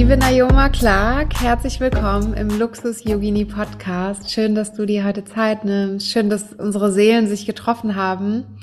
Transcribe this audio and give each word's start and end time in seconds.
Liebe 0.00 0.16
Naoma 0.16 0.70
Clark, 0.70 1.42
herzlich 1.42 1.78
willkommen 1.78 2.32
im 2.32 2.48
Luxus 2.58 3.04
Yogini 3.04 3.44
Podcast. 3.44 4.30
Schön, 4.30 4.54
dass 4.54 4.72
du 4.72 4.86
dir 4.86 5.04
heute 5.04 5.26
Zeit 5.26 5.66
nimmst. 5.66 6.10
Schön, 6.10 6.30
dass 6.30 6.54
unsere 6.54 6.90
Seelen 6.90 7.26
sich 7.26 7.44
getroffen 7.44 7.96
haben 7.96 8.58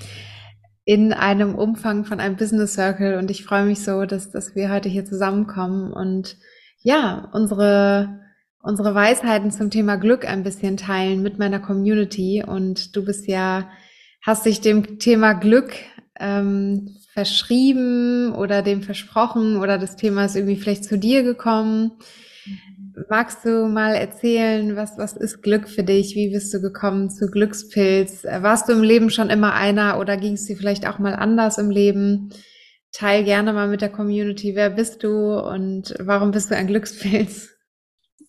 in 0.83 1.13
einem 1.13 1.53
Umfang 1.53 2.05
von 2.05 2.19
einem 2.19 2.37
Business 2.37 2.73
Circle. 2.73 3.19
Und 3.19 3.29
ich 3.29 3.45
freue 3.45 3.65
mich 3.65 3.83
so, 3.83 4.05
dass, 4.05 4.31
dass 4.31 4.55
wir 4.55 4.71
heute 4.71 4.89
hier 4.89 5.05
zusammenkommen 5.05 5.93
und 5.93 6.37
ja, 6.79 7.29
unsere, 7.33 8.19
unsere 8.63 8.95
Weisheiten 8.95 9.51
zum 9.51 9.69
Thema 9.69 9.97
Glück 9.97 10.27
ein 10.27 10.41
bisschen 10.41 10.75
teilen 10.75 11.21
mit 11.21 11.37
meiner 11.37 11.59
Community. 11.59 12.43
Und 12.43 12.95
du 12.95 13.05
bist 13.05 13.27
ja, 13.27 13.69
hast 14.23 14.47
dich 14.47 14.59
dem 14.59 14.97
Thema 14.97 15.33
Glück 15.33 15.71
ähm, 16.19 16.96
verschrieben 17.17 18.35
oder 18.35 18.61
dem 18.61 18.83
versprochen 18.83 19.57
oder 19.57 19.79
das 19.79 19.95
Thema 19.95 20.25
ist 20.25 20.35
irgendwie 20.35 20.55
vielleicht 20.55 20.83
zu 20.83 20.99
dir 20.99 21.23
gekommen. 21.23 21.93
Magst 23.09 23.43
du 23.43 23.67
mal 23.67 23.95
erzählen, 23.95 24.75
was, 24.75 24.99
was 24.99 25.17
ist 25.17 25.41
Glück 25.41 25.67
für 25.67 25.81
dich? 25.81 26.13
Wie 26.13 26.29
bist 26.29 26.53
du 26.53 26.61
gekommen 26.61 27.09
zu 27.09 27.31
Glückspilz? 27.31 28.23
Warst 28.23 28.69
du 28.69 28.73
im 28.73 28.83
Leben 28.83 29.09
schon 29.09 29.31
immer 29.31 29.55
einer 29.55 29.99
oder 29.99 30.15
ging 30.15 30.33
es 30.33 30.45
dir 30.45 30.57
vielleicht 30.57 30.87
auch 30.87 30.99
mal 30.99 31.15
anders 31.15 31.57
im 31.57 31.71
Leben? 31.71 32.29
Teil 32.91 33.23
gerne 33.23 33.51
mal 33.51 33.67
mit 33.67 33.81
der 33.81 33.89
Community. 33.89 34.53
Wer 34.53 34.69
bist 34.69 35.01
du 35.01 35.39
und 35.39 35.95
warum 35.99 36.29
bist 36.29 36.51
du 36.51 36.55
ein 36.55 36.67
Glückspilz? 36.67 37.56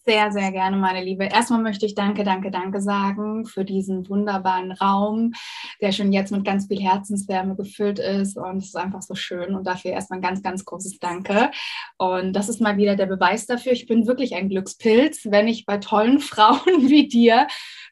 Sehr, 0.08 0.32
sehr 0.32 0.52
gerne, 0.52 0.78
meine 0.78 1.04
Liebe. 1.04 1.26
Erstmal 1.26 1.60
möchte 1.60 1.84
ich 1.84 1.94
Danke, 1.94 2.24
Danke, 2.24 2.50
Danke 2.50 2.80
sagen 2.80 3.44
für 3.44 3.62
diesen 3.62 4.08
wunderbaren 4.08 4.72
Raum, 4.72 5.34
der 5.82 5.92
schon 5.92 6.14
jetzt 6.14 6.32
mit 6.32 6.46
ganz 6.46 6.66
viel 6.66 6.80
Herzenswärme 6.80 7.56
gefüllt 7.56 7.98
ist. 7.98 8.38
Und 8.38 8.56
es 8.56 8.68
ist 8.68 8.76
einfach 8.76 9.02
so 9.02 9.14
schön. 9.14 9.54
Und 9.54 9.66
dafür 9.66 9.90
erstmal 9.90 10.20
ein 10.20 10.22
ganz, 10.22 10.42
ganz 10.42 10.64
großes 10.64 10.98
Danke. 10.98 11.50
Und 11.98 12.32
das 12.32 12.48
ist 12.48 12.58
mal 12.58 12.78
wieder 12.78 12.96
der 12.96 13.04
Beweis 13.04 13.44
dafür. 13.44 13.72
Ich 13.72 13.86
bin 13.86 14.06
wirklich 14.06 14.34
ein 14.34 14.48
Glückspilz, 14.48 15.26
wenn 15.26 15.46
ich 15.46 15.66
bei 15.66 15.76
tollen 15.76 16.20
Frauen 16.20 16.88
wie 16.88 17.06
dir 17.06 17.46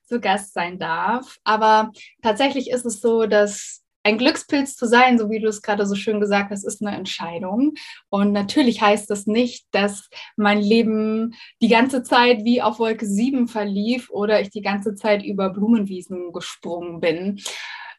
zu 0.06 0.18
Gast 0.18 0.54
sein 0.54 0.78
darf. 0.78 1.36
Aber 1.44 1.92
tatsächlich 2.22 2.70
ist 2.70 2.86
es 2.86 3.02
so, 3.02 3.26
dass 3.26 3.85
ein 4.06 4.18
Glückspilz 4.18 4.76
zu 4.76 4.86
sein, 4.86 5.18
so 5.18 5.30
wie 5.30 5.40
du 5.40 5.48
es 5.48 5.62
gerade 5.62 5.84
so 5.84 5.96
schön 5.96 6.20
gesagt 6.20 6.52
hast, 6.52 6.64
ist 6.64 6.80
eine 6.80 6.96
Entscheidung. 6.96 7.74
Und 8.08 8.30
natürlich 8.30 8.80
heißt 8.80 9.10
das 9.10 9.26
nicht, 9.26 9.66
dass 9.72 10.08
mein 10.36 10.60
Leben 10.60 11.34
die 11.60 11.66
ganze 11.66 12.04
Zeit 12.04 12.44
wie 12.44 12.62
auf 12.62 12.78
Wolke 12.78 13.04
7 13.04 13.48
verlief 13.48 14.08
oder 14.10 14.40
ich 14.40 14.50
die 14.50 14.62
ganze 14.62 14.94
Zeit 14.94 15.24
über 15.24 15.50
Blumenwiesen 15.50 16.32
gesprungen 16.32 17.00
bin 17.00 17.40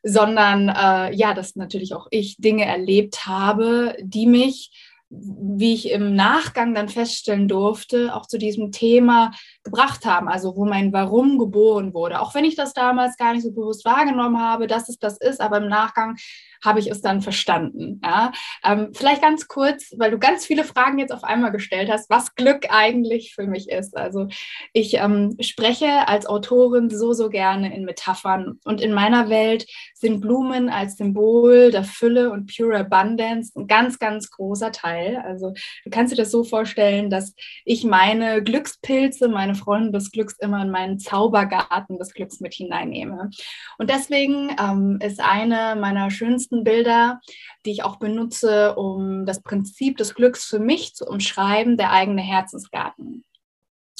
sondern 0.03 0.69
äh, 0.69 1.13
ja, 1.15 1.33
dass 1.33 1.55
natürlich 1.55 1.93
auch 1.93 2.07
ich 2.11 2.37
Dinge 2.37 2.65
erlebt 2.65 3.25
habe, 3.25 3.97
die 3.99 4.27
mich 4.27 4.71
wie 5.09 5.73
ich 5.73 5.89
im 5.91 6.15
Nachgang 6.15 6.73
dann 6.73 6.89
feststellen 6.89 7.47
durfte, 7.47 8.13
auch 8.13 8.25
zu 8.25 8.37
diesem 8.37 8.71
Thema 8.71 9.31
gebracht 9.63 10.05
haben, 10.05 10.27
also 10.27 10.55
wo 10.57 10.65
mein 10.65 10.91
Warum 10.91 11.37
geboren 11.37 11.93
wurde. 11.93 12.19
Auch 12.19 12.35
wenn 12.35 12.43
ich 12.43 12.55
das 12.55 12.73
damals 12.73 13.15
gar 13.15 13.33
nicht 13.33 13.43
so 13.43 13.51
bewusst 13.51 13.85
wahrgenommen 13.85 14.39
habe, 14.39 14.67
dass 14.67 14.89
es 14.89 14.99
das 14.99 15.17
ist, 15.17 15.39
aber 15.39 15.57
im 15.57 15.69
Nachgang 15.69 16.17
habe 16.63 16.79
ich 16.79 16.87
es 16.87 17.01
dann 17.01 17.21
verstanden. 17.21 18.01
Ja? 18.03 18.31
Ähm, 18.63 18.91
vielleicht 18.93 19.21
ganz 19.21 19.47
kurz, 19.47 19.93
weil 19.97 20.11
du 20.11 20.19
ganz 20.19 20.45
viele 20.45 20.63
Fragen 20.63 20.99
jetzt 20.99 21.13
auf 21.13 21.23
einmal 21.23 21.51
gestellt 21.51 21.89
hast, 21.91 22.09
was 22.09 22.35
Glück 22.35 22.67
eigentlich 22.69 23.33
für 23.33 23.47
mich 23.47 23.69
ist. 23.69 23.95
Also 23.95 24.27
ich 24.73 24.95
ähm, 24.95 25.35
spreche 25.39 26.07
als 26.07 26.25
Autorin 26.25 26.89
so, 26.89 27.13
so 27.13 27.29
gerne 27.29 27.75
in 27.75 27.85
Metaphern 27.85 28.59
und 28.63 28.81
in 28.81 28.93
meiner 28.93 29.29
Welt 29.29 29.65
sind 29.93 30.21
Blumen 30.21 30.69
als 30.69 30.97
Symbol 30.97 31.71
der 31.71 31.83
Fülle 31.83 32.31
und 32.31 32.55
Pure 32.55 32.79
Abundance 32.79 33.51
ein 33.55 33.67
ganz, 33.67 33.99
ganz 33.99 34.29
großer 34.29 34.71
Teil. 34.71 35.17
Also 35.17 35.53
du 35.83 35.89
kannst 35.89 36.13
dir 36.13 36.17
das 36.17 36.31
so 36.31 36.43
vorstellen, 36.43 37.09
dass 37.09 37.33
ich 37.65 37.83
meine 37.83 38.43
Glückspilze, 38.43 39.27
meine 39.27 39.55
Freunde 39.55 39.91
des 39.91 40.11
Glücks 40.11 40.35
immer 40.39 40.61
in 40.61 40.69
meinen 40.69 40.99
Zaubergarten 40.99 41.97
des 41.97 42.13
Glücks 42.13 42.39
mit 42.39 42.53
hineinnehme. 42.53 43.29
Und 43.77 43.89
deswegen 43.89 44.55
ähm, 44.59 44.99
ist 45.01 45.19
eine 45.19 45.79
meiner 45.79 46.11
schönsten 46.11 46.46
schönsten 46.47 46.63
Bilder, 46.63 47.19
die 47.65 47.71
ich 47.71 47.83
auch 47.83 47.97
benutze, 47.97 48.75
um 48.75 49.25
das 49.25 49.41
Prinzip 49.41 49.97
des 49.97 50.15
Glücks 50.15 50.45
für 50.45 50.59
mich 50.59 50.95
zu 50.95 51.05
umschreiben, 51.05 51.77
der 51.77 51.91
eigene 51.91 52.21
Herzensgarten. 52.21 53.23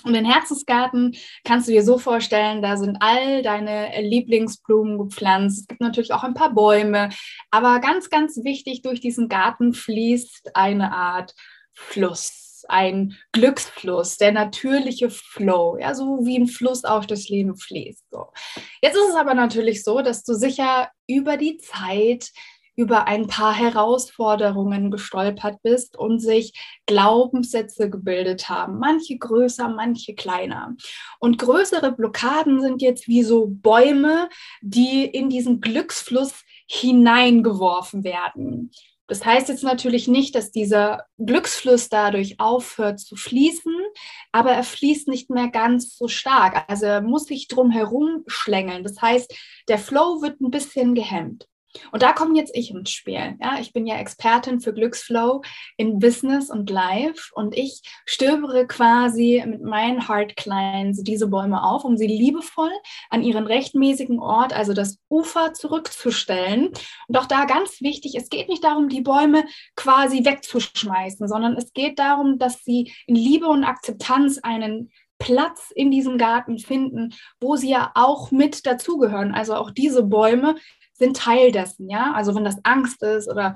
Und 0.03 0.13
den 0.13 0.25
Herzensgarten 0.25 1.15
kannst 1.43 1.67
du 1.67 1.71
dir 1.71 1.83
so 1.83 1.97
vorstellen, 1.97 2.61
da 2.61 2.77
sind 2.77 2.97
all 2.99 3.41
deine 3.41 3.99
Lieblingsblumen 4.01 4.97
gepflanzt. 4.97 5.61
Es 5.61 5.67
gibt 5.67 5.81
natürlich 5.81 6.13
auch 6.13 6.23
ein 6.23 6.35
paar 6.35 6.53
Bäume, 6.53 7.09
aber 7.51 7.79
ganz, 7.79 8.09
ganz 8.09 8.37
wichtig, 8.43 8.83
durch 8.83 9.01
diesen 9.01 9.27
Garten 9.27 9.73
fließt 9.73 10.55
eine 10.55 10.93
Art 10.93 11.33
Fluss, 11.73 12.46
ein 12.69 13.15
Glücksfluss, 13.31 14.17
der 14.17 14.31
natürliche 14.31 15.09
Flow, 15.09 15.77
ja, 15.79 15.95
so 15.95 16.25
wie 16.25 16.37
ein 16.37 16.47
Fluss 16.47 16.83
auf 16.83 17.07
das 17.07 17.29
Leben 17.29 17.55
fließt. 17.55 18.05
So. 18.11 18.27
Jetzt 18.81 18.95
ist 18.95 19.09
es 19.09 19.15
aber 19.15 19.33
natürlich 19.33 19.83
so, 19.83 20.01
dass 20.01 20.23
du 20.23 20.33
sicher 20.33 20.89
über 21.07 21.37
die 21.37 21.57
Zeit 21.57 22.31
über 22.77 23.07
ein 23.07 23.25
paar 23.25 23.55
Herausforderungen 23.55 24.91
gestolpert 24.91 25.61
bist 25.63 25.97
und 25.97 26.19
sich 26.19 26.53
Glaubenssätze 26.85 27.89
gebildet 27.89 28.49
haben, 28.49 28.77
manche 28.77 29.17
größer, 29.17 29.67
manche 29.67 30.13
kleiner. 30.13 30.75
Und 31.19 31.39
größere 31.39 31.91
Blockaden 31.91 32.61
sind 32.61 32.83
jetzt 32.83 33.07
wie 33.07 33.23
so 33.23 33.47
Bäume, 33.49 34.29
die 34.61 35.05
in 35.05 35.29
diesen 35.29 35.59
Glücksfluss 35.59 36.43
hineingeworfen 36.69 38.03
werden. 38.03 38.71
Das 39.07 39.25
heißt 39.25 39.47
jetzt 39.47 39.63
natürlich 39.63 40.07
nicht, 40.07 40.35
dass 40.35 40.51
dieser 40.51 41.05
Glücksfluss 41.17 41.89
dadurch 41.89 42.39
aufhört 42.39 42.99
zu 42.99 43.15
fließen, 43.15 43.73
aber 44.33 44.51
er 44.51 44.63
fließt 44.63 45.07
nicht 45.07 45.29
mehr 45.29 45.47
ganz 45.47 45.97
so 45.97 46.07
stark. 46.07 46.65
Also 46.67 46.85
er 46.85 47.01
muss 47.01 47.25
sich 47.25 47.47
drum 47.47 47.71
herum 47.71 48.23
schlängeln. 48.27 48.83
Das 48.83 49.01
heißt, 49.01 49.33
der 49.69 49.79
Flow 49.79 50.21
wird 50.21 50.41
ein 50.41 50.51
bisschen 50.51 50.93
gehemmt. 50.93 51.47
Und 51.91 52.03
da 52.03 52.13
komme 52.13 52.37
jetzt 52.37 52.55
ich 52.55 52.71
ins 52.71 52.91
Spiel. 52.91 53.35
Ja, 53.41 53.57
ich 53.59 53.73
bin 53.73 53.85
ja 53.85 53.97
Expertin 53.97 54.59
für 54.59 54.73
Glücksflow 54.73 55.41
in 55.77 55.99
Business 55.99 56.49
und 56.49 56.69
Life 56.69 57.31
und 57.33 57.55
ich 57.55 57.81
stöbere 58.05 58.67
quasi 58.67 59.43
mit 59.45 59.61
meinen 59.61 60.07
Heart 60.07 60.35
Clients 60.35 61.03
diese 61.03 61.27
Bäume 61.27 61.63
auf, 61.63 61.83
um 61.83 61.97
sie 61.97 62.07
liebevoll 62.07 62.71
an 63.09 63.23
ihren 63.23 63.45
rechtmäßigen 63.47 64.19
Ort, 64.19 64.53
also 64.53 64.73
das 64.73 64.99
Ufer, 65.09 65.53
zurückzustellen. 65.53 66.69
Und 67.07 67.17
auch 67.17 67.25
da 67.25 67.45
ganz 67.45 67.81
wichtig, 67.81 68.15
es 68.15 68.29
geht 68.29 68.49
nicht 68.49 68.63
darum, 68.63 68.89
die 68.89 69.01
Bäume 69.01 69.45
quasi 69.75 70.25
wegzuschmeißen, 70.25 71.27
sondern 71.27 71.55
es 71.57 71.73
geht 71.73 71.99
darum, 71.99 72.37
dass 72.37 72.63
sie 72.63 72.93
in 73.05 73.15
Liebe 73.15 73.47
und 73.47 73.63
Akzeptanz 73.63 74.39
einen 74.41 74.91
Platz 75.19 75.71
in 75.73 75.91
diesem 75.91 76.17
Garten 76.17 76.59
finden, 76.59 77.13
wo 77.39 77.55
sie 77.55 77.69
ja 77.69 77.91
auch 77.95 78.31
mit 78.31 78.65
dazugehören. 78.65 79.33
Also 79.33 79.55
auch 79.55 79.71
diese 79.71 80.03
Bäume 80.03 80.55
sind 80.97 81.17
Teil 81.17 81.51
dessen, 81.51 81.89
ja. 81.89 82.13
Also 82.13 82.35
wenn 82.35 82.43
das 82.43 82.57
Angst 82.63 83.01
ist 83.03 83.29
oder 83.29 83.55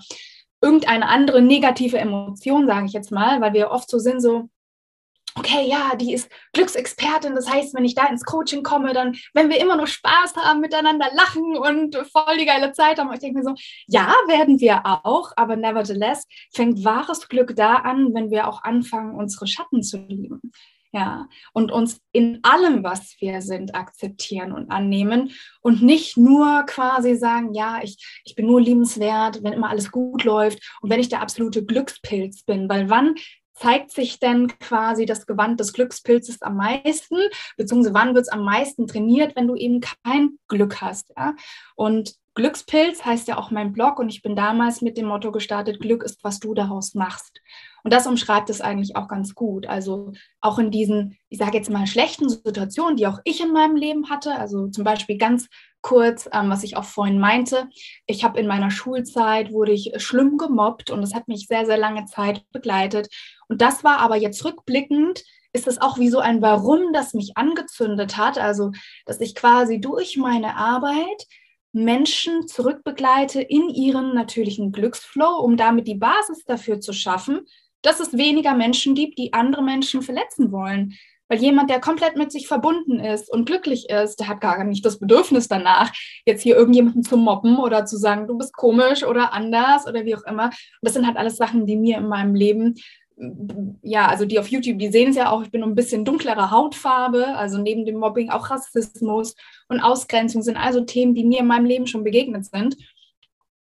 irgendeine 0.61 1.07
andere 1.07 1.41
negative 1.41 1.97
Emotion, 1.97 2.67
sage 2.67 2.85
ich 2.85 2.93
jetzt 2.93 3.11
mal, 3.11 3.41
weil 3.41 3.53
wir 3.53 3.71
oft 3.71 3.89
so 3.89 3.99
sind, 3.99 4.21
so, 4.21 4.49
okay, 5.35 5.67
ja, 5.67 5.95
die 5.95 6.13
ist 6.13 6.29
Glücksexpertin. 6.53 7.35
Das 7.35 7.49
heißt, 7.49 7.73
wenn 7.73 7.85
ich 7.85 7.95
da 7.95 8.05
ins 8.07 8.25
Coaching 8.25 8.63
komme, 8.63 8.93
dann, 8.93 9.15
wenn 9.33 9.49
wir 9.49 9.59
immer 9.59 9.75
nur 9.75 9.87
Spaß 9.87 10.35
haben, 10.35 10.59
miteinander 10.59 11.09
lachen 11.13 11.57
und 11.57 11.95
voll 12.11 12.37
die 12.37 12.45
geile 12.45 12.73
Zeit 12.73 12.99
haben. 12.99 13.11
Ich 13.13 13.19
denke 13.19 13.39
mir 13.39 13.43
so, 13.43 13.55
ja, 13.87 14.13
werden 14.27 14.59
wir 14.59 14.81
auch, 14.85 15.31
aber 15.35 15.55
nevertheless 15.55 16.27
fängt 16.53 16.83
wahres 16.83 17.27
Glück 17.27 17.55
da 17.55 17.75
an, 17.75 18.13
wenn 18.13 18.29
wir 18.29 18.47
auch 18.47 18.63
anfangen, 18.63 19.15
unsere 19.15 19.47
Schatten 19.47 19.83
zu 19.83 19.97
lieben 19.97 20.41
ja, 20.93 21.27
und 21.53 21.71
uns 21.71 22.01
in 22.11 22.39
allem, 22.43 22.83
was 22.83 23.15
wir 23.19 23.41
sind, 23.41 23.75
akzeptieren 23.75 24.51
und 24.51 24.71
annehmen 24.71 25.31
und 25.61 25.81
nicht 25.81 26.17
nur 26.17 26.63
quasi 26.63 27.15
sagen, 27.15 27.53
ja, 27.53 27.79
ich, 27.81 28.21
ich 28.25 28.35
bin 28.35 28.47
nur 28.47 28.59
liebenswert, 28.59 29.41
wenn 29.43 29.53
immer 29.53 29.69
alles 29.69 29.91
gut 29.91 30.23
läuft 30.23 30.59
und 30.81 30.89
wenn 30.89 30.99
ich 30.99 31.09
der 31.09 31.21
absolute 31.21 31.65
Glückspilz 31.65 32.43
bin, 32.43 32.67
weil 32.67 32.89
wann 32.89 33.15
zeigt 33.53 33.91
sich 33.91 34.19
denn 34.19 34.47
quasi 34.59 35.05
das 35.05 35.27
Gewand 35.27 35.59
des 35.59 35.73
Glückspilzes 35.73 36.41
am 36.41 36.55
meisten, 36.57 37.17
beziehungsweise 37.57 37.93
wann 37.93 38.15
wird 38.15 38.23
es 38.23 38.31
am 38.31 38.43
meisten 38.43 38.87
trainiert, 38.87 39.35
wenn 39.35 39.47
du 39.47 39.55
eben 39.55 39.81
kein 40.03 40.39
Glück 40.47 40.81
hast. 40.81 41.13
Ja? 41.15 41.35
Und 41.75 42.15
Glückspilz 42.33 43.05
heißt 43.05 43.27
ja 43.27 43.37
auch 43.37 43.51
mein 43.51 43.71
Blog 43.71 43.99
und 43.99 44.09
ich 44.09 44.21
bin 44.21 44.35
damals 44.35 44.81
mit 44.81 44.97
dem 44.97 45.05
Motto 45.05 45.31
gestartet, 45.31 45.79
Glück 45.79 46.03
ist, 46.03 46.23
was 46.23 46.39
du 46.39 46.53
daraus 46.53 46.95
machst. 46.95 47.41
Und 47.83 47.93
das 47.93 48.07
umschreibt 48.07 48.49
es 48.49 48.61
eigentlich 48.61 48.95
auch 48.95 49.07
ganz 49.07 49.35
gut. 49.35 49.67
Also 49.67 50.13
auch 50.39 50.59
in 50.59 50.71
diesen, 50.71 51.17
ich 51.29 51.39
sage 51.39 51.57
jetzt 51.57 51.69
mal, 51.69 51.87
schlechten 51.87 52.29
Situationen, 52.29 52.95
die 52.95 53.07
auch 53.07 53.19
ich 53.23 53.41
in 53.41 53.51
meinem 53.51 53.75
Leben 53.75 54.09
hatte. 54.09 54.35
Also 54.35 54.67
zum 54.67 54.83
Beispiel 54.83 55.17
ganz 55.17 55.47
kurz, 55.81 56.29
ähm, 56.31 56.49
was 56.49 56.63
ich 56.63 56.77
auch 56.77 56.83
vorhin 56.83 57.19
meinte. 57.19 57.67
Ich 58.05 58.23
habe 58.23 58.39
in 58.39 58.47
meiner 58.47 58.71
Schulzeit, 58.71 59.51
wurde 59.51 59.71
ich 59.71 59.93
schlimm 59.97 60.37
gemobbt 60.37 60.91
und 60.91 61.01
das 61.01 61.13
hat 61.13 61.27
mich 61.27 61.47
sehr, 61.47 61.65
sehr 61.65 61.77
lange 61.77 62.05
Zeit 62.05 62.43
begleitet. 62.51 63.09
Und 63.47 63.61
das 63.61 63.83
war 63.83 63.99
aber 63.99 64.15
jetzt 64.15 64.43
rückblickend, 64.45 65.23
ist 65.53 65.67
es 65.67 65.81
auch 65.81 65.97
wie 65.97 66.09
so 66.09 66.19
ein 66.19 66.41
Warum, 66.41 66.93
das 66.93 67.13
mich 67.13 67.35
angezündet 67.35 68.17
hat. 68.17 68.37
Also, 68.37 68.71
dass 69.05 69.19
ich 69.19 69.35
quasi 69.35 69.79
durch 69.79 70.17
meine 70.17 70.55
Arbeit 70.55 71.27
Menschen 71.73 72.47
zurückbegleite 72.47 73.41
in 73.41 73.69
ihren 73.69 74.13
natürlichen 74.13 74.71
Glücksflow, 74.71 75.39
um 75.39 75.57
damit 75.57 75.87
die 75.87 75.95
Basis 75.95 76.43
dafür 76.45 76.81
zu 76.81 76.93
schaffen, 76.93 77.45
dass 77.81 77.99
es 77.99 78.17
weniger 78.17 78.53
Menschen 78.53 78.95
gibt, 78.95 79.17
die 79.17 79.33
andere 79.33 79.63
Menschen 79.63 80.01
verletzen 80.01 80.51
wollen. 80.51 80.93
Weil 81.27 81.39
jemand, 81.39 81.69
der 81.69 81.79
komplett 81.79 82.17
mit 82.17 82.29
sich 82.31 82.47
verbunden 82.47 82.99
ist 82.99 83.31
und 83.31 83.45
glücklich 83.45 83.89
ist, 83.89 84.19
der 84.19 84.27
hat 84.27 84.41
gar 84.41 84.61
nicht 84.65 84.85
das 84.85 84.99
Bedürfnis 84.99 85.47
danach, 85.47 85.93
jetzt 86.25 86.41
hier 86.41 86.57
irgendjemanden 86.57 87.03
zu 87.03 87.15
mobben 87.15 87.57
oder 87.57 87.85
zu 87.85 87.95
sagen, 87.95 88.27
du 88.27 88.37
bist 88.37 88.53
komisch 88.53 89.05
oder 89.05 89.31
anders 89.31 89.87
oder 89.87 90.03
wie 90.03 90.15
auch 90.15 90.23
immer. 90.23 90.47
Und 90.47 90.53
das 90.81 90.93
sind 90.93 91.07
halt 91.07 91.15
alles 91.15 91.37
Sachen, 91.37 91.65
die 91.65 91.77
mir 91.77 91.99
in 91.99 92.09
meinem 92.09 92.35
Leben 92.35 92.75
ja, 93.81 94.07
also 94.07 94.25
die 94.25 94.39
auf 94.39 94.47
YouTube, 94.47 94.79
die 94.79 94.91
sehen 94.91 95.09
es 95.09 95.15
ja 95.15 95.29
auch, 95.29 95.43
ich 95.43 95.51
bin 95.51 95.63
ein 95.63 95.75
bisschen 95.75 96.05
dunklerer 96.05 96.51
Hautfarbe, 96.51 97.35
also 97.35 97.57
neben 97.57 97.85
dem 97.85 97.97
Mobbing 97.97 98.29
auch 98.29 98.49
Rassismus 98.49 99.35
und 99.67 99.79
Ausgrenzung 99.79 100.41
sind 100.41 100.57
also 100.57 100.81
Themen, 100.81 101.13
die 101.13 101.23
mir 101.23 101.39
in 101.39 101.47
meinem 101.47 101.65
Leben 101.65 101.87
schon 101.87 102.03
begegnet 102.03 102.45
sind. 102.45 102.77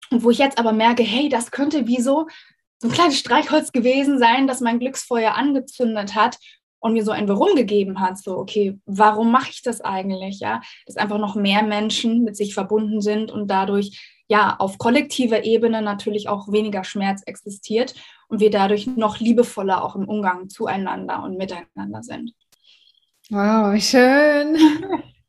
Und 0.09 0.23
wo 0.23 0.29
ich 0.29 0.37
jetzt 0.37 0.57
aber 0.57 0.73
merke, 0.73 1.03
hey, 1.03 1.29
das 1.29 1.51
könnte 1.51 1.87
wie 1.87 2.01
so 2.01 2.27
so 2.81 2.87
ein 2.87 2.93
kleines 2.93 3.19
Streichholz 3.19 3.71
gewesen 3.71 4.17
sein, 4.17 4.47
das 4.47 4.59
mein 4.59 4.79
Glücksfeuer 4.79 5.35
angezündet 5.35 6.15
hat 6.15 6.37
und 6.79 6.93
mir 6.93 7.05
so 7.05 7.11
ein 7.11 7.27
Warum 7.27 7.55
gegeben 7.55 8.01
hat. 8.01 8.17
So, 8.17 8.37
okay, 8.37 8.79
warum 8.85 9.31
mache 9.31 9.51
ich 9.51 9.61
das 9.61 9.81
eigentlich? 9.81 10.39
Ja, 10.39 10.61
dass 10.87 10.97
einfach 10.97 11.19
noch 11.19 11.35
mehr 11.35 11.61
Menschen 11.61 12.23
mit 12.23 12.35
sich 12.35 12.55
verbunden 12.55 12.99
sind 12.99 13.29
und 13.31 13.49
dadurch 13.49 14.23
ja 14.27 14.55
auf 14.57 14.79
kollektiver 14.79 15.43
Ebene 15.43 15.83
natürlich 15.83 16.27
auch 16.27 16.51
weniger 16.51 16.83
Schmerz 16.83 17.21
existiert 17.27 17.93
und 18.29 18.39
wir 18.39 18.49
dadurch 18.49 18.87
noch 18.87 19.19
liebevoller 19.19 19.83
auch 19.83 19.95
im 19.95 20.07
Umgang 20.07 20.49
zueinander 20.49 21.21
und 21.21 21.37
miteinander 21.37 22.01
sind. 22.01 22.33
Wow, 23.29 23.79
schön. 23.79 24.57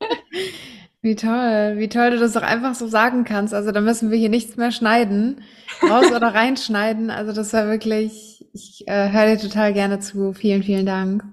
Wie 1.04 1.16
toll, 1.16 1.74
wie 1.78 1.88
toll 1.88 2.12
du 2.12 2.18
das 2.20 2.36
auch 2.36 2.42
einfach 2.42 2.76
so 2.76 2.86
sagen 2.86 3.24
kannst. 3.24 3.52
Also 3.52 3.72
da 3.72 3.80
müssen 3.80 4.12
wir 4.12 4.18
hier 4.18 4.28
nichts 4.28 4.56
mehr 4.56 4.70
schneiden, 4.70 5.42
raus 5.82 6.06
oder 6.14 6.28
reinschneiden. 6.34 7.10
Also 7.10 7.32
das 7.32 7.52
war 7.52 7.66
wirklich, 7.66 8.46
ich 8.52 8.84
äh, 8.86 9.10
höre 9.10 9.34
dir 9.34 9.42
total 9.42 9.72
gerne 9.72 9.98
zu. 9.98 10.32
Vielen, 10.32 10.62
vielen 10.62 10.86
Dank. 10.86 11.24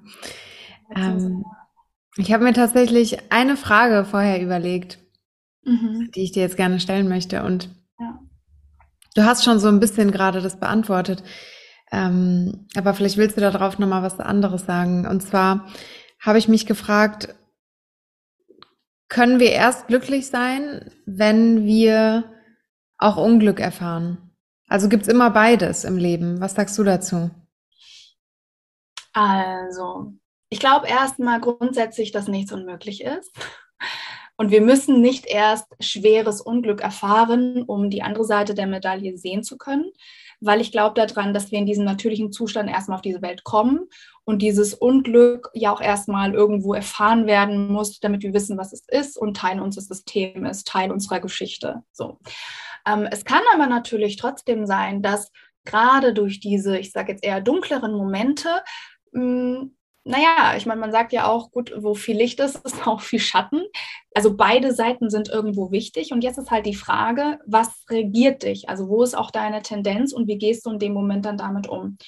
Ähm, 0.96 1.46
ich 2.18 2.34
habe 2.34 2.44
mir 2.44 2.54
tatsächlich 2.54 3.32
eine 3.32 3.56
Frage 3.56 4.06
vorher 4.06 4.42
überlegt, 4.42 4.98
mhm. 5.64 6.10
die 6.16 6.24
ich 6.24 6.32
dir 6.32 6.42
jetzt 6.42 6.58
gerne 6.58 6.80
stellen 6.80 7.08
möchte. 7.08 7.44
Und 7.44 7.70
ja. 8.00 8.20
du 9.14 9.24
hast 9.24 9.44
schon 9.44 9.60
so 9.60 9.68
ein 9.68 9.80
bisschen 9.80 10.10
gerade 10.10 10.42
das 10.42 10.60
beantwortet. 10.60 11.24
Ähm, 11.92 12.66
aber 12.76 12.96
vielleicht 12.96 13.18
willst 13.18 13.38
du 13.38 13.42
darauf 13.42 13.78
nochmal 13.78 14.02
was 14.02 14.20
anderes 14.20 14.66
sagen. 14.66 15.06
Und 15.06 15.22
zwar 15.22 15.68
habe 16.20 16.40
ich 16.40 16.48
mich 16.48 16.66
gefragt, 16.66 17.36
können 19.10 19.40
wir 19.40 19.52
erst 19.52 19.88
glücklich 19.88 20.28
sein, 20.28 20.92
wenn 21.06 21.66
wir 21.66 22.24
auch 22.98 23.18
Unglück 23.18 23.60
erfahren? 23.60 24.32
Also 24.68 24.88
gibt's 24.88 25.08
immer 25.08 25.32
beides 25.32 25.84
im 25.84 25.98
Leben. 25.98 26.40
Was 26.40 26.54
sagst 26.54 26.78
du 26.78 26.84
dazu? 26.84 27.32
Also, 29.14 30.14
ich 30.50 30.60
glaube 30.60 30.88
erstmal 30.88 31.42
grundsätzlich, 31.42 32.12
dass 32.12 32.28
nichts 32.28 32.52
unmöglich 32.52 33.04
ist. 33.04 33.32
Und 34.38 34.52
wir 34.52 34.62
müssen 34.62 35.02
nicht 35.02 35.26
erst 35.26 35.68
schweres 35.82 36.40
Unglück 36.40 36.80
erfahren, 36.80 37.64
um 37.64 37.90
die 37.90 38.04
andere 38.04 38.24
Seite 38.24 38.54
der 38.54 38.68
Medaille 38.68 39.18
sehen 39.18 39.44
zu 39.44 39.58
können, 39.58 39.92
weil 40.42 40.62
ich 40.62 40.72
glaube 40.72 40.94
daran, 40.96 41.34
dass 41.34 41.52
wir 41.52 41.60
in 41.60 41.66
diesem 41.66 41.86
natürlichen 41.86 42.32
Zustand 42.32 42.70
erstmal 42.70 42.96
auf 42.96 43.02
diese 43.02 43.22
Welt 43.22 43.44
kommen 43.44 43.88
und 44.24 44.42
dieses 44.42 44.74
Unglück 44.74 45.50
ja 45.54 45.72
auch 45.72 45.82
erstmal 45.82 46.34
irgendwo 46.34 46.74
erfahren 46.74 47.26
werden 47.26 47.72
muss, 47.72 48.00
damit 48.00 48.24
wir 48.24 48.34
wissen, 48.34 48.58
was 48.58 48.74
es 48.74 48.86
ist 48.88 49.18
und 49.18 49.38
Teil 49.38 49.60
unseres 49.60 49.88
Systems 49.88 50.50
ist, 50.50 50.68
Teil 50.68 50.92
unserer 50.92 51.20
Geschichte. 51.20 51.84
So. 51.92 52.20
Ähm, 52.86 53.08
es 53.12 53.26
kann 53.26 53.42
aber 53.54 53.68
natürlich 53.68 54.18
trotzdem 54.18 54.66
sein, 54.66 55.02
dass 55.02 55.32
gerade 55.66 56.14
durch 56.14 56.40
diese, 56.40 56.78
ich 56.78 56.92
sage 56.92 57.12
jetzt 57.12 57.24
eher 57.24 57.42
dunkleren 57.42 57.94
Momente, 57.94 58.50
mh, 59.12 59.22
hm, 59.22 59.76
naja, 60.10 60.56
ich 60.58 60.66
meine, 60.66 60.82
man 60.82 60.92
sagt 60.92 61.14
ja 61.14 61.28
auch, 61.28 61.52
gut, 61.52 61.72
wo 61.78 61.94
viel 61.94 62.18
Licht 62.18 62.40
ist, 62.40 62.56
ist 62.66 62.88
auch 62.88 63.02
viel 63.02 63.20
Schatten. 63.20 63.62
Also 64.16 64.36
beide 64.36 64.74
Seiten 64.74 65.10
sind 65.10 65.30
irgendwo 65.30 65.72
wichtig. 65.72 66.12
Und 66.12 66.24
jetzt 66.24 66.40
ist 66.40 66.50
halt 66.50 66.66
die 66.66 66.76
Frage, 66.76 67.40
was 67.46 67.86
regiert 67.90 68.44
dich? 68.44 68.70
Also 68.70 68.90
wo 68.90 69.04
ist 69.04 69.16
auch 69.16 69.30
deine 69.30 69.62
Tendenz 69.62 70.12
und 70.12 70.28
wie 70.28 70.40
gehst 70.40 70.66
du 70.66 70.72
in 70.72 70.80
dem 70.80 70.94
Moment 70.94 71.26
dann 71.26 71.38
damit 71.38 71.68
um? 71.68 72.00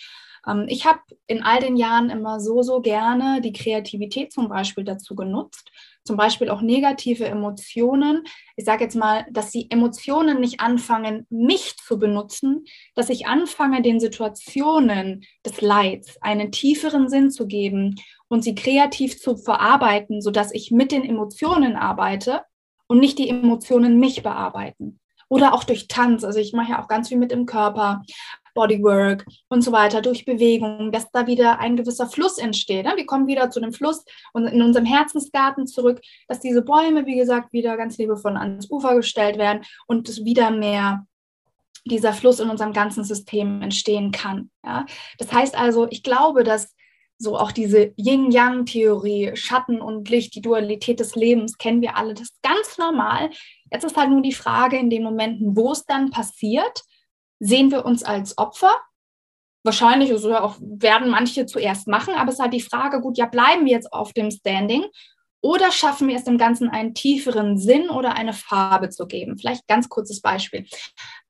Ähm, 0.47 0.65
ich 0.67 0.85
habe 0.87 0.99
in 1.27 1.43
all 1.43 1.59
den 1.59 1.77
Jahren 1.77 2.09
immer 2.09 2.39
so, 2.39 2.63
so 2.63 2.81
gerne 2.81 3.39
die 3.41 3.53
Kreativität 3.53 4.33
zum 4.33 4.49
Beispiel 4.49 4.83
dazu 4.83 5.15
genutzt, 5.15 5.69
zum 6.03 6.17
Beispiel 6.17 6.49
auch 6.49 6.61
negative 6.61 7.25
Emotionen. 7.25 8.23
Ich 8.55 8.65
sage 8.65 8.83
jetzt 8.83 8.95
mal, 8.95 9.25
dass 9.31 9.51
die 9.51 9.69
Emotionen 9.69 10.39
nicht 10.39 10.59
anfangen, 10.59 11.27
mich 11.29 11.77
zu 11.77 11.99
benutzen, 11.99 12.65
dass 12.95 13.09
ich 13.09 13.27
anfange, 13.27 13.81
den 13.81 13.99
Situationen 13.99 15.23
des 15.45 15.61
Leids 15.61 16.17
einen 16.21 16.51
tieferen 16.51 17.09
Sinn 17.09 17.31
zu 17.31 17.47
geben 17.47 17.95
und 18.27 18.43
sie 18.43 18.55
kreativ 18.55 19.19
zu 19.19 19.37
verarbeiten, 19.37 20.21
sodass 20.21 20.53
ich 20.53 20.71
mit 20.71 20.91
den 20.91 21.03
Emotionen 21.03 21.75
arbeite 21.75 22.41
und 22.87 22.99
nicht 22.99 23.19
die 23.19 23.29
Emotionen 23.29 23.99
mich 23.99 24.23
bearbeiten. 24.23 24.99
Oder 25.29 25.53
auch 25.53 25.63
durch 25.63 25.87
Tanz. 25.87 26.25
Also 26.25 26.39
ich 26.39 26.51
mache 26.51 26.71
ja 26.71 26.83
auch 26.83 26.89
ganz 26.89 27.07
viel 27.07 27.17
mit 27.17 27.31
dem 27.31 27.45
Körper. 27.45 28.03
Bodywork 28.53 29.25
und 29.49 29.63
so 29.63 29.71
weiter, 29.71 30.01
durch 30.01 30.25
Bewegung, 30.25 30.91
dass 30.91 31.11
da 31.11 31.27
wieder 31.27 31.59
ein 31.59 31.75
gewisser 31.75 32.07
Fluss 32.07 32.37
entsteht. 32.37 32.85
Ne? 32.85 32.93
Wir 32.95 33.05
kommen 33.05 33.27
wieder 33.27 33.49
zu 33.49 33.59
dem 33.59 33.73
Fluss 33.73 34.03
und 34.33 34.47
in 34.47 34.61
unserem 34.61 34.85
Herzensgarten 34.85 35.67
zurück, 35.67 36.01
dass 36.27 36.39
diese 36.39 36.61
Bäume, 36.61 37.05
wie 37.05 37.17
gesagt, 37.17 37.53
wieder 37.53 37.77
ganz 37.77 37.97
liebevoll 37.97 38.37
ans 38.37 38.69
Ufer 38.69 38.95
gestellt 38.95 39.37
werden 39.37 39.63
und 39.87 40.09
es 40.09 40.23
wieder 40.23 40.51
mehr 40.51 41.05
dieser 41.85 42.13
Fluss 42.13 42.39
in 42.39 42.49
unserem 42.49 42.73
ganzen 42.73 43.03
System 43.03 43.61
entstehen 43.61 44.11
kann. 44.11 44.51
Ja? 44.63 44.85
Das 45.17 45.31
heißt 45.33 45.57
also, 45.57 45.87
ich 45.89 46.03
glaube, 46.03 46.43
dass 46.43 46.75
so 47.21 47.37
auch 47.37 47.51
diese 47.51 47.93
Yin-Yang-Theorie, 47.97 49.35
Schatten 49.35 49.79
und 49.79 50.09
Licht, 50.09 50.33
die 50.35 50.41
Dualität 50.41 50.99
des 50.99 51.15
Lebens, 51.15 51.57
kennen 51.57 51.81
wir 51.81 51.95
alle. 51.95 52.13
Das 52.13 52.23
ist 52.23 52.41
ganz 52.41 52.77
normal. 52.77 53.29
Jetzt 53.71 53.83
ist 53.83 53.95
halt 53.95 54.09
nur 54.09 54.21
die 54.21 54.33
Frage 54.33 54.77
in 54.77 54.89
den 54.89 55.03
Momenten, 55.03 55.55
wo 55.55 55.71
es 55.71 55.85
dann 55.85 56.09
passiert, 56.09 56.83
sehen 57.41 57.71
wir 57.71 57.85
uns 57.85 58.03
als 58.03 58.37
Opfer. 58.37 58.71
Wahrscheinlich 59.63 60.11
also 60.11 60.35
auch 60.37 60.57
werden 60.61 61.09
manche 61.09 61.45
zuerst 61.45 61.87
machen, 61.87 62.13
aber 62.15 62.29
es 62.29 62.35
ist 62.35 62.41
halt 62.41 62.53
die 62.53 62.61
Frage, 62.61 63.01
gut, 63.01 63.17
ja, 63.17 63.25
bleiben 63.25 63.65
wir 63.65 63.73
jetzt 63.73 63.91
auf 63.91 64.13
dem 64.13 64.31
Standing 64.31 64.85
oder 65.41 65.71
schaffen 65.71 66.07
wir 66.07 66.15
es 66.15 66.23
dem 66.23 66.37
Ganzen 66.37 66.69
einen 66.69 66.93
tieferen 66.93 67.57
Sinn 67.57 67.89
oder 67.89 68.15
eine 68.15 68.33
Farbe 68.33 68.89
zu 68.89 69.07
geben? 69.07 69.37
Vielleicht 69.37 69.67
ganz 69.67 69.89
kurzes 69.89 70.21
Beispiel. 70.21 70.67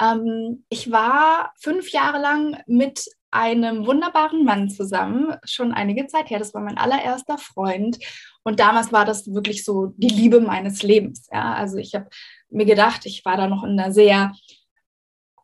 Ähm, 0.02 0.66
ich 0.70 0.92
war 0.92 1.54
fünf 1.60 1.92
Jahre 1.92 2.20
lang 2.20 2.62
mit 2.68 3.06
einem 3.32 3.88
wunderbaren 3.88 4.44
Mann 4.44 4.70
zusammen, 4.70 5.36
schon 5.46 5.72
einige 5.72 6.08
Zeit 6.08 6.30
her. 6.30 6.40
Das 6.40 6.54
war 6.54 6.62
mein 6.62 6.78
allererster 6.78 7.38
Freund. 7.38 7.98
Und 8.44 8.60
damals 8.60 8.92
war 8.92 9.06
das 9.06 9.34
wirklich 9.34 9.64
so 9.64 9.94
die 9.96 10.10
Liebe 10.10 10.42
meines 10.42 10.84
Lebens. 10.84 11.30
Ja? 11.32 11.54
Also 11.54 11.78
ich 11.78 11.96
habe 11.96 12.10
mir 12.50 12.66
gedacht, 12.66 13.06
ich 13.06 13.24
war 13.24 13.38
da 13.38 13.48
noch 13.48 13.64
in 13.64 13.80
einer 13.80 13.94
sehr 13.94 14.34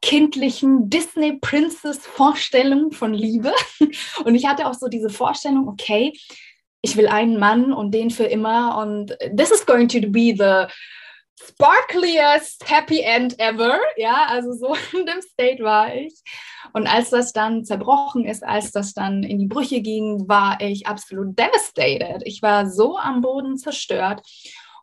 kindlichen 0.01 0.89
Disney 0.89 1.33
Princess 1.39 2.05
Vorstellung 2.05 2.91
von 2.91 3.13
Liebe. 3.13 3.53
Und 4.23 4.35
ich 4.35 4.45
hatte 4.45 4.67
auch 4.67 4.73
so 4.73 4.87
diese 4.87 5.09
Vorstellung, 5.09 5.67
okay, 5.67 6.13
ich 6.81 6.95
will 6.95 7.07
einen 7.07 7.39
Mann 7.39 7.73
und 7.73 7.91
den 7.91 8.11
für 8.11 8.25
immer 8.25 8.77
und 8.77 9.17
this 9.35 9.51
is 9.51 9.65
going 9.65 9.87
to 9.87 9.99
be 10.01 10.33
the 10.37 10.71
sparkliest 11.43 12.69
happy 12.69 13.01
end 13.01 13.39
ever. 13.39 13.79
Ja, 13.97 14.25
also 14.27 14.53
so 14.53 14.75
in 14.97 15.05
dem 15.05 15.21
State 15.21 15.63
war 15.63 15.93
ich. 15.93 16.21
Und 16.73 16.87
als 16.87 17.09
das 17.09 17.33
dann 17.33 17.65
zerbrochen 17.65 18.25
ist, 18.25 18.43
als 18.43 18.71
das 18.71 18.93
dann 18.93 19.23
in 19.23 19.39
die 19.39 19.47
Brüche 19.47 19.81
ging, 19.81 20.27
war 20.27 20.59
ich 20.61 20.87
absolut 20.87 21.37
devastated. 21.37 22.21
Ich 22.25 22.41
war 22.41 22.69
so 22.69 22.97
am 22.97 23.21
Boden 23.21 23.57
zerstört. 23.57 24.21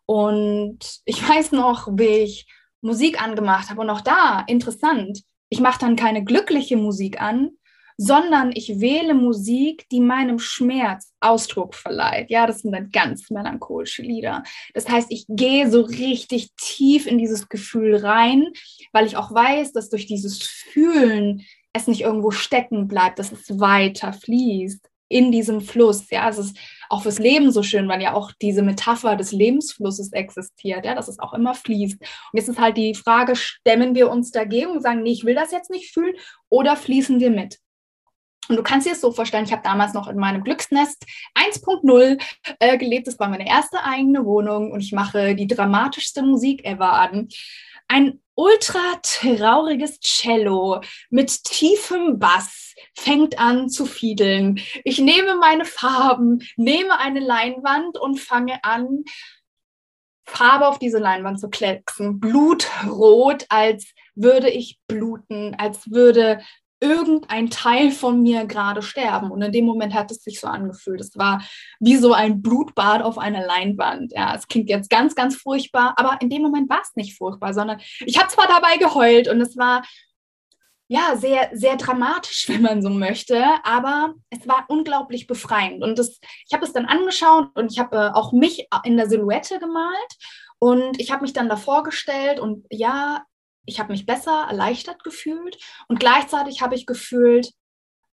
Und 0.07 0.79
ich 1.05 1.27
weiß 1.27 1.53
noch, 1.53 1.89
wie 1.93 2.05
ich 2.05 2.47
Musik 2.85 3.21
angemacht 3.23 3.71
habe. 3.71 3.81
Und 3.81 3.91
auch 3.91 4.03
da, 4.03 4.45
interessant, 4.47 5.23
ich 5.49 5.61
mache 5.61 5.81
dann 5.81 5.97
keine 5.97 6.25
glückliche 6.25 6.77
Musik 6.77 7.21
an, 7.21 7.51
sondern 7.97 8.51
ich 8.55 8.81
wähle 8.81 9.15
Musik, 9.15 9.87
die 9.91 10.01
meinem 10.01 10.39
Schmerz 10.39 11.13
Ausdruck 11.21 11.75
verleiht. 11.75 12.29
Ja, 12.31 12.47
das 12.47 12.61
sind 12.61 12.73
dann 12.73 12.91
ganz 12.91 13.31
melancholische 13.31 14.03
Lieder. 14.03 14.43
Das 14.75 14.89
heißt, 14.89 15.09
ich 15.11 15.27
gehe 15.29 15.71
so 15.71 15.83
richtig 15.83 16.51
tief 16.57 17.07
in 17.07 17.19
dieses 17.19 17.49
Gefühl 17.49 17.97
rein, 17.97 18.49
weil 18.93 19.07
ich 19.07 19.17
auch 19.17 19.33
weiß, 19.33 19.73
dass 19.73 19.91
durch 19.91 20.07
dieses 20.07 20.43
Fühlen 20.43 21.45
es 21.73 21.87
nicht 21.87 22.03
irgendwo 22.03 22.31
stecken 22.31 22.89
bleibt, 22.89 23.19
dass 23.19 23.33
es 23.33 23.61
weiter 23.61 24.13
fließt 24.13 24.89
in 25.09 25.31
diesem 25.31 25.61
Fluss. 25.61 26.11
Ja, 26.11 26.29
es 26.29 26.39
ist 26.39 26.57
auch 26.89 27.03
fürs 27.03 27.19
Leben 27.19 27.51
so 27.51 27.63
schön, 27.63 27.89
weil 27.89 28.03
ja 28.03 28.15
auch 28.15 28.33
diese 28.41 28.63
Metapher 28.63 29.17
des 29.17 29.33
Lebensflusses 29.33 30.13
existiert, 30.13 30.85
ja, 30.85 30.95
dass 30.95 31.09
es 31.09 31.19
auch 31.19 31.35
immer 31.35 31.55
fließt. 31.55 32.01
Und 32.01 32.39
jetzt 32.39 32.49
ist 32.49 32.61
halt 32.61 32.77
die 32.77 32.95
Frage, 32.95 33.37
stemmen 33.37 33.95
wir 33.95 34.11
uns 34.11 34.31
dagegen 34.31 34.71
und 34.71 34.83
sagen, 34.83 35.03
nee, 35.03 35.13
ich 35.13 35.25
will 35.25 35.35
das 35.35 35.53
jetzt 35.53 35.71
nicht 35.71 35.93
fühlen 35.93 36.15
oder 36.49 36.77
fließen 36.77 37.21
wir 37.21 37.31
mit? 37.31 37.59
Und 38.49 38.57
du 38.57 38.63
kannst 38.63 38.87
dir 38.87 38.93
es 38.93 39.01
so 39.01 39.11
vorstellen, 39.11 39.45
ich 39.45 39.53
habe 39.53 39.63
damals 39.63 39.95
noch 39.95 40.07
in 40.07 40.19
meinem 40.19 40.45
Glücksnest 40.45 41.05
1.0 41.35 42.21
äh, 42.59 42.79
gelebt. 42.79 43.07
Das 43.07 43.19
war 43.19 43.29
meine 43.29 43.49
erste 43.49 43.83
eigene 43.83 44.25
Wohnung 44.25 44.71
und 44.71 44.81
ich 44.81 44.93
mache 44.93 45.35
die 45.35 45.47
dramatischste 45.47 46.23
Musik 46.23 46.65
ever 46.65 46.93
an. 46.93 47.29
Ein 47.89 48.21
ultra 48.35 49.01
trauriges 49.03 50.01
Cello 50.01 50.81
mit 51.11 51.45
tiefem 51.45 52.19
Bass 52.19 52.75
fängt 52.97 53.39
an 53.39 53.69
zu 53.69 53.87
fiedeln. 53.87 54.61
Ich 54.85 54.99
nehme 54.99 55.37
meine 55.37 55.65
Farben, 55.65 56.47
nehme 56.57 56.99
eine 56.99 57.21
Leinwand 57.21 57.99
und 57.99 58.19
fange 58.21 58.63
an, 58.65 59.05
Farbe 60.27 60.69
auf 60.69 60.79
diese 60.79 60.99
Leinwand 60.99 61.39
zu 61.39 61.51
klecksen. 61.51 62.19
Blutrot, 62.19 63.45
als 63.51 63.93
würde 64.15 64.49
ich 64.49 64.79
bluten, 64.87 65.55
als 65.57 65.91
würde 65.91 66.43
irgendein 66.85 67.49
Teil 67.49 67.91
von 67.91 68.23
mir 68.23 68.45
gerade 68.45 68.83
sterben. 68.83 69.31
Und 69.31 69.41
in 69.43 69.53
dem 69.53 69.65
Moment 69.65 69.95
hat 69.95 70.11
es 70.11 70.23
sich 70.23 70.39
so 70.39 70.47
angefühlt. 70.47 71.01
Es 71.01 71.17
war 71.17 71.43
wie 71.81 71.97
so 71.97 72.13
ein 72.13 72.43
Blutbad 72.43 73.03
auf 73.03 73.17
einer 73.19 73.45
Leinwand. 73.47 74.13
Ja, 74.13 74.35
es 74.35 74.47
klingt 74.47 74.69
jetzt 74.69 74.91
ganz, 74.91 75.15
ganz 75.15 75.35
furchtbar, 75.35 75.95
aber 75.97 76.19
in 76.21 76.29
dem 76.29 76.43
Moment 76.43 76.69
war 76.69 76.83
es 76.83 76.95
nicht 76.95 77.17
furchtbar, 77.17 77.55
sondern 77.55 77.81
ich 78.01 78.19
habe 78.19 78.29
zwar 78.29 78.47
dabei 78.47 78.77
geheult 78.77 79.29
und 79.29 79.41
es 79.41 79.57
war 79.57 79.83
ja 80.87 81.17
sehr, 81.17 81.51
sehr 81.55 81.77
dramatisch, 81.77 82.49
wenn 82.49 82.63
man 82.63 82.83
so 82.83 82.91
möchte, 82.91 83.43
aber 83.65 84.15
es 84.31 84.47
war 84.47 84.67
unglaublich 84.69 85.27
befreiend. 85.27 85.83
Und 85.83 85.99
das, 85.99 86.21
ich 86.47 86.53
habe 86.53 86.65
es 86.65 86.73
dann 86.75 86.85
angeschaut 86.85 87.49
und 87.55 87.73
ich 87.73 87.79
habe 87.79 87.97
äh, 87.97 88.11
auch 88.13 88.33
mich 88.33 88.69
in 88.85 88.99
der 88.99 89.09
Silhouette 89.09 89.59
gemalt. 89.59 90.17
Und 90.61 90.99
ich 91.01 91.11
habe 91.11 91.23
mich 91.23 91.33
dann 91.35 91.49
davor 91.49 91.83
gestellt 91.83 92.41
und 92.41 92.65
ja, 92.71 93.25
ich 93.67 93.79
habe 93.79 93.93
mich 93.93 94.07
besser, 94.07 94.47
erleichtert 94.49 95.05
gefühlt 95.05 95.59
und 95.89 96.01
gleichzeitig 96.01 96.63
habe 96.63 96.75
ich 96.75 96.87
gefühlt, 96.87 97.53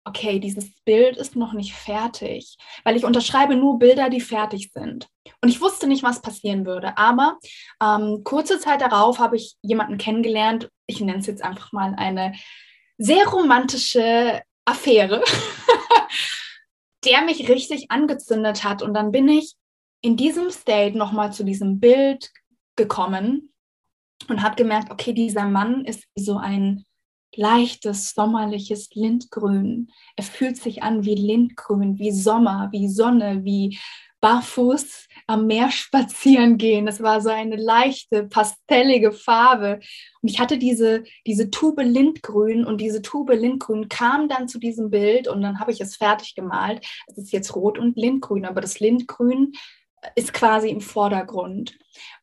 okay, 0.05 0.39
dieses 0.39 0.71
Bild 0.85 1.17
ist 1.17 1.37
noch 1.37 1.53
nicht 1.53 1.75
fertig, 1.75 2.57
weil 2.85 2.97
ich 2.97 3.05
unterschreibe 3.05 3.57
nur 3.57 3.79
Bilder, 3.79 4.09
die 4.11 4.21
fertig 4.21 4.71
sind. 4.73 5.09
Und 5.43 5.49
ich 5.49 5.61
wusste 5.61 5.87
nicht, 5.87 6.03
was 6.03 6.23
passieren 6.23 6.65
würde. 6.65 6.97
Aber 6.97 7.39
ähm, 7.83 8.23
kurze 8.25 8.59
Zeit 8.59 8.81
darauf 8.81 9.19
habe 9.19 9.37
ich 9.37 9.57
jemanden 9.63 9.99
kennengelernt, 9.99 10.71
ich 10.87 11.01
nenne 11.01 11.19
es 11.19 11.27
jetzt 11.27 11.45
einfach 11.45 11.73
mal 11.73 11.95
eine 11.97 12.33
sehr 12.97 13.27
romantische 13.29 14.43
Affäre, 14.65 15.23
der 17.05 17.23
mich 17.23 17.49
richtig 17.49 17.91
angezündet 17.91 18.65
hat. 18.65 18.83
Und 18.83 18.95
dann 18.95 19.13
bin 19.13 19.29
ich 19.29 19.55
in 20.01 20.17
diesem 20.17 20.51
State 20.51 20.97
nochmal 20.97 21.33
zu 21.33 21.45
diesem 21.45 21.81
Bild 21.81 22.31
gekommen 22.77 23.53
und 24.29 24.43
habe 24.43 24.57
gemerkt, 24.57 24.91
okay, 24.91 25.13
dieser 25.13 25.47
Mann 25.47 25.85
ist 25.85 26.05
so 26.17 26.37
ein 26.37 26.85
leichtes, 27.35 28.13
sommerliches 28.15 28.91
Lindgrün. 28.95 29.91
Er 30.17 30.25
fühlt 30.25 30.57
sich 30.57 30.83
an 30.83 31.05
wie 31.05 31.15
Lindgrün, 31.15 31.99
wie 31.99 32.11
Sommer, 32.11 32.69
wie 32.73 32.89
Sonne, 32.89 33.45
wie 33.45 33.79
barfuß 34.21 35.07
am 35.27 35.47
Meer 35.47 35.71
spazieren 35.71 36.59
gehen. 36.59 36.89
Es 36.89 37.03
war 37.03 37.21
so 37.21 37.29
eine 37.29 37.57
leichte, 37.57 38.25
pastellige 38.25 39.13
Farbe. 39.13 39.81
Und 40.21 40.31
ich 40.31 40.41
hatte 40.41 40.59
diese, 40.59 41.05
diese 41.27 41.51
Tube 41.51 41.83
Lindgrün 41.83 42.65
und 42.65 42.81
diese 42.81 43.03
Tube 43.03 43.35
Lindgrün 43.35 43.89
kam 43.89 44.29
dann 44.29 44.49
zu 44.49 44.59
diesem 44.59 44.91
Bild 44.91 45.29
und 45.29 45.43
dann 45.43 45.61
habe 45.61 45.73
ich 45.73 45.81
es 45.81 45.97
fertig 45.97 46.35
gemalt. 46.35 46.85
Es 47.07 47.19
ist 47.19 47.33
jetzt 47.33 47.55
rot 47.55 47.79
und 47.79 47.97
Lindgrün, 47.97 48.45
aber 48.45 48.61
das 48.61 48.81
Lindgrün 48.81 49.53
ist 50.15 50.33
quasi 50.33 50.71
im 50.71 50.81
Vordergrund. 50.81 51.77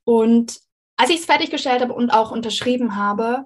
Und 0.04 0.60
als 0.98 1.10
ich 1.10 1.20
es 1.20 1.25
fertiggestellt 1.25 1.82
habe 1.82 1.94
und 1.94 2.12
auch 2.12 2.32
unterschrieben 2.32 2.96
habe, 2.96 3.46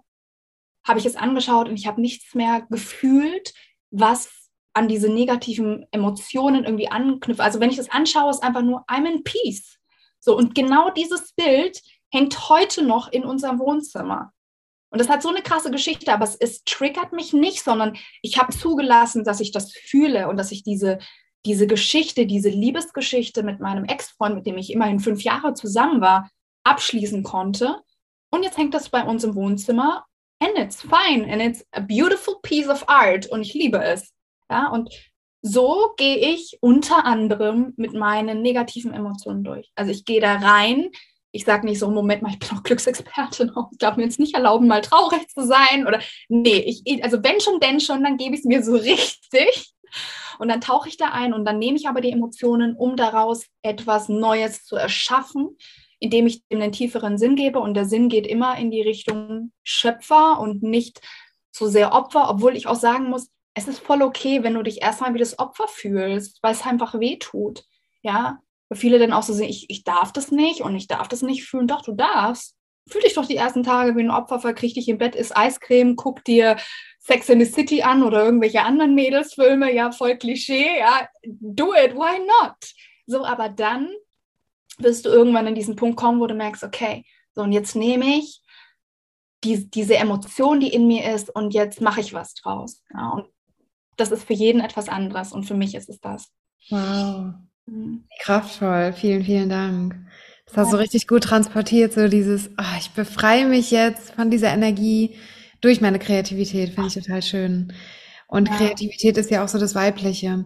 habe 0.87 0.99
ich 0.99 1.05
es 1.05 1.15
angeschaut 1.15 1.67
und 1.69 1.75
ich 1.75 1.87
habe 1.87 2.01
nichts 2.01 2.33
mehr 2.35 2.65
gefühlt, 2.69 3.53
was 3.91 4.49
an 4.73 4.87
diese 4.87 5.09
negativen 5.09 5.85
Emotionen 5.91 6.63
irgendwie 6.63 6.89
anknüpft. 6.89 7.41
Also 7.41 7.59
wenn 7.59 7.69
ich 7.69 7.77
das 7.77 7.89
anschaue, 7.89 8.29
ist 8.29 8.43
einfach 8.43 8.61
nur 8.61 8.85
I'm 8.87 9.09
in 9.09 9.23
peace. 9.23 9.77
So 10.19 10.37
und 10.37 10.55
genau 10.55 10.89
dieses 10.91 11.33
Bild 11.33 11.81
hängt 12.11 12.49
heute 12.49 12.83
noch 12.83 13.11
in 13.11 13.25
unserem 13.25 13.59
Wohnzimmer. 13.59 14.31
Und 14.91 14.99
das 14.99 15.09
hat 15.09 15.21
so 15.21 15.29
eine 15.29 15.41
krasse 15.41 15.69
Geschichte, 15.69 16.11
aber 16.11 16.23
es, 16.23 16.35
es 16.35 16.63
triggert 16.63 17.13
mich 17.13 17.33
nicht, 17.33 17.63
sondern 17.63 17.95
ich 18.21 18.39
habe 18.39 18.51
zugelassen, 18.51 19.23
dass 19.23 19.39
ich 19.39 19.51
das 19.51 19.71
fühle 19.71 20.27
und 20.27 20.37
dass 20.37 20.51
ich 20.51 20.63
diese, 20.63 20.97
diese 21.45 21.67
Geschichte, 21.67 22.25
diese 22.25 22.49
Liebesgeschichte 22.49 23.43
mit 23.43 23.59
meinem 23.59 23.85
Ex-Freund, 23.85 24.35
mit 24.35 24.47
dem 24.47 24.57
ich 24.57 24.71
immerhin 24.71 24.99
fünf 24.99 25.21
Jahre 25.21 25.53
zusammen 25.53 26.01
war, 26.01 26.31
abschließen 26.63 27.23
konnte. 27.23 27.81
Und 28.31 28.43
jetzt 28.43 28.57
hängt 28.57 28.73
das 28.73 28.89
bei 28.89 29.03
uns 29.03 29.23
im 29.23 29.35
Wohnzimmer. 29.35 30.05
And 30.39 30.57
it's 30.57 30.81
fine. 30.81 31.31
And 31.31 31.41
it's 31.41 31.65
a 31.71 31.81
beautiful 31.81 32.35
piece 32.41 32.67
of 32.67 32.87
art. 32.87 33.27
Und 33.27 33.41
ich 33.41 33.53
liebe 33.53 33.83
es. 33.83 34.13
Ja, 34.49 34.67
und 34.69 34.89
so 35.41 35.93
gehe 35.97 36.17
ich 36.17 36.57
unter 36.61 37.05
anderem 37.05 37.73
mit 37.77 37.93
meinen 37.93 38.41
negativen 38.41 38.93
Emotionen 38.93 39.43
durch. 39.43 39.71
Also 39.75 39.91
ich 39.91 40.05
gehe 40.05 40.19
da 40.19 40.35
rein, 40.35 40.89
ich 41.31 41.45
sage 41.45 41.65
nicht 41.65 41.79
so, 41.79 41.89
Moment 41.89 42.21
mal, 42.21 42.31
ich 42.31 42.39
bin 42.39 42.57
auch 42.57 42.63
Glücksexpertin, 42.63 43.51
ich 43.71 43.77
darf 43.77 43.97
mir 43.97 44.03
jetzt 44.03 44.19
nicht 44.19 44.33
erlauben, 44.33 44.67
mal 44.67 44.81
traurig 44.81 45.27
zu 45.29 45.45
sein 45.45 45.87
oder 45.87 46.01
nee, 46.27 46.57
ich, 46.57 47.03
also 47.03 47.23
wenn 47.23 47.39
schon, 47.39 47.59
denn 47.59 47.79
schon, 47.79 48.03
dann 48.03 48.17
gebe 48.17 48.33
ich 48.33 48.41
es 48.41 48.45
mir 48.45 48.63
so 48.63 48.75
richtig. 48.75 49.73
Und 50.39 50.47
dann 50.47 50.61
tauche 50.61 50.89
ich 50.89 50.97
da 50.97 51.09
ein 51.09 51.33
und 51.33 51.45
dann 51.45 51.59
nehme 51.59 51.77
ich 51.77 51.87
aber 51.87 52.01
die 52.01 52.11
Emotionen, 52.11 52.75
um 52.75 52.95
daraus 52.95 53.45
etwas 53.61 54.09
Neues 54.09 54.63
zu 54.63 54.75
erschaffen, 54.75 55.57
indem 55.99 56.27
ich 56.27 56.47
dem 56.47 56.61
einen 56.61 56.71
tieferen 56.71 57.17
Sinn 57.17 57.35
gebe. 57.35 57.59
Und 57.59 57.73
der 57.73 57.85
Sinn 57.85 58.09
geht 58.09 58.25
immer 58.25 58.57
in 58.57 58.71
die 58.71 58.81
Richtung 58.81 59.51
Schöpfer 59.63 60.39
und 60.39 60.63
nicht 60.63 61.01
so 61.51 61.67
sehr 61.67 61.93
Opfer, 61.93 62.29
obwohl 62.29 62.55
ich 62.55 62.67
auch 62.67 62.75
sagen 62.75 63.09
muss, 63.09 63.29
es 63.53 63.67
ist 63.67 63.79
voll 63.79 64.01
okay, 64.01 64.43
wenn 64.43 64.53
du 64.53 64.63
dich 64.63 64.81
erstmal 64.81 65.13
wie 65.13 65.19
das 65.19 65.37
Opfer 65.39 65.67
fühlst, 65.67 66.39
weil 66.41 66.53
es 66.53 66.65
einfach 66.65 66.99
weh 66.99 67.17
tut. 67.17 67.63
Ja, 68.01 68.39
viele 68.73 68.99
dann 68.99 69.13
auch 69.13 69.23
so 69.23 69.33
sehen, 69.33 69.49
ich, 69.49 69.69
ich 69.69 69.83
darf 69.83 70.13
das 70.13 70.31
nicht 70.31 70.61
und 70.61 70.75
ich 70.75 70.87
darf 70.87 71.07
das 71.07 71.21
nicht 71.21 71.43
fühlen. 71.43 71.67
Doch, 71.67 71.81
du 71.81 71.93
darfst. 71.93 72.55
Fühl 72.87 73.01
dich 73.01 73.13
doch 73.13 73.25
die 73.25 73.35
ersten 73.35 73.63
Tage 73.63 73.95
wie 73.95 74.01
ein 74.01 74.11
Opfer, 74.11 74.39
verkriech 74.39 74.73
dich 74.73 74.87
im 74.87 74.97
Bett, 74.97 75.15
isst 75.15 75.35
Eiscreme, 75.35 75.95
guck 75.95 76.23
dir 76.23 76.57
Sex 76.99 77.29
in 77.29 77.39
the 77.39 77.45
City 77.45 77.83
an 77.83 78.03
oder 78.03 78.23
irgendwelche 78.23 78.63
anderen 78.63 78.95
Mädelsfilme, 78.95 79.73
ja, 79.73 79.91
voll 79.91 80.17
Klischee, 80.17 80.79
ja, 80.79 81.07
do 81.23 81.73
it, 81.73 81.93
why 81.93 82.19
not? 82.19 82.55
So, 83.05 83.25
aber 83.25 83.49
dann 83.49 83.89
wirst 84.79 85.05
du 85.05 85.09
irgendwann 85.09 85.47
an 85.47 85.55
diesen 85.55 85.75
Punkt 85.75 85.97
kommen, 85.97 86.19
wo 86.19 86.27
du 86.27 86.35
merkst, 86.35 86.63
okay, 86.63 87.05
so 87.33 87.41
und 87.41 87.51
jetzt 87.51 87.75
nehme 87.75 88.05
ich 88.05 88.41
die, 89.43 89.69
diese 89.69 89.95
Emotion, 89.95 90.59
die 90.59 90.73
in 90.73 90.87
mir 90.87 91.13
ist, 91.13 91.33
und 91.33 91.53
jetzt 91.53 91.81
mache 91.81 92.01
ich 92.01 92.13
was 92.13 92.33
draus. 92.33 92.81
Ja, 92.93 93.09
und 93.11 93.27
das 93.97 94.11
ist 94.11 94.23
für 94.23 94.33
jeden 94.33 94.61
etwas 94.61 94.89
anderes 94.89 95.31
und 95.31 95.45
für 95.45 95.53
mich 95.53 95.75
ist 95.75 95.89
es 95.89 95.99
das. 95.99 96.29
Wow. 96.69 97.33
Mhm. 97.65 98.05
Kraftvoll, 98.21 98.93
vielen, 98.93 99.23
vielen 99.23 99.49
Dank. 99.49 99.95
Das 100.45 100.57
hast 100.57 100.73
du 100.73 100.77
richtig 100.77 101.07
gut 101.07 101.23
transportiert, 101.23 101.93
so 101.93 102.07
dieses, 102.07 102.49
oh, 102.57 102.77
ich 102.79 102.89
befreie 102.91 103.45
mich 103.45 103.69
jetzt 103.69 104.11
von 104.13 104.31
dieser 104.31 104.51
Energie 104.51 105.15
durch 105.61 105.79
meine 105.79 105.99
Kreativität, 105.99 106.73
finde 106.73 106.87
ich 106.87 106.95
total 106.95 107.21
schön. 107.21 107.73
Und 108.27 108.47
ja. 108.47 108.55
Kreativität 108.55 109.17
ist 109.17 109.29
ja 109.29 109.43
auch 109.43 109.47
so 109.47 109.59
das 109.59 109.75
Weibliche. 109.75 110.45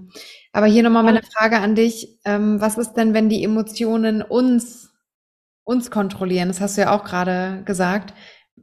Aber 0.53 0.67
hier 0.67 0.83
nochmal 0.83 1.03
meine 1.03 1.23
Frage 1.23 1.57
an 1.57 1.73
dich. 1.75 2.19
Ähm, 2.25 2.61
was 2.61 2.77
ist 2.77 2.93
denn, 2.93 3.13
wenn 3.15 3.27
die 3.27 3.43
Emotionen 3.43 4.21
uns, 4.21 4.93
uns 5.63 5.89
kontrollieren? 5.89 6.47
Das 6.47 6.61
hast 6.61 6.77
du 6.77 6.81
ja 6.81 6.95
auch 6.95 7.03
gerade 7.03 7.63
gesagt. 7.65 8.13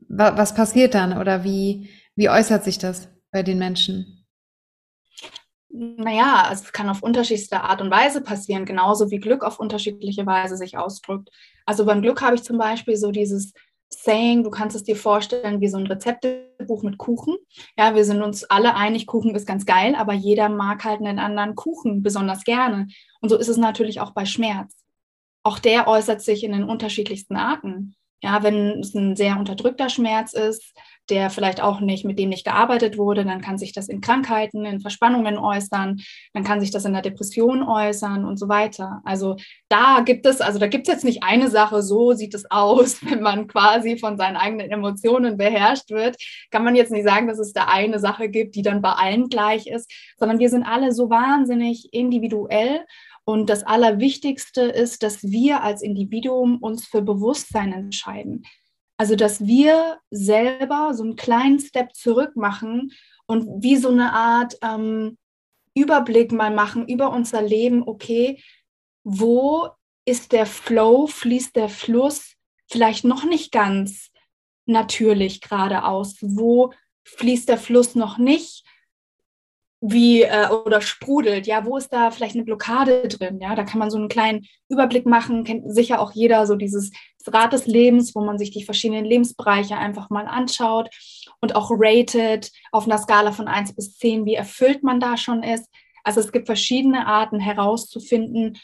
Was, 0.08 0.54
passiert 0.54 0.94
dann 0.94 1.18
oder 1.18 1.42
wie, 1.42 1.90
wie 2.14 2.30
äußert 2.30 2.64
sich 2.64 2.78
das 2.78 3.08
bei 3.32 3.42
den 3.42 3.58
Menschen? 3.58 4.24
Naja, 5.68 6.48
es 6.52 6.72
kann 6.72 6.88
auf 6.88 7.02
unterschiedlichste 7.02 7.60
Art 7.60 7.80
und 7.80 7.90
Weise 7.90 8.20
passieren, 8.20 8.64
genauso 8.64 9.10
wie 9.10 9.18
Glück 9.18 9.44
auf 9.44 9.58
unterschiedliche 9.58 10.26
Weise 10.26 10.56
sich 10.56 10.76
ausdrückt. 10.76 11.30
Also 11.66 11.84
beim 11.84 12.02
Glück 12.02 12.22
habe 12.22 12.36
ich 12.36 12.42
zum 12.42 12.58
Beispiel 12.58 12.96
so 12.96 13.10
dieses 13.10 13.52
Saying, 13.92 14.44
du 14.44 14.50
kannst 14.50 14.76
es 14.76 14.84
dir 14.84 14.96
vorstellen 14.96 15.60
wie 15.60 15.68
so 15.68 15.76
ein 15.76 15.86
Rezeptebuch 15.86 16.82
mit 16.82 16.96
Kuchen. 16.96 17.36
Ja, 17.76 17.94
wir 17.94 18.04
sind 18.04 18.22
uns 18.22 18.44
alle 18.44 18.74
einig, 18.76 19.06
Kuchen 19.06 19.34
ist 19.34 19.46
ganz 19.46 19.66
geil, 19.66 19.94
aber 19.96 20.12
jeder 20.12 20.48
mag 20.48 20.84
halt 20.84 21.00
einen 21.00 21.18
anderen 21.18 21.56
Kuchen 21.56 22.02
besonders 22.02 22.44
gerne. 22.44 22.86
Und 23.20 23.28
so 23.28 23.36
ist 23.36 23.48
es 23.48 23.56
natürlich 23.56 24.00
auch 24.00 24.12
bei 24.12 24.24
Schmerz. 24.24 24.74
Auch 25.42 25.58
der 25.58 25.88
äußert 25.88 26.22
sich 26.22 26.44
in 26.44 26.52
den 26.52 26.64
unterschiedlichsten 26.64 27.36
Arten. 27.36 27.94
Ja, 28.22 28.42
wenn 28.42 28.80
es 28.80 28.94
ein 28.94 29.16
sehr 29.16 29.38
unterdrückter 29.38 29.88
Schmerz 29.88 30.34
ist, 30.34 30.74
der 31.10 31.30
vielleicht 31.30 31.60
auch 31.60 31.80
nicht, 31.80 32.04
mit 32.04 32.18
dem 32.18 32.28
nicht 32.28 32.44
gearbeitet 32.44 32.96
wurde, 32.96 33.24
dann 33.24 33.40
kann 33.40 33.58
sich 33.58 33.72
das 33.72 33.88
in 33.88 34.00
Krankheiten, 34.00 34.64
in 34.64 34.80
Verspannungen 34.80 35.38
äußern, 35.38 36.00
dann 36.32 36.44
kann 36.44 36.60
sich 36.60 36.70
das 36.70 36.84
in 36.84 36.92
der 36.92 37.02
Depression 37.02 37.62
äußern 37.62 38.24
und 38.24 38.38
so 38.38 38.48
weiter. 38.48 39.00
Also 39.04 39.36
da 39.68 40.00
gibt 40.00 40.26
es, 40.26 40.40
also 40.40 40.58
da 40.58 40.66
gibt 40.66 40.88
es 40.88 40.94
jetzt 40.94 41.04
nicht 41.04 41.22
eine 41.22 41.50
Sache, 41.50 41.82
so 41.82 42.12
sieht 42.12 42.34
es 42.34 42.50
aus, 42.50 43.04
wenn 43.08 43.20
man 43.20 43.48
quasi 43.48 43.98
von 43.98 44.16
seinen 44.16 44.36
eigenen 44.36 44.70
Emotionen 44.70 45.36
beherrscht 45.36 45.90
wird, 45.90 46.16
kann 46.50 46.64
man 46.64 46.76
jetzt 46.76 46.92
nicht 46.92 47.04
sagen, 47.04 47.28
dass 47.28 47.38
es 47.38 47.52
da 47.52 47.64
eine 47.64 47.98
Sache 47.98 48.28
gibt, 48.28 48.54
die 48.54 48.62
dann 48.62 48.82
bei 48.82 48.92
allen 48.92 49.28
gleich 49.28 49.66
ist, 49.66 49.90
sondern 50.18 50.38
wir 50.38 50.48
sind 50.48 50.62
alle 50.62 50.92
so 50.92 51.10
wahnsinnig 51.10 51.92
individuell 51.92 52.84
und 53.24 53.48
das 53.48 53.62
Allerwichtigste 53.62 54.62
ist, 54.62 55.02
dass 55.02 55.22
wir 55.22 55.62
als 55.62 55.82
Individuum 55.82 56.58
uns 56.58 56.86
für 56.86 57.02
Bewusstsein 57.02 57.72
entscheiden. 57.72 58.42
Also, 59.00 59.16
dass 59.16 59.46
wir 59.46 59.98
selber 60.10 60.92
so 60.92 61.04
einen 61.04 61.16
kleinen 61.16 61.58
Step 61.58 61.94
zurück 61.94 62.36
machen 62.36 62.92
und 63.24 63.62
wie 63.62 63.76
so 63.76 63.88
eine 63.88 64.12
Art 64.12 64.58
ähm, 64.60 65.16
Überblick 65.72 66.32
mal 66.32 66.50
machen 66.50 66.86
über 66.86 67.10
unser 67.10 67.40
Leben. 67.40 67.82
Okay, 67.82 68.42
wo 69.02 69.70
ist 70.04 70.32
der 70.32 70.44
Flow, 70.44 71.06
fließt 71.06 71.56
der 71.56 71.70
Fluss 71.70 72.34
vielleicht 72.70 73.04
noch 73.04 73.24
nicht 73.24 73.52
ganz 73.52 74.10
natürlich 74.66 75.40
geradeaus? 75.40 76.16
Wo 76.20 76.74
fließt 77.04 77.48
der 77.48 77.56
Fluss 77.56 77.94
noch 77.94 78.18
nicht? 78.18 78.66
Wie 79.80 80.22
äh, 80.22 80.48
oder 80.48 80.82
sprudelt, 80.82 81.46
ja, 81.46 81.64
wo 81.64 81.76
ist 81.76 81.92
da 81.92 82.10
vielleicht 82.10 82.34
eine 82.34 82.44
Blockade 82.44 83.08
drin, 83.08 83.40
ja, 83.40 83.54
da 83.54 83.64
kann 83.64 83.78
man 83.78 83.90
so 83.90 83.96
einen 83.96 84.08
kleinen 84.08 84.46
Überblick 84.68 85.06
machen, 85.06 85.44
kennt 85.44 85.72
sicher 85.72 86.00
auch 86.00 86.12
jeder 86.12 86.46
so 86.46 86.56
dieses 86.56 86.90
Rad 87.26 87.52
des 87.52 87.66
Lebens, 87.66 88.14
wo 88.14 88.20
man 88.20 88.38
sich 88.38 88.50
die 88.50 88.64
verschiedenen 88.64 89.04
Lebensbereiche 89.04 89.76
einfach 89.76 90.10
mal 90.10 90.26
anschaut 90.26 90.90
und 91.40 91.56
auch 91.56 91.70
rated 91.72 92.50
auf 92.72 92.84
einer 92.84 92.98
Skala 92.98 93.32
von 93.32 93.48
1 93.48 93.74
bis 93.74 93.96
10, 93.96 94.26
wie 94.26 94.34
erfüllt 94.34 94.82
man 94.82 95.00
da 95.00 95.16
schon 95.16 95.42
ist. 95.42 95.68
Also 96.04 96.20
es 96.20 96.32
gibt 96.32 96.46
verschiedene 96.46 97.06
Arten 97.06 97.40
herauszufinden, 97.40 98.58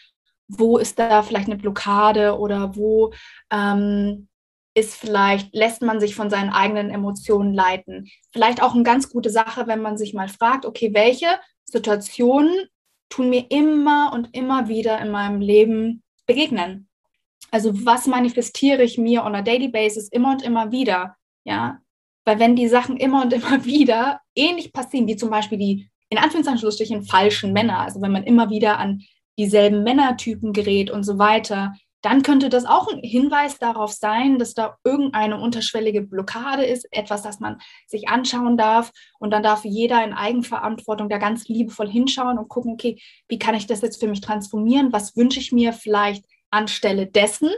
wo 0.48 0.78
ist 0.78 0.98
da 0.98 1.22
vielleicht 1.22 1.46
eine 1.46 1.56
Blockade 1.56 2.38
oder 2.38 2.76
wo 2.76 3.12
ähm, 3.50 4.28
ist 4.76 4.94
vielleicht, 4.94 5.54
lässt 5.54 5.80
man 5.80 6.00
sich 6.00 6.14
von 6.14 6.28
seinen 6.28 6.50
eigenen 6.50 6.90
Emotionen 6.90 7.54
leiten. 7.54 8.08
Vielleicht 8.30 8.62
auch 8.62 8.74
eine 8.74 8.82
ganz 8.82 9.08
gute 9.08 9.30
Sache, 9.30 9.66
wenn 9.66 9.80
man 9.80 9.96
sich 9.96 10.12
mal 10.12 10.28
fragt, 10.28 10.66
okay, 10.66 10.92
welche 10.92 11.26
Situationen 11.64 12.54
tun 13.08 13.30
mir 13.30 13.46
immer 13.48 14.12
und 14.12 14.36
immer 14.36 14.68
wieder 14.68 15.00
in 15.00 15.10
meinem 15.10 15.40
Leben 15.40 16.02
begegnen? 16.26 16.88
Also 17.50 17.86
was 17.86 18.06
manifestiere 18.06 18.82
ich 18.82 18.98
mir 18.98 19.24
on 19.24 19.34
a 19.34 19.40
daily 19.40 19.68
basis 19.68 20.08
immer 20.08 20.32
und 20.32 20.42
immer 20.42 20.70
wieder? 20.72 21.16
Ja, 21.44 21.80
weil 22.26 22.38
wenn 22.38 22.54
die 22.54 22.68
Sachen 22.68 22.98
immer 22.98 23.22
und 23.22 23.32
immer 23.32 23.64
wieder 23.64 24.20
ähnlich 24.34 24.74
passieren, 24.74 25.06
wie 25.06 25.16
zum 25.16 25.30
Beispiel 25.30 25.58
die 25.58 25.90
in 26.10 26.18
Anführungszeichen 26.18 27.02
falschen 27.02 27.54
Männer, 27.54 27.78
also 27.78 28.02
wenn 28.02 28.12
man 28.12 28.24
immer 28.24 28.50
wieder 28.50 28.78
an 28.78 29.02
dieselben 29.38 29.82
Männertypen 29.84 30.52
gerät 30.52 30.90
und 30.90 31.02
so 31.02 31.18
weiter, 31.18 31.74
dann 32.06 32.22
könnte 32.22 32.48
das 32.48 32.66
auch 32.66 32.86
ein 32.86 33.00
Hinweis 33.00 33.58
darauf 33.58 33.90
sein, 33.90 34.38
dass 34.38 34.54
da 34.54 34.78
irgendeine 34.84 35.40
unterschwellige 35.40 36.02
Blockade 36.02 36.64
ist, 36.64 36.86
etwas, 36.92 37.22
das 37.22 37.40
man 37.40 37.58
sich 37.88 38.08
anschauen 38.08 38.56
darf. 38.56 38.92
Und 39.18 39.32
dann 39.32 39.42
darf 39.42 39.64
jeder 39.64 40.04
in 40.04 40.12
Eigenverantwortung 40.12 41.08
da 41.08 41.18
ganz 41.18 41.48
liebevoll 41.48 41.90
hinschauen 41.90 42.38
und 42.38 42.46
gucken, 42.46 42.74
okay, 42.74 43.02
wie 43.26 43.40
kann 43.40 43.56
ich 43.56 43.66
das 43.66 43.80
jetzt 43.80 43.98
für 43.98 44.06
mich 44.06 44.20
transformieren? 44.20 44.92
Was 44.92 45.16
wünsche 45.16 45.40
ich 45.40 45.50
mir 45.50 45.72
vielleicht 45.72 46.24
anstelle 46.48 47.08
dessen? 47.08 47.50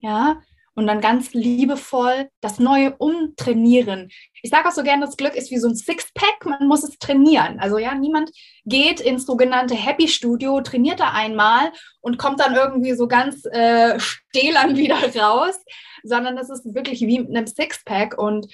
Ja, 0.00 0.36
und 0.74 0.86
dann 0.86 1.00
ganz 1.00 1.32
liebevoll 1.34 2.28
das 2.40 2.58
Neue 2.58 2.94
umtrainieren. 2.96 4.10
Ich 4.42 4.50
sage 4.50 4.68
auch 4.68 4.72
so 4.72 4.82
gerne, 4.82 5.06
das 5.06 5.16
Glück 5.16 5.34
ist 5.34 5.50
wie 5.50 5.58
so 5.58 5.68
ein 5.68 5.76
Sixpack, 5.76 6.44
man 6.44 6.66
muss 6.66 6.84
es 6.84 6.98
trainieren. 6.98 7.58
Also 7.60 7.78
ja, 7.78 7.94
niemand 7.94 8.30
geht 8.64 9.00
ins 9.00 9.26
sogenannte 9.26 9.74
Happy 9.74 10.08
Studio, 10.08 10.60
trainiert 10.60 11.00
da 11.00 11.12
einmal 11.12 11.72
und 12.00 12.18
kommt 12.18 12.40
dann 12.40 12.54
irgendwie 12.54 12.94
so 12.94 13.06
ganz 13.08 13.44
äh, 13.46 13.98
stählern 13.98 14.76
wieder 14.76 14.96
raus, 15.16 15.58
sondern 16.02 16.36
das 16.36 16.50
ist 16.50 16.74
wirklich 16.74 17.00
wie 17.02 17.20
mit 17.20 17.30
einem 17.30 17.46
Sixpack 17.46 18.18
und 18.18 18.46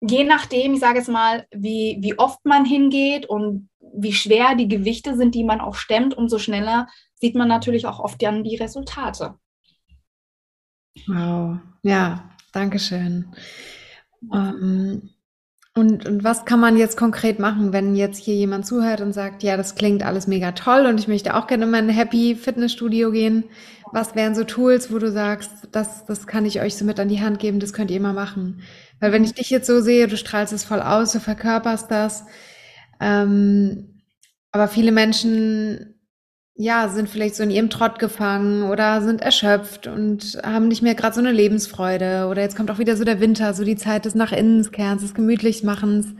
je 0.00 0.24
nachdem, 0.24 0.74
ich 0.74 0.80
sage 0.80 0.98
jetzt 0.98 1.08
mal, 1.08 1.46
wie, 1.50 1.98
wie 2.00 2.18
oft 2.18 2.44
man 2.44 2.64
hingeht 2.64 3.26
und 3.26 3.68
wie 3.80 4.12
schwer 4.12 4.54
die 4.54 4.68
Gewichte 4.68 5.16
sind, 5.16 5.34
die 5.34 5.44
man 5.44 5.60
auch 5.60 5.74
stemmt, 5.74 6.16
umso 6.16 6.38
schneller 6.38 6.88
sieht 7.14 7.34
man 7.34 7.48
natürlich 7.48 7.86
auch 7.86 7.98
oft 7.98 8.22
dann 8.22 8.44
die 8.44 8.56
Resultate. 8.56 9.34
Wow, 11.06 11.58
ja, 11.82 12.30
danke 12.52 12.78
schön. 12.78 13.26
Ähm, 14.32 15.10
und, 15.74 16.06
und 16.06 16.24
was 16.24 16.44
kann 16.44 16.60
man 16.60 16.76
jetzt 16.76 16.96
konkret 16.96 17.38
machen, 17.38 17.72
wenn 17.72 17.94
jetzt 17.94 18.18
hier 18.18 18.34
jemand 18.34 18.66
zuhört 18.66 19.00
und 19.00 19.12
sagt, 19.12 19.42
ja, 19.44 19.56
das 19.56 19.76
klingt 19.76 20.04
alles 20.04 20.26
mega 20.26 20.52
toll 20.52 20.86
und 20.86 20.98
ich 20.98 21.08
möchte 21.08 21.36
auch 21.36 21.46
gerne 21.46 21.64
in 21.64 21.70
mein 21.70 21.88
Happy 21.88 22.34
Fitnessstudio 22.36 23.12
gehen? 23.12 23.44
Was 23.92 24.14
wären 24.16 24.34
so 24.34 24.44
Tools, 24.44 24.92
wo 24.92 24.98
du 24.98 25.10
sagst, 25.12 25.68
das, 25.72 26.04
das 26.06 26.26
kann 26.26 26.46
ich 26.46 26.60
euch 26.60 26.76
so 26.76 26.84
mit 26.84 27.00
an 27.00 27.08
die 27.08 27.20
Hand 27.22 27.38
geben, 27.38 27.60
das 27.60 27.72
könnt 27.72 27.90
ihr 27.90 27.96
immer 27.98 28.12
machen? 28.12 28.62
Weil 29.00 29.12
wenn 29.12 29.24
ich 29.24 29.34
dich 29.34 29.50
jetzt 29.50 29.66
so 29.68 29.80
sehe, 29.80 30.08
du 30.08 30.16
strahlst 30.16 30.52
es 30.52 30.64
voll 30.64 30.82
aus, 30.82 31.12
du 31.12 31.20
verkörperst 31.20 31.90
das. 31.90 32.26
Ähm, 33.00 34.02
aber 34.52 34.68
viele 34.68 34.92
Menschen 34.92 35.97
ja, 36.60 36.88
sind 36.88 37.08
vielleicht 37.08 37.36
so 37.36 37.44
in 37.44 37.50
ihrem 37.50 37.70
Trott 37.70 38.00
gefangen 38.00 38.64
oder 38.64 39.00
sind 39.00 39.22
erschöpft 39.22 39.86
und 39.86 40.40
haben 40.42 40.66
nicht 40.66 40.82
mehr 40.82 40.96
gerade 40.96 41.14
so 41.14 41.20
eine 41.20 41.30
Lebensfreude. 41.30 42.26
Oder 42.28 42.42
jetzt 42.42 42.56
kommt 42.56 42.68
auch 42.72 42.80
wieder 42.80 42.96
so 42.96 43.04
der 43.04 43.20
Winter, 43.20 43.54
so 43.54 43.62
die 43.62 43.76
Zeit 43.76 44.04
des 44.04 44.16
nach 44.16 44.32
Innenskerns, 44.32 45.02
des 45.02 45.14
Gemütlichmachens. 45.14 46.16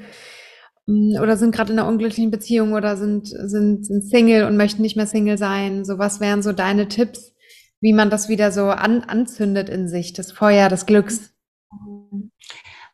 Mm, 0.86 1.16
oder 1.20 1.36
sind 1.36 1.52
gerade 1.52 1.72
in 1.72 1.78
einer 1.80 1.88
unglücklichen 1.88 2.30
Beziehung 2.30 2.74
oder 2.74 2.96
sind, 2.96 3.26
sind, 3.26 3.84
sind 3.84 4.08
Single 4.08 4.44
und 4.44 4.56
möchten 4.56 4.80
nicht 4.80 4.94
mehr 4.94 5.08
Single 5.08 5.38
sein. 5.38 5.84
So 5.84 5.98
was 5.98 6.20
wären 6.20 6.40
so 6.40 6.52
deine 6.52 6.86
Tipps, 6.86 7.34
wie 7.80 7.92
man 7.92 8.08
das 8.08 8.28
wieder 8.28 8.52
so 8.52 8.66
an, 8.66 9.02
anzündet 9.02 9.68
in 9.68 9.88
sich, 9.88 10.12
das 10.12 10.30
Feuer 10.30 10.68
des 10.68 10.86
Glücks? 10.86 11.34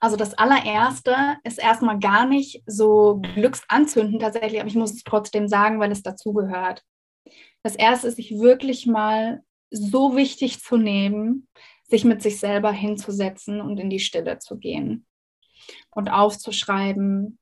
Also 0.00 0.16
das 0.16 0.32
allererste 0.32 1.14
ist 1.44 1.58
erstmal 1.58 1.98
gar 1.98 2.26
nicht 2.26 2.62
so 2.66 3.20
Glücksanzünden 3.34 4.18
tatsächlich, 4.18 4.60
aber 4.60 4.68
ich 4.68 4.76
muss 4.76 4.94
es 4.94 5.04
trotzdem 5.04 5.46
sagen, 5.46 5.78
weil 5.78 5.92
es 5.92 6.02
dazugehört. 6.02 6.82
Das 7.64 7.74
erste 7.74 8.08
ist, 8.08 8.16
sich 8.16 8.38
wirklich 8.38 8.86
mal 8.86 9.42
so 9.70 10.14
wichtig 10.16 10.60
zu 10.60 10.76
nehmen, 10.76 11.48
sich 11.88 12.04
mit 12.04 12.22
sich 12.22 12.38
selber 12.38 12.70
hinzusetzen 12.70 13.60
und 13.60 13.78
in 13.80 13.90
die 13.90 13.98
Stille 14.00 14.38
zu 14.38 14.58
gehen 14.58 15.06
und 15.90 16.08
aufzuschreiben, 16.08 17.38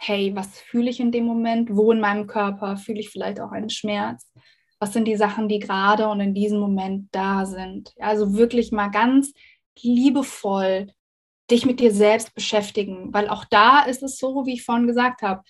hey, 0.00 0.34
was 0.34 0.60
fühle 0.60 0.90
ich 0.90 0.98
in 0.98 1.12
dem 1.12 1.24
Moment? 1.24 1.70
Wo 1.70 1.92
in 1.92 2.00
meinem 2.00 2.26
Körper 2.26 2.76
fühle 2.76 3.00
ich 3.00 3.10
vielleicht 3.10 3.40
auch 3.40 3.52
einen 3.52 3.70
Schmerz? 3.70 4.30
Was 4.80 4.92
sind 4.92 5.06
die 5.06 5.16
Sachen, 5.16 5.48
die 5.48 5.58
gerade 5.58 6.08
und 6.08 6.20
in 6.20 6.34
diesem 6.34 6.58
Moment 6.58 7.08
da 7.12 7.46
sind? 7.46 7.92
Also 7.98 8.34
wirklich 8.34 8.72
mal 8.72 8.88
ganz 8.88 9.32
liebevoll 9.78 10.92
dich 11.50 11.64
mit 11.64 11.80
dir 11.80 11.92
selbst 11.92 12.34
beschäftigen, 12.34 13.12
weil 13.12 13.28
auch 13.28 13.44
da 13.44 13.82
ist 13.82 14.02
es 14.02 14.18
so, 14.18 14.46
wie 14.46 14.54
ich 14.54 14.64
vorhin 14.64 14.86
gesagt 14.86 15.22
habe, 15.22 15.42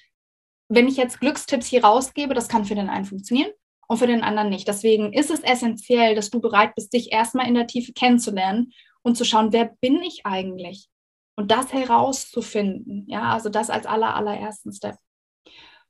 wenn 0.68 0.88
ich 0.88 0.96
jetzt 0.96 1.20
Glückstipps 1.20 1.66
hier 1.66 1.84
rausgebe, 1.84 2.34
das 2.34 2.48
kann 2.48 2.64
für 2.64 2.74
den 2.74 2.88
einen 2.88 3.04
funktionieren, 3.04 3.50
und 3.90 3.96
für 3.96 4.06
den 4.06 4.22
anderen 4.22 4.50
nicht. 4.50 4.68
Deswegen 4.68 5.12
ist 5.12 5.32
es 5.32 5.40
essentiell, 5.40 6.14
dass 6.14 6.30
du 6.30 6.40
bereit 6.40 6.76
bist, 6.76 6.92
dich 6.92 7.10
erstmal 7.10 7.48
in 7.48 7.54
der 7.54 7.66
Tiefe 7.66 7.92
kennenzulernen 7.92 8.72
und 9.02 9.16
zu 9.16 9.24
schauen, 9.24 9.52
wer 9.52 9.64
bin 9.80 10.00
ich 10.00 10.20
eigentlich? 10.22 10.88
Und 11.34 11.50
das 11.50 11.72
herauszufinden. 11.72 13.04
Ja, 13.08 13.32
also 13.32 13.48
das 13.48 13.68
als 13.68 13.86
aller, 13.86 14.14
allerersten 14.14 14.72
Step. 14.72 14.94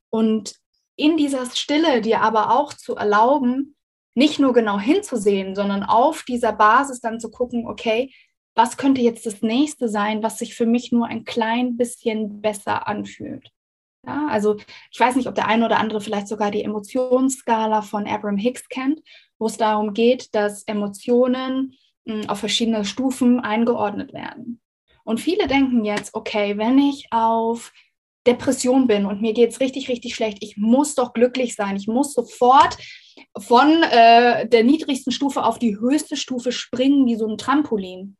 Und 0.09 0.55
in 0.95 1.15
dieser 1.15 1.45
Stille 1.51 2.01
dir 2.01 2.21
aber 2.21 2.55
auch 2.59 2.73
zu 2.73 2.95
erlauben, 2.95 3.75
nicht 4.15 4.39
nur 4.39 4.53
genau 4.53 4.79
hinzusehen, 4.79 5.55
sondern 5.55 5.83
auf 5.83 6.23
dieser 6.23 6.53
Basis 6.53 7.01
dann 7.01 7.19
zu 7.19 7.29
gucken, 7.29 7.67
okay, 7.67 8.11
was 8.55 8.77
könnte 8.77 9.01
jetzt 9.01 9.27
das 9.27 9.43
nächste 9.43 9.87
sein, 9.87 10.23
was 10.23 10.39
sich 10.39 10.55
für 10.55 10.65
mich 10.65 10.91
nur 10.91 11.05
ein 11.05 11.23
klein 11.23 11.77
bisschen 11.77 12.41
besser 12.41 12.87
anfühlt? 12.87 13.51
Ja, 14.05 14.27
also 14.29 14.57
ich 14.91 14.99
weiß 14.99 15.15
nicht, 15.15 15.27
ob 15.27 15.35
der 15.35 15.47
eine 15.47 15.65
oder 15.65 15.77
andere 15.77 16.01
vielleicht 16.01 16.27
sogar 16.27 16.49
die 16.49 16.63
Emotionsskala 16.63 17.81
von 17.83 18.07
Abraham 18.07 18.37
Hicks 18.37 18.67
kennt, 18.67 19.01
wo 19.37 19.45
es 19.45 19.57
darum 19.57 19.93
geht, 19.93 20.33
dass 20.33 20.63
Emotionen 20.63 21.73
hm, 22.07 22.27
auf 22.27 22.39
verschiedene 22.39 22.83
Stufen 22.83 23.39
eingeordnet 23.39 24.13
werden. 24.13 24.59
Und 25.03 25.19
viele 25.19 25.47
denken 25.47 25.85
jetzt, 25.85 26.15
okay, 26.15 26.57
wenn 26.57 26.79
ich 26.79 27.07
auf 27.11 27.71
Depression 28.25 28.87
bin 28.87 29.05
und 29.05 29.21
mir 29.21 29.33
geht 29.33 29.51
es 29.51 29.59
richtig, 29.59 29.89
richtig 29.89 30.15
schlecht, 30.15 30.39
ich 30.41 30.57
muss 30.57 30.95
doch 30.95 31.13
glücklich 31.13 31.55
sein, 31.55 31.75
ich 31.75 31.87
muss 31.87 32.13
sofort 32.13 32.77
von 33.37 33.83
äh, 33.83 34.47
der 34.47 34.63
niedrigsten 34.63 35.11
Stufe 35.11 35.43
auf 35.43 35.59
die 35.59 35.79
höchste 35.79 36.15
Stufe 36.17 36.51
springen, 36.51 37.05
wie 37.05 37.15
so 37.15 37.27
ein 37.27 37.37
Trampolin. 37.37 38.17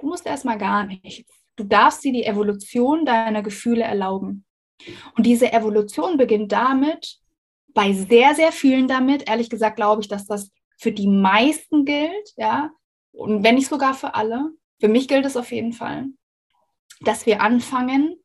Du 0.00 0.06
musst 0.08 0.26
erstmal 0.26 0.58
gar 0.58 0.86
nichts. 0.86 1.32
Du 1.56 1.64
darfst 1.64 2.04
dir 2.04 2.12
die 2.12 2.24
Evolution 2.24 3.04
deiner 3.04 3.42
Gefühle 3.42 3.82
erlauben. 3.82 4.44
Und 5.16 5.26
diese 5.26 5.52
Evolution 5.52 6.16
beginnt 6.16 6.52
damit, 6.52 7.18
bei 7.74 7.92
sehr, 7.92 8.34
sehr 8.34 8.52
vielen 8.52 8.88
damit, 8.88 9.28
ehrlich 9.28 9.50
gesagt 9.50 9.76
glaube 9.76 10.02
ich, 10.02 10.08
dass 10.08 10.26
das 10.26 10.50
für 10.78 10.92
die 10.92 11.08
meisten 11.08 11.84
gilt, 11.84 12.32
ja, 12.36 12.70
und 13.12 13.42
wenn 13.42 13.56
nicht 13.56 13.68
sogar 13.68 13.94
für 13.94 14.14
alle. 14.14 14.50
Für 14.80 14.88
mich 14.88 15.08
gilt 15.08 15.26
es 15.26 15.36
auf 15.36 15.50
jeden 15.50 15.72
Fall. 15.72 16.06
dass 17.00 17.26
wir 17.26 17.40
anfangen, 17.40 18.16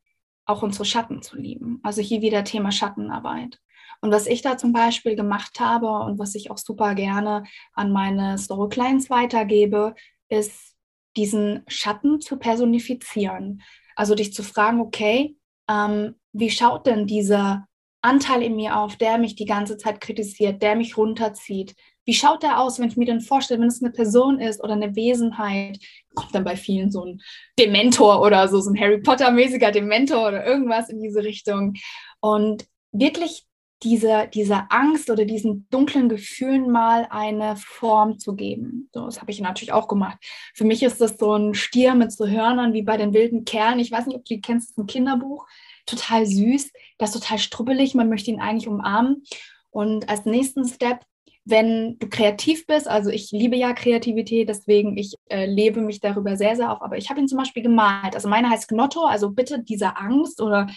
auch 0.45 0.61
unsere 0.61 0.85
Schatten 0.85 1.21
zu 1.21 1.37
lieben. 1.37 1.79
Also 1.83 2.01
hier 2.01 2.21
wieder 2.21 2.43
Thema 2.43 2.71
Schattenarbeit. 2.71 3.59
Und 4.01 4.11
was 4.11 4.27
ich 4.27 4.41
da 4.41 4.57
zum 4.57 4.73
Beispiel 4.73 5.15
gemacht 5.15 5.59
habe 5.59 5.87
und 5.87 6.19
was 6.19 6.35
ich 6.35 6.51
auch 6.51 6.57
super 6.57 6.93
gerne 6.95 7.43
an 7.73 7.91
meine 7.91 8.37
Story 8.37 8.69
Clients 8.69 9.09
weitergebe, 9.09 9.95
ist 10.27 10.75
diesen 11.15 11.63
Schatten 11.67 12.19
zu 12.19 12.37
personifizieren. 12.37 13.61
Also 13.95 14.15
dich 14.15 14.33
zu 14.33 14.43
fragen, 14.43 14.81
okay, 14.81 15.37
ähm, 15.69 16.15
wie 16.33 16.49
schaut 16.49 16.87
denn 16.87 17.07
dieser 17.07 17.67
Anteil 18.01 18.41
in 18.43 18.55
mir 18.55 18.77
auf, 18.77 18.97
der 18.97 19.17
mich 19.17 19.35
die 19.35 19.45
ganze 19.45 19.77
Zeit 19.77 20.01
kritisiert, 20.01 20.61
der 20.61 20.75
mich 20.75 20.97
runterzieht? 20.97 21.75
Wie 22.05 22.13
schaut 22.13 22.43
der 22.43 22.59
aus, 22.59 22.79
wenn 22.79 22.89
ich 22.89 22.97
mir 22.97 23.05
den 23.05 23.21
vorstelle, 23.21 23.61
wenn 23.61 23.69
es 23.69 23.81
eine 23.81 23.91
Person 23.91 24.39
ist 24.39 24.61
oder 24.61 24.73
eine 24.73 24.95
Wesenheit? 24.95 25.79
Kommt 26.15 26.35
dann 26.35 26.43
bei 26.43 26.57
vielen 26.57 26.91
so 26.91 27.05
ein 27.05 27.21
Dementor 27.57 28.21
oder 28.21 28.47
so, 28.49 28.59
so 28.59 28.71
ein 28.71 28.79
Harry 28.79 29.01
Potter-mäßiger 29.01 29.71
Dementor 29.71 30.27
oder 30.27 30.45
irgendwas 30.45 30.89
in 30.89 31.01
diese 31.01 31.23
Richtung. 31.23 31.75
Und 32.19 32.65
wirklich 32.91 33.45
diese, 33.83 34.29
diese 34.33 34.71
Angst 34.71 35.09
oder 35.09 35.25
diesen 35.25 35.67
dunklen 35.69 36.09
Gefühlen 36.09 36.69
mal 36.69 37.07
eine 37.09 37.55
Form 37.57 38.17
zu 38.19 38.35
geben. 38.35 38.89
So, 38.93 39.05
das 39.05 39.19
habe 39.19 39.31
ich 39.31 39.41
natürlich 39.41 39.73
auch 39.73 39.87
gemacht. 39.87 40.17
Für 40.53 40.63
mich 40.63 40.81
ist 40.83 41.01
das 41.01 41.17
so 41.17 41.33
ein 41.33 41.53
Stier 41.53 41.93
mit 41.93 42.11
so 42.11 42.27
Hörnern 42.27 42.73
wie 42.73 42.83
bei 42.83 42.97
den 42.97 43.13
wilden 43.13 43.45
Kerlen. 43.45 43.79
Ich 43.79 43.91
weiß 43.91 44.05
nicht, 44.05 44.15
ob 44.15 44.25
du 44.25 44.35
die 44.35 44.41
kennst, 44.41 44.69
das 44.69 44.71
ist 44.71 44.77
ein 44.77 44.87
Kinderbuch. 44.87 45.45
Total 45.85 46.25
süß, 46.25 46.71
das 46.97 47.13
ist 47.13 47.21
total 47.21 47.39
strubbelig, 47.39 47.93
man 47.93 48.09
möchte 48.09 48.31
ihn 48.31 48.39
eigentlich 48.39 48.67
umarmen. 48.67 49.23
Und 49.69 50.07
als 50.07 50.25
nächsten 50.25 50.65
Step, 50.67 51.01
wenn 51.45 51.97
du 51.99 52.07
kreativ 52.07 52.65
bist, 52.65 52.87
also 52.87 53.09
ich 53.09 53.31
liebe 53.31 53.57
ja 53.57 53.73
Kreativität, 53.73 54.47
deswegen 54.47 54.97
ich 54.97 55.15
äh, 55.29 55.45
lebe 55.45 55.81
mich 55.81 55.99
darüber 55.99 56.37
sehr, 56.37 56.55
sehr 56.55 56.71
auf, 56.71 56.81
aber 56.81 56.97
ich 56.97 57.09
habe 57.09 57.19
ihn 57.19 57.27
zum 57.27 57.37
Beispiel 57.37 57.63
gemalt. 57.63 58.15
Also 58.15 58.29
meine 58.29 58.49
heißt 58.49 58.69
Gnotto, 58.69 59.05
also 59.05 59.31
bitte 59.31 59.61
diese 59.61 59.97
Angst 59.97 60.41
oder 60.41 60.67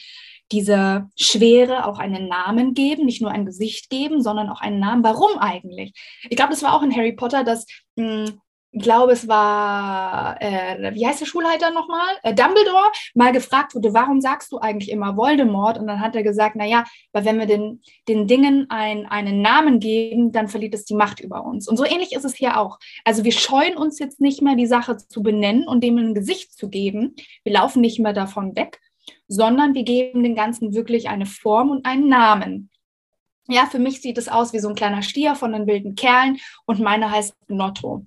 dieser 0.53 1.11
Schwere 1.17 1.87
auch 1.87 1.99
einen 1.99 2.29
Namen 2.29 2.75
geben, 2.75 3.05
nicht 3.05 3.23
nur 3.23 3.31
ein 3.31 3.47
Gesicht 3.47 3.91
geben, 3.91 4.23
sondern 4.23 4.49
auch 4.49 4.61
einen 4.61 4.79
Namen. 4.79 5.03
Warum 5.03 5.39
eigentlich? 5.39 5.93
Ich 6.29 6.37
glaube, 6.37 6.51
das 6.51 6.63
war 6.63 6.75
auch 6.75 6.83
in 6.83 6.95
Harry 6.95 7.13
Potter, 7.13 7.45
dass 7.45 7.67
hm, 7.99 8.41
ich 8.77 8.83
glaube, 8.83 9.13
es 9.13 9.27
war, 9.27 10.37
äh, 10.41 10.95
wie 10.95 11.07
heißt 11.07 11.23
der 11.23 11.27
Schulleiter 11.27 11.71
nochmal? 11.71 12.15
Äh, 12.23 12.35
Dumbledore, 12.35 12.93
mal 13.15 13.33
gefragt 13.33 13.75
wurde, 13.75 13.95
warum 13.95 14.21
sagst 14.21 14.53
du 14.53 14.59
eigentlich 14.59 14.91
immer 14.91 15.17
Voldemort? 15.17 15.79
Und 15.79 15.87
dann 15.87 16.01
hat 16.01 16.15
er 16.15 16.23
gesagt, 16.23 16.57
naja, 16.57 16.85
weil 17.13 17.25
wenn 17.25 17.39
wir 17.39 17.47
den, 17.47 17.81
den 18.07 18.27
Dingen 18.27 18.67
ein, 18.69 19.07
einen 19.07 19.41
Namen 19.41 19.81
geben, 19.81 20.31
dann 20.31 20.49
verliert 20.49 20.75
es 20.75 20.85
die 20.85 20.95
Macht 20.95 21.21
über 21.21 21.47
uns. 21.47 21.69
Und 21.69 21.79
so 21.79 21.87
ähnlich 21.87 22.13
ist 22.13 22.27
es 22.27 22.35
hier 22.35 22.59
auch. 22.61 22.79
Also 23.05 23.25
wir 23.25 23.33
scheuen 23.33 23.79
uns 23.79 23.99
jetzt 23.99 24.21
nicht 24.21 24.43
mehr, 24.43 24.57
die 24.57 24.67
Sache 24.67 24.99
zu 24.99 25.23
benennen 25.23 25.67
und 25.67 25.83
dem 25.83 25.97
ein 25.97 26.15
Gesicht 26.15 26.53
zu 26.53 26.69
geben. 26.69 27.15
Wir 27.45 27.55
laufen 27.55 27.81
nicht 27.81 27.99
mehr 27.99 28.13
davon 28.13 28.57
weg, 28.57 28.79
sondern 29.29 29.75
wir 29.75 29.83
geben 29.83 30.23
dem 30.23 30.35
Ganzen 30.35 30.75
wirklich 30.75 31.09
eine 31.09 31.27
Form 31.27 31.71
und 31.71 31.87
einen 31.87 32.09
Namen. 32.09 32.71
Ja, 33.49 33.67
für 33.67 33.79
mich 33.79 34.01
sieht 34.03 34.19
es 34.19 34.29
aus 34.29 34.53
wie 34.53 34.59
so 34.59 34.69
ein 34.69 34.75
kleiner 34.75 35.03
Stier 35.03 35.35
von 35.37 35.53
den 35.53 35.67
wilden 35.67 35.95
Kerlen 35.95 36.39
und 36.65 36.81
meine 36.81 37.11
heißt 37.11 37.35
Notto. 37.49 38.05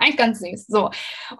Eigentlich 0.00 0.16
ganz 0.16 0.38
süß. 0.40 0.66
So. 0.68 0.90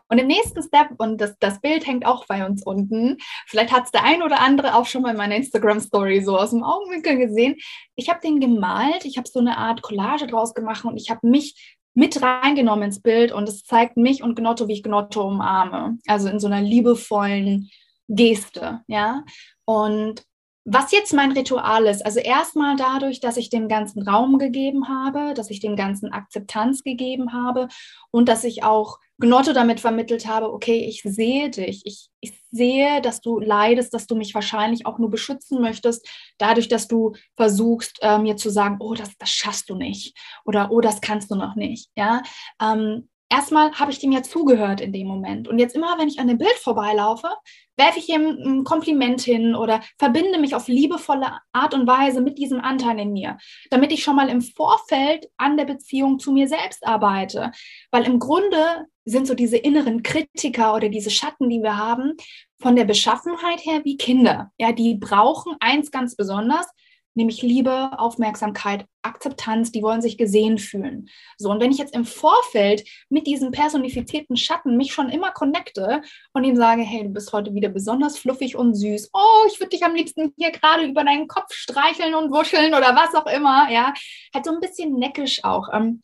Und 0.09 0.19
im 0.19 0.27
nächsten 0.27 0.63
Step, 0.63 0.89
und 0.99 1.19
das, 1.19 1.35
das 1.39 1.63
Bild 1.63 1.87
hängt 1.87 2.05
auch 2.05 2.27
bei 2.27 2.45
uns 2.45 2.63
unten, 2.63 3.17
vielleicht 3.47 3.73
hat 3.73 3.87
es 3.87 3.91
der 3.91 4.05
ein 4.05 4.23
oder 4.23 4.41
andere 4.41 4.75
auch 4.75 4.85
schon 4.85 5.01
mal 5.01 5.13
in 5.13 5.17
meiner 5.17 5.37
Instagram-Story 5.37 6.23
so 6.23 6.37
aus 6.37 6.51
dem 6.51 6.63
Augenwinkel 6.63 7.17
gesehen. 7.17 7.57
Ich 7.97 8.11
habe 8.11 8.21
den 8.21 8.39
gemalt, 8.39 9.07
ich 9.07 9.17
habe 9.17 9.29
so 9.29 9.39
eine 9.39 9.57
Art 9.57 9.81
Collage 9.81 10.27
draus 10.27 10.53
gemacht 10.53 10.85
und 10.85 10.99
ich 10.99 11.09
habe 11.09 11.27
mich 11.27 11.79
mit 11.95 12.21
reingenommen 12.23 12.85
ins 12.85 13.01
Bild 13.01 13.33
und 13.33 13.49
es 13.49 13.65
zeigt 13.65 13.97
mich 13.97 14.23
und 14.23 14.37
Gnotto, 14.37 14.69
wie 14.69 14.75
ich 14.75 14.83
Gnotto 14.83 15.27
umarme. 15.27 15.99
Also 16.07 16.29
in 16.29 16.39
so 16.39 16.47
einer 16.47 16.61
liebevollen 16.61 17.71
Geste, 18.11 18.83
ja. 18.89 19.25
Und 19.65 20.25
was 20.65 20.93
jetzt 20.93 21.15
mein 21.15 21.33
Ritual 21.33 21.87
ist, 21.87 22.05
also 22.05 22.21
erstmal 22.21 22.77
dadurch, 22.77 23.21
dass 23.21 23.39
ich 23.39 23.49
dem 23.49 23.67
ganzen 23.67 24.07
Raum 24.07 24.39
gegeben 24.39 24.89
habe, 24.89 25.33
dass 25.35 25.51
ich 25.51 25.61
dem 25.61 25.75
ganzen 25.75 26.13
Akzeptanz 26.13 26.83
gegeben 26.83 27.33
habe 27.33 27.69
und 28.11 28.29
dass 28.29 28.45
ich 28.45 28.63
auch 28.63 28.99
Gnotto 29.19 29.53
damit 29.53 29.81
vermittelt 29.81 30.27
habe, 30.27 30.53
okay, 30.53 30.85
ich 30.85 31.03
sehe 31.03 31.51
dich, 31.51 31.83
ich, 31.87 32.11
ich 32.21 32.33
sehe, 32.51 33.01
dass 33.01 33.21
du 33.21 33.39
leidest, 33.39 33.95
dass 33.95 34.07
du 34.07 34.15
mich 34.17 34.35
wahrscheinlich 34.35 34.87
auch 34.87 34.99
nur 34.99 35.11
beschützen 35.11 35.61
möchtest, 35.61 36.07
dadurch, 36.37 36.69
dass 36.69 36.89
du 36.89 37.15
versuchst, 37.37 37.99
äh, 38.03 38.19
mir 38.19 38.37
zu 38.37 38.51
sagen, 38.51 38.77
oh, 38.81 38.95
das, 38.95 39.17
das 39.19 39.31
schaffst 39.31 39.71
du 39.71 39.75
nicht 39.77 40.17
oder 40.45 40.71
oh, 40.71 40.81
das 40.81 41.01
kannst 41.01 41.31
du 41.31 41.37
noch 41.37 41.55
nicht, 41.55 41.91
ja. 41.97 42.23
Ähm, 42.61 43.09
erstmal 43.31 43.73
habe 43.73 43.91
ich 43.91 43.99
dem 43.99 44.13
ja 44.13 44.23
zugehört 44.23 44.81
in 44.81 44.93
dem 44.93 45.07
Moment. 45.07 45.49
Und 45.49 45.59
jetzt 45.59 45.75
immer, 45.75 45.99
wenn 45.99 46.09
ich 46.09 46.19
an 46.19 46.29
dem 46.29 46.39
Bild 46.39 46.59
vorbeilaufe, 46.61 47.29
werfe 47.77 47.99
ich 47.99 48.09
ihm 48.11 48.27
ein 48.45 48.65
Kompliment 48.65 49.23
hin 49.23 49.55
oder 49.55 49.81
verbinde 49.99 50.39
mich 50.39 50.55
auf 50.55 50.69
liebevolle 50.69 51.39
Art 51.53 51.73
und 51.73 51.87
Weise 51.87 52.21
mit 52.21 52.37
diesem 52.37 52.61
Anteil 52.61 52.99
in 52.99 53.13
mir, 53.13 53.39
damit 53.71 53.93
ich 53.93 54.03
schon 54.03 54.17
mal 54.17 54.29
im 54.29 54.43
Vorfeld 54.43 55.31
an 55.39 55.57
der 55.57 55.65
Beziehung 55.65 56.19
zu 56.19 56.33
mir 56.33 56.47
selbst 56.47 56.87
arbeite. 56.87 57.53
Weil 57.91 58.05
im 58.05 58.19
Grunde 58.19 58.87
sind 59.07 59.27
so 59.27 59.35
diese 59.35 59.57
inneren 59.57 60.03
Kritiker 60.03 60.75
oder 60.75 60.89
diese 60.89 61.11
Schatten, 61.11 61.49
die 61.49 61.63
wir 61.63 61.79
haben, 61.79 62.17
von 62.61 62.77
der 62.77 62.85
Beschaffenheit 62.85 63.65
her 63.65 63.81
wie 63.85 63.97
Kinder. 63.97 64.53
Ja, 64.59 64.73
die 64.73 64.97
brauchen 64.97 65.57
eins 65.61 65.91
ganz 65.91 66.17
besonders, 66.17 66.67
nämlich 67.15 67.43
Liebe, 67.43 67.99
Aufmerksamkeit, 67.99 68.87
Akzeptanz, 69.03 69.73
die 69.73 69.83
wollen 69.83 70.03
sich 70.03 70.19
gesehen 70.19 70.59
fühlen. 70.59 71.09
So, 71.39 71.51
und 71.51 71.61
wenn 71.61 71.73
ich 71.73 71.79
jetzt 71.79 71.95
im 71.95 72.05
Vorfeld 72.05 72.85
mit 73.09 73.27
diesem 73.27 73.51
personifizierten 73.51 74.37
Schatten 74.37 74.77
mich 74.77 74.93
schon 74.93 75.09
immer 75.09 75.31
connecte 75.31 76.03
und 76.33 76.45
ihm 76.45 76.57
sage, 76.57 76.83
hey, 76.83 77.05
du 77.05 77.11
bist 77.11 77.33
heute 77.33 77.55
wieder 77.55 77.69
besonders 77.69 78.19
fluffig 78.19 78.57
und 78.57 78.75
süß, 78.75 79.11
oh, 79.13 79.47
ich 79.49 79.59
würde 79.59 79.71
dich 79.71 79.85
am 79.85 79.95
liebsten 79.95 80.33
hier 80.37 80.51
gerade 80.51 80.85
über 80.85 81.05
deinen 81.05 81.29
Kopf 81.29 81.53
streicheln 81.53 82.15
und 82.15 82.31
wuscheln 82.31 82.75
oder 82.75 82.95
was 82.95 83.15
auch 83.15 83.27
immer, 83.27 83.71
ja, 83.71 83.93
halt 84.35 84.45
so 84.45 84.53
ein 84.53 84.61
bisschen 84.61 84.95
neckisch 84.95 85.45
auch. 85.45 85.69
Ähm, 85.73 86.03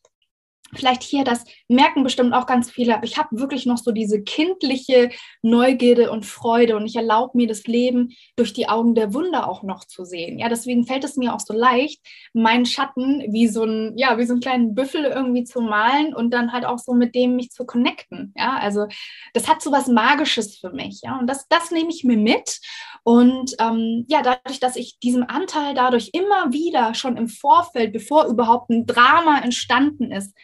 vielleicht 0.76 1.02
hier, 1.02 1.24
das 1.24 1.44
merken 1.68 2.02
bestimmt 2.02 2.34
auch 2.34 2.46
ganz 2.46 2.70
viele, 2.70 2.94
aber 2.94 3.04
ich 3.04 3.18
habe 3.18 3.38
wirklich 3.38 3.66
noch 3.66 3.78
so 3.78 3.92
diese 3.92 4.22
kindliche 4.22 5.10
Neugierde 5.42 6.10
und 6.10 6.26
Freude 6.26 6.76
und 6.76 6.86
ich 6.86 6.96
erlaube 6.96 7.36
mir 7.36 7.46
das 7.46 7.64
Leben 7.64 8.10
durch 8.36 8.52
die 8.52 8.68
Augen 8.68 8.94
der 8.94 9.14
Wunder 9.14 9.48
auch 9.48 9.62
noch 9.62 9.84
zu 9.84 10.04
sehen. 10.04 10.38
Ja, 10.38 10.48
deswegen 10.48 10.86
fällt 10.86 11.04
es 11.04 11.16
mir 11.16 11.34
auch 11.34 11.40
so 11.40 11.54
leicht, 11.54 12.00
meinen 12.32 12.66
Schatten 12.66 13.24
wie 13.32 13.48
so 13.48 13.64
ein, 13.64 13.94
ja, 13.96 14.18
wie 14.18 14.26
so 14.26 14.34
einen 14.34 14.42
kleinen 14.42 14.74
Büffel 14.74 15.04
irgendwie 15.04 15.44
zu 15.44 15.60
malen 15.60 16.14
und 16.14 16.32
dann 16.32 16.52
halt 16.52 16.64
auch 16.64 16.78
so 16.78 16.94
mit 16.94 17.14
dem 17.14 17.36
mich 17.36 17.50
zu 17.50 17.66
connecten. 17.66 18.32
Ja, 18.36 18.56
also 18.58 18.86
das 19.34 19.48
hat 19.48 19.62
so 19.62 19.72
was 19.72 19.88
Magisches 19.88 20.58
für 20.58 20.70
mich. 20.70 21.00
Ja, 21.02 21.18
und 21.18 21.26
das, 21.26 21.46
das 21.48 21.70
nehme 21.70 21.90
ich 21.90 22.04
mir 22.04 22.16
mit 22.16 22.60
und 23.06 23.54
ähm, 23.60 24.04
ja, 24.08 24.20
dadurch, 24.20 24.58
dass 24.58 24.74
ich 24.74 24.98
diesem 24.98 25.22
Anteil 25.22 25.74
dadurch 25.74 26.10
immer 26.12 26.52
wieder 26.52 26.92
schon 26.94 27.16
im 27.16 27.28
Vorfeld, 27.28 27.92
bevor 27.92 28.26
überhaupt 28.26 28.68
ein 28.70 28.84
Drama 28.84 29.38
entstanden 29.38 30.10
ist, 30.10 30.34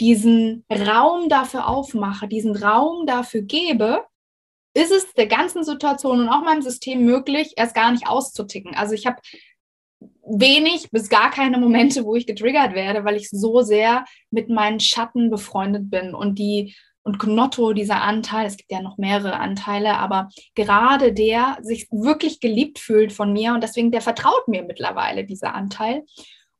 diesen 0.00 0.64
Raum 0.70 1.28
dafür 1.28 1.68
aufmache, 1.68 2.28
diesen 2.28 2.56
Raum 2.56 3.06
dafür 3.06 3.42
gebe, 3.42 4.04
ist 4.74 4.90
es 4.90 5.12
der 5.14 5.26
ganzen 5.26 5.64
Situation 5.64 6.20
und 6.20 6.28
auch 6.28 6.42
meinem 6.42 6.62
System 6.62 7.04
möglich, 7.04 7.52
erst 7.56 7.74
gar 7.74 7.92
nicht 7.92 8.08
auszuticken. 8.08 8.74
Also 8.74 8.94
ich 8.94 9.06
habe 9.06 9.18
wenig 10.26 10.90
bis 10.90 11.08
gar 11.08 11.30
keine 11.30 11.58
Momente, 11.58 12.04
wo 12.04 12.16
ich 12.16 12.26
getriggert 12.26 12.74
werde, 12.74 13.04
weil 13.04 13.16
ich 13.16 13.30
so 13.30 13.62
sehr 13.62 14.04
mit 14.30 14.48
meinen 14.48 14.80
Schatten 14.80 15.30
befreundet 15.30 15.90
bin 15.90 16.14
und 16.14 16.38
die 16.38 16.74
und 17.06 17.18
Knotto, 17.18 17.74
dieser 17.74 18.00
Anteil, 18.00 18.46
es 18.46 18.56
gibt 18.56 18.72
ja 18.72 18.80
noch 18.80 18.96
mehrere 18.96 19.38
Anteile, 19.38 19.98
aber 19.98 20.30
gerade 20.54 21.12
der 21.12 21.58
sich 21.60 21.86
wirklich 21.90 22.40
geliebt 22.40 22.78
fühlt 22.78 23.12
von 23.12 23.30
mir 23.30 23.52
und 23.52 23.62
deswegen 23.62 23.90
der 23.90 24.00
vertraut 24.00 24.48
mir 24.48 24.62
mittlerweile, 24.62 25.24
dieser 25.24 25.54
Anteil. 25.54 26.04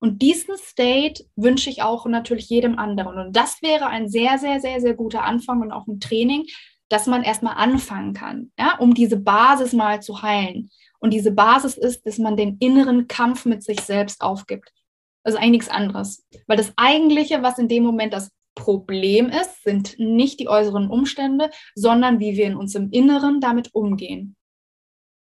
Und 0.01 0.21
diesen 0.23 0.57
State 0.57 1.25
wünsche 1.37 1.71
ich 1.71 1.83
auch 1.83 2.07
natürlich 2.07 2.49
jedem 2.49 2.79
anderen. 2.79 3.19
Und 3.19 3.37
das 3.37 3.63
wäre 3.63 3.87
ein 3.87 4.09
sehr, 4.09 4.39
sehr, 4.39 4.61
sehr, 4.61 4.81
sehr 4.81 4.95
guter 4.95 5.25
Anfang 5.25 5.63
und 5.63 5.73
auch 5.73 5.87
ein 5.87 6.01
Training, 6.01 6.45
dass 6.89 7.07
man 7.07 7.23
erstmal 7.23 7.55
anfangen 7.55 8.13
kann, 8.13 8.53
ja, 8.59 8.77
um 8.79 8.95
diese 8.95 9.17
Basis 9.17 9.73
mal 9.73 10.03
zu 10.03 10.23
heilen. 10.23 10.71
Und 10.99 11.13
diese 11.13 11.33
Basis 11.33 11.77
ist, 11.77 12.07
dass 12.07 12.19
man 12.19 12.37
den 12.37 12.57
inneren 12.59 13.09
Kampf 13.09 13.45
mit 13.45 13.63
sich 13.63 13.81
selbst 13.81 14.21
aufgibt. 14.21 14.73
Also 15.23 15.39
eigentlich 15.39 15.51
nichts 15.51 15.69
anderes. 15.69 16.25
Weil 16.47 16.57
das 16.57 16.73
Eigentliche, 16.77 17.43
was 17.43 17.59
in 17.59 17.69
dem 17.69 17.83
Moment 17.83 18.13
das 18.13 18.31
Problem 18.55 19.29
ist, 19.29 19.65
sind 19.65 19.99
nicht 19.99 20.39
die 20.39 20.49
äußeren 20.49 20.89
Umstände, 20.89 21.51
sondern 21.75 22.21
wie 22.21 22.37
wir 22.37 22.47
in 22.47 22.57
uns 22.57 22.75
im 22.75 22.91
Inneren 22.91 23.41
damit 23.41 23.75
umgehen. 23.75 24.37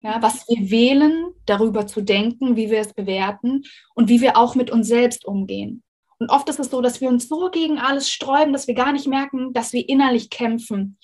Ja, 0.03 0.21
was 0.21 0.47
wir 0.47 0.71
wählen, 0.71 1.27
darüber 1.45 1.85
zu 1.85 2.01
denken, 2.01 2.55
wie 2.55 2.71
wir 2.71 2.79
es 2.79 2.93
bewerten 2.93 3.63
und 3.93 4.09
wie 4.09 4.19
wir 4.21 4.35
auch 4.35 4.55
mit 4.55 4.71
uns 4.71 4.87
selbst 4.87 5.25
umgehen. 5.25 5.83
Und 6.17 6.29
oft 6.29 6.49
ist 6.49 6.59
es 6.59 6.69
so, 6.69 6.81
dass 6.81 7.01
wir 7.01 7.09
uns 7.09 7.27
so 7.27 7.49
gegen 7.51 7.79
alles 7.79 8.09
sträuben, 8.09 8.53
dass 8.53 8.67
wir 8.67 8.75
gar 8.75 8.93
nicht 8.93 9.07
merken, 9.07 9.53
dass 9.53 9.73
wir 9.73 9.87
innerlich 9.87 10.29
kämpfen. 10.29 10.97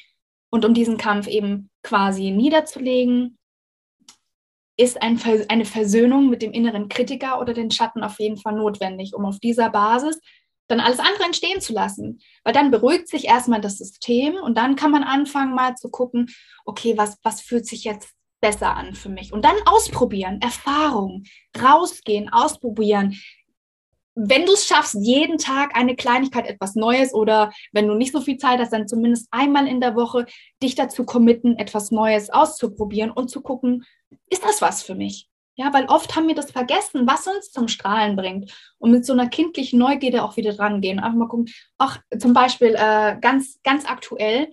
Und 0.49 0.65
um 0.65 0.73
diesen 0.73 0.97
Kampf 0.97 1.27
eben 1.27 1.69
quasi 1.83 2.31
niederzulegen, 2.31 3.37
ist 4.77 5.01
ein, 5.01 5.19
eine 5.49 5.65
Versöhnung 5.65 6.29
mit 6.29 6.41
dem 6.41 6.51
inneren 6.51 6.87
Kritiker 6.87 7.41
oder 7.41 7.53
den 7.53 7.71
Schatten 7.71 8.03
auf 8.03 8.19
jeden 8.19 8.37
Fall 8.37 8.53
notwendig, 8.53 9.13
um 9.15 9.25
auf 9.25 9.39
dieser 9.39 9.69
Basis 9.69 10.19
dann 10.67 10.79
alles 10.79 10.99
andere 10.99 11.23
entstehen 11.25 11.61
zu 11.61 11.73
lassen. 11.73 12.19
Weil 12.43 12.53
dann 12.53 12.71
beruhigt 12.71 13.07
sich 13.07 13.25
erstmal 13.25 13.61
das 13.61 13.77
System 13.77 14.35
und 14.35 14.57
dann 14.57 14.75
kann 14.75 14.91
man 14.91 15.03
anfangen, 15.03 15.55
mal 15.55 15.75
zu 15.75 15.89
gucken, 15.89 16.27
okay, 16.65 16.97
was, 16.97 17.17
was 17.23 17.41
fühlt 17.41 17.65
sich 17.65 17.85
jetzt 17.85 18.16
besser 18.39 18.75
an 18.75 18.93
für 18.93 19.09
mich? 19.09 19.33
Und 19.33 19.45
dann 19.45 19.55
ausprobieren, 19.65 20.41
Erfahrung, 20.41 21.23
rausgehen, 21.61 22.29
ausprobieren. 22.29 23.17
Wenn 24.15 24.45
du 24.45 24.53
es 24.53 24.65
schaffst, 24.65 24.95
jeden 24.99 25.37
Tag 25.37 25.75
eine 25.75 25.95
Kleinigkeit, 25.95 26.47
etwas 26.47 26.75
Neues 26.75 27.13
oder 27.13 27.51
wenn 27.71 27.87
du 27.87 27.93
nicht 27.93 28.11
so 28.11 28.21
viel 28.21 28.37
Zeit 28.37 28.59
hast, 28.59 28.73
dann 28.73 28.87
zumindest 28.87 29.27
einmal 29.29 29.67
in 29.67 29.79
der 29.79 29.95
Woche 29.95 30.25
dich 30.63 30.73
dazu 30.73 31.05
committen, 31.05 31.57
etwas 31.57 31.91
Neues 31.91 32.31
auszuprobieren 32.31 33.11
und 33.11 33.29
zu 33.29 33.41
gucken, 33.41 33.85
ist 34.29 34.43
das 34.43 34.61
was 34.61 34.81
für 34.81 34.95
mich? 34.95 35.29
Ja, 35.59 35.73
weil 35.73 35.85
oft 35.85 36.15
haben 36.15 36.27
wir 36.27 36.35
das 36.35 36.51
vergessen, 36.51 37.07
was 37.07 37.25
uns 37.25 37.51
zum 37.51 37.67
Strahlen 37.67 38.15
bringt. 38.15 38.53
Und 38.77 38.91
mit 38.91 39.05
so 39.05 39.13
einer 39.13 39.27
kindlichen 39.27 39.79
Neugierde 39.79 40.23
auch 40.23 40.37
wieder 40.37 40.53
dran 40.53 40.81
gehen. 40.81 40.99
Einfach 40.99 41.17
mal 41.17 41.27
gucken, 41.27 41.51
auch 41.79 41.97
zum 42.19 42.33
Beispiel 42.33 42.75
äh, 42.75 43.17
ganz, 43.19 43.59
ganz 43.63 43.85
aktuell. 43.85 44.51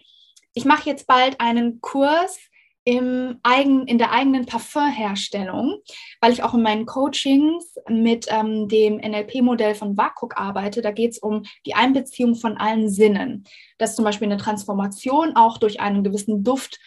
Ich 0.54 0.64
mache 0.64 0.88
jetzt 0.88 1.06
bald 1.06 1.40
einen 1.40 1.82
Kurs 1.82 2.38
im 2.84 3.38
eigen, 3.42 3.86
in 3.86 3.98
der 3.98 4.12
eigenen 4.12 4.44
Parfumherstellung, 4.44 5.78
weil 6.20 6.32
ich 6.32 6.42
auch 6.42 6.54
in 6.54 6.62
meinen 6.62 6.86
Coachings 6.86 7.76
mit 7.88 8.26
ähm, 8.28 8.68
dem 8.68 8.96
NLP-Modell 8.96 9.74
von 9.74 9.96
WAKUK 9.96 10.36
arbeite. 10.36 10.82
Da 10.82 10.90
geht 10.90 11.12
es 11.12 11.18
um 11.18 11.44
die 11.64 11.74
Einbeziehung 11.74 12.34
von 12.34 12.58
allen 12.58 12.90
Sinnen. 12.90 13.44
Dass 13.78 13.96
zum 13.96 14.04
Beispiel 14.04 14.26
eine 14.26 14.36
Transformation 14.36 15.34
auch 15.34 15.58
durch 15.58 15.80
einen 15.80 16.04
gewissen 16.04 16.44
Duft 16.44 16.78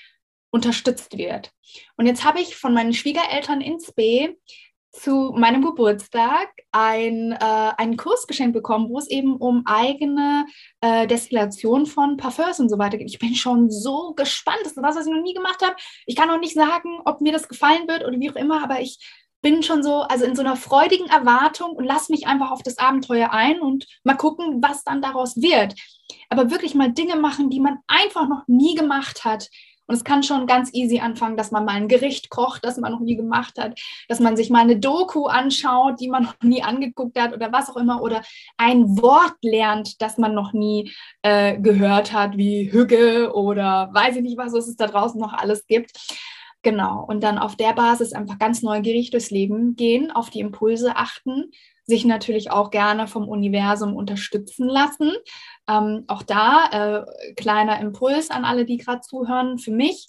unterstützt 0.52 1.18
wird. 1.18 1.52
Und 1.98 2.06
jetzt 2.06 2.24
habe 2.24 2.40
ich 2.40 2.56
von 2.56 2.74
meinen 2.74 2.94
Schwiegereltern 2.94 3.62
ins 3.62 3.92
B 3.92 4.30
zu 5.00 5.34
meinem 5.36 5.64
Geburtstag 5.64 6.50
ein, 6.72 7.32
äh, 7.32 7.72
einen 7.78 7.98
Kurs 7.98 8.28
geschenkt 8.28 8.54
bekommen, 8.54 8.90
wo 8.90 8.98
es 8.98 9.10
eben 9.10 9.38
um 9.38 9.64
eigene 9.66 10.46
äh, 10.82 11.08
Destillation 11.08 11.86
von 11.86 12.18
Parfums 12.18 12.60
und 12.60 12.70
so 12.70 12.78
weiter 12.78 12.98
geht. 12.98 13.10
Ich 13.10 13.20
bin 13.20 13.36
schon 13.36 13.70
so 13.70 14.14
gespannt. 14.16 14.60
Das 14.64 14.74
ist 14.74 14.82
was, 14.82 14.96
was 14.96 15.06
ich 15.06 15.14
noch 15.14 15.22
nie 15.22 15.34
gemacht 15.34 15.62
habe. 15.64 15.76
Ich 16.06 16.16
kann 16.16 16.28
noch 16.28 16.40
nicht 16.40 16.56
sagen, 16.56 17.00
ob 17.06 17.22
mir 17.22 17.32
das 17.32 17.48
gefallen 17.48 17.88
wird 17.88 18.06
oder 18.06 18.20
wie 18.20 18.30
auch 18.32 18.36
immer, 18.36 18.64
aber 18.64 18.82
ich 18.82 19.00
bin 19.42 19.62
schon 19.64 19.84
so, 19.84 20.02
also 20.02 20.26
in 20.26 20.36
so 20.36 20.42
einer 20.42 20.56
freudigen 20.56 21.08
Erwartung 21.08 21.72
und 21.72 21.86
lass 21.86 22.10
mich 22.10 22.28
einfach 22.28 22.52
auf 22.52 22.64
das 22.64 22.80
Abenteuer 22.80 23.32
ein 23.32 23.60
und 23.62 23.86
mal 24.04 24.18
gucken, 24.18 24.62
was 24.62 24.84
dann 24.84 25.02
daraus 25.02 25.38
wird. 25.38 25.76
Aber 26.30 26.50
wirklich 26.50 26.74
mal 26.74 26.92
Dinge 26.92 27.16
machen, 27.16 27.50
die 27.50 27.60
man 27.60 27.78
einfach 27.88 28.28
noch 28.28 28.44
nie 28.48 28.76
gemacht 28.76 29.26
hat, 29.26 29.48
und 29.88 29.96
es 29.96 30.04
kann 30.04 30.24
schon 30.24 30.48
ganz 30.48 30.74
easy 30.74 31.00
anfangen, 31.00 31.38
dass 31.38 31.52
man 31.52 31.66
mal 31.66 31.76
ein 31.76 31.88
Gericht 31.88 32.30
kocht, 32.30 32.64
das 32.66 32.78
man 32.78 32.92
noch 32.92 33.00
nie 33.00 33.16
gemacht 33.16 33.58
hat, 33.58 33.80
dass 34.08 34.20
man 34.20 34.36
sich 34.36 34.50
mal 34.50 34.62
eine 34.62 34.78
Doku 34.78 35.28
anschaut, 35.28 36.00
die 36.00 36.10
man 36.10 36.24
noch 36.24 36.42
nie 36.42 36.62
angeguckt 36.62 37.20
hat 37.20 37.34
oder 37.34 37.52
was 37.52 37.70
auch 37.70 37.78
immer, 37.78 38.02
oder 38.02 38.22
ein 38.58 39.02
Wort 39.02 39.38
lernt, 39.42 40.02
das 40.02 40.18
man 40.18 40.34
noch 40.34 40.54
nie 40.54 40.92
äh, 41.22 41.58
gehört 41.58 42.14
hat, 42.14 42.38
wie 42.38 42.72
Hügge 42.72 43.34
oder 43.34 43.90
weiß 43.94 44.18
ich 44.18 44.22
nicht, 44.22 44.38
was 44.38 44.54
es 44.54 44.76
da 44.76 44.88
draußen 44.88 45.20
noch 45.20 45.34
alles 45.34 45.66
gibt. 45.66 45.92
Genau. 46.64 47.06
Und 47.08 47.24
dann 47.24 47.38
auf 47.38 47.56
der 47.56 47.74
Basis 47.74 48.14
einfach 48.14 48.40
ganz 48.40 48.62
neugierig 48.62 49.12
durchs 49.12 49.32
Leben 49.32 49.76
gehen, 49.76 50.12
auf 50.12 50.30
die 50.30 50.42
Impulse 50.42 50.98
achten, 50.98 51.52
sich 51.86 52.04
natürlich 52.04 52.52
auch 52.52 52.72
gerne 52.72 53.08
vom 53.08 53.30
Universum 53.30 53.96
unterstützen 53.96 54.68
lassen. 54.68 55.14
Ähm, 55.70 56.06
auch 56.08 56.24
da 56.24 57.06
äh, 57.06 57.34
kleiner 57.34 57.80
Impuls 57.80 58.30
an 58.30 58.46
alle, 58.46 58.66
die 58.66 58.78
gerade 58.78 59.02
zuhören. 59.02 59.60
Für 59.60 59.72
mich, 59.72 60.08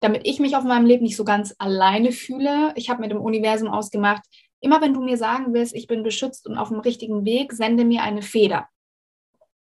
damit 0.00 0.26
ich 0.26 0.40
mich 0.40 0.56
auf 0.56 0.64
meinem 0.64 0.86
Leben 0.86 1.04
nicht 1.04 1.16
so 1.16 1.24
ganz 1.24 1.54
alleine 1.58 2.12
fühle, 2.12 2.72
ich 2.76 2.90
habe 2.90 3.00
mit 3.00 3.10
dem 3.10 3.20
Universum 3.20 3.68
ausgemacht, 3.68 4.22
immer 4.60 4.80
wenn 4.80 4.94
du 4.94 5.00
mir 5.00 5.16
sagen 5.16 5.52
willst, 5.54 5.74
ich 5.74 5.86
bin 5.86 6.02
beschützt 6.02 6.46
und 6.46 6.58
auf 6.58 6.68
dem 6.68 6.80
richtigen 6.80 7.24
Weg, 7.24 7.52
sende 7.52 7.84
mir 7.84 8.02
eine 8.02 8.22
Feder. 8.22 8.68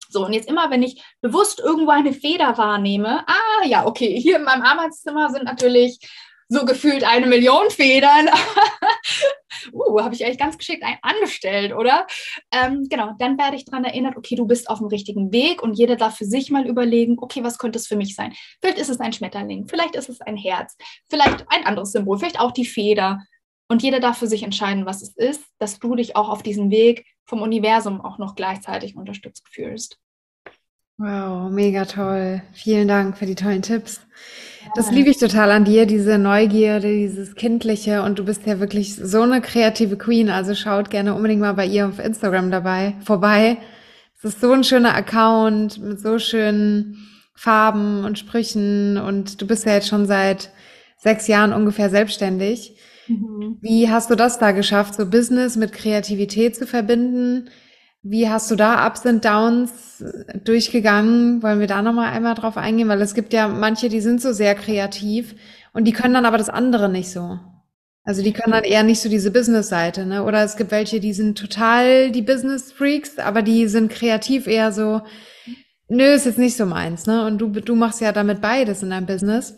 So, 0.09 0.25
und 0.25 0.33
jetzt 0.33 0.47
immer, 0.47 0.69
wenn 0.69 0.83
ich 0.83 1.03
bewusst 1.21 1.59
irgendwo 1.59 1.91
eine 1.91 2.13
Feder 2.13 2.55
wahrnehme, 2.57 3.27
ah 3.27 3.65
ja, 3.65 3.87
okay, 3.87 4.19
hier 4.19 4.37
in 4.37 4.43
meinem 4.43 4.61
Arbeitszimmer 4.61 5.29
sind 5.31 5.45
natürlich 5.45 5.99
so 6.49 6.65
gefühlt 6.65 7.03
eine 7.03 7.27
Million 7.27 7.69
Federn. 7.69 8.29
uh, 9.73 10.01
habe 10.01 10.13
ich 10.13 10.25
eigentlich 10.25 10.39
ganz 10.39 10.57
geschickt 10.57 10.83
angestellt, 11.01 11.73
oder? 11.73 12.07
Ähm, 12.51 12.87
genau, 12.89 13.11
dann 13.19 13.37
werde 13.37 13.55
ich 13.55 13.65
daran 13.65 13.85
erinnert, 13.85 14.17
okay, 14.17 14.35
du 14.35 14.45
bist 14.45 14.69
auf 14.69 14.79
dem 14.79 14.87
richtigen 14.87 15.31
Weg 15.31 15.61
und 15.61 15.77
jeder 15.77 15.95
darf 15.95 16.17
für 16.17 16.25
sich 16.25 16.51
mal 16.51 16.67
überlegen, 16.67 17.17
okay, 17.19 17.43
was 17.43 17.57
könnte 17.57 17.79
es 17.79 17.87
für 17.87 17.95
mich 17.95 18.15
sein? 18.15 18.33
Vielleicht 18.61 18.79
ist 18.79 18.89
es 18.89 18.99
ein 18.99 19.13
Schmetterling, 19.13 19.67
vielleicht 19.67 19.95
ist 19.95 20.09
es 20.09 20.21
ein 20.21 20.37
Herz, 20.37 20.75
vielleicht 21.09 21.45
ein 21.49 21.65
anderes 21.65 21.91
Symbol, 21.91 22.17
vielleicht 22.17 22.39
auch 22.39 22.51
die 22.51 22.65
Feder. 22.65 23.19
Und 23.69 23.81
jeder 23.81 23.99
darf 23.99 24.17
für 24.17 24.27
sich 24.27 24.43
entscheiden, 24.43 24.85
was 24.85 25.01
es 25.01 25.15
ist, 25.15 25.43
dass 25.57 25.79
du 25.79 25.95
dich 25.95 26.15
auch 26.15 26.29
auf 26.29 26.43
diesem 26.43 26.69
Weg 26.69 27.05
vom 27.25 27.41
Universum 27.41 28.01
auch 28.01 28.17
noch 28.17 28.35
gleichzeitig 28.35 28.95
unterstützt 28.95 29.47
fühlst. 29.49 29.97
Wow, 31.03 31.51
mega 31.51 31.83
toll. 31.83 32.41
Vielen 32.53 32.87
Dank 32.87 33.17
für 33.17 33.25
die 33.25 33.35
tollen 33.35 33.61
Tipps. 33.61 33.99
Das 34.73 34.89
liebe 34.89 35.09
ich 35.09 35.17
total 35.17 35.51
an 35.51 35.65
dir, 35.65 35.85
diese 35.85 36.17
Neugierde, 36.17 36.87
dieses 36.87 37.35
Kindliche. 37.35 38.03
Und 38.03 38.19
du 38.19 38.23
bist 38.23 38.47
ja 38.47 38.61
wirklich 38.61 38.95
so 38.95 39.21
eine 39.21 39.41
kreative 39.41 39.97
Queen. 39.97 40.29
Also 40.29 40.55
schaut 40.55 40.89
gerne 40.89 41.13
unbedingt 41.13 41.41
mal 41.41 41.55
bei 41.55 41.65
ihr 41.65 41.89
auf 41.89 41.99
Instagram 41.99 42.51
dabei 42.51 42.95
vorbei. 43.03 43.57
Es 44.17 44.23
ist 44.23 44.39
so 44.39 44.53
ein 44.53 44.63
schöner 44.63 44.95
Account 44.95 45.83
mit 45.83 45.99
so 45.99 46.19
schönen 46.19 47.05
Farben 47.35 48.05
und 48.05 48.17
Sprüchen. 48.17 48.97
Und 48.97 49.41
du 49.41 49.45
bist 49.45 49.65
ja 49.65 49.73
jetzt 49.73 49.89
schon 49.89 50.05
seit 50.05 50.51
sechs 50.95 51.27
Jahren 51.27 51.51
ungefähr 51.51 51.89
selbstständig. 51.89 52.77
Mhm. 53.09 53.57
Wie 53.59 53.89
hast 53.89 54.09
du 54.09 54.15
das 54.15 54.39
da 54.39 54.51
geschafft, 54.53 54.95
so 54.95 55.05
Business 55.05 55.57
mit 55.57 55.73
Kreativität 55.73 56.55
zu 56.55 56.65
verbinden? 56.65 57.49
Wie 58.05 58.27
hast 58.27 58.51
du 58.51 58.57
da 58.57 58.85
Ups 58.85 59.05
und 59.05 59.23
Downs 59.23 60.03
durchgegangen? 60.43 61.41
Wollen 61.41 61.61
wir 61.61 61.67
da 61.67 61.81
nochmal 61.81 62.11
einmal 62.11 62.35
drauf 62.35 62.57
eingehen? 62.57 62.89
Weil 62.89 63.01
es 63.01 63.13
gibt 63.13 63.31
ja 63.31 63.47
manche, 63.47 63.87
die 63.87 64.01
sind 64.01 64.21
so 64.21 64.33
sehr 64.33 64.55
kreativ 64.55 65.35
und 65.71 65.85
die 65.85 65.93
können 65.93 66.13
dann 66.13 66.25
aber 66.25 66.37
das 66.37 66.49
andere 66.49 66.89
nicht 66.89 67.09
so. 67.09 67.39
Also 68.03 68.21
die 68.21 68.33
können 68.33 68.51
dann 68.51 68.65
eher 68.65 68.83
nicht 68.83 68.99
so 68.99 69.07
diese 69.07 69.31
Business-Seite, 69.31 70.05
ne? 70.05 70.25
Oder 70.25 70.43
es 70.43 70.57
gibt 70.57 70.71
welche, 70.71 70.99
die 70.99 71.13
sind 71.13 71.37
total 71.37 72.11
die 72.11 72.21
Business-Freaks, 72.21 73.19
aber 73.19 73.41
die 73.41 73.69
sind 73.69 73.89
kreativ 73.89 74.45
eher 74.47 74.73
so, 74.73 75.01
nö, 75.87 76.03
ist 76.03 76.25
jetzt 76.25 76.37
nicht 76.37 76.57
so 76.57 76.65
meins, 76.65 77.05
ne? 77.05 77.25
Und 77.25 77.37
du, 77.37 77.47
du 77.47 77.75
machst 77.75 78.01
ja 78.01 78.11
damit 78.11 78.41
beides 78.41 78.83
in 78.83 78.89
deinem 78.89 79.05
Business. 79.05 79.55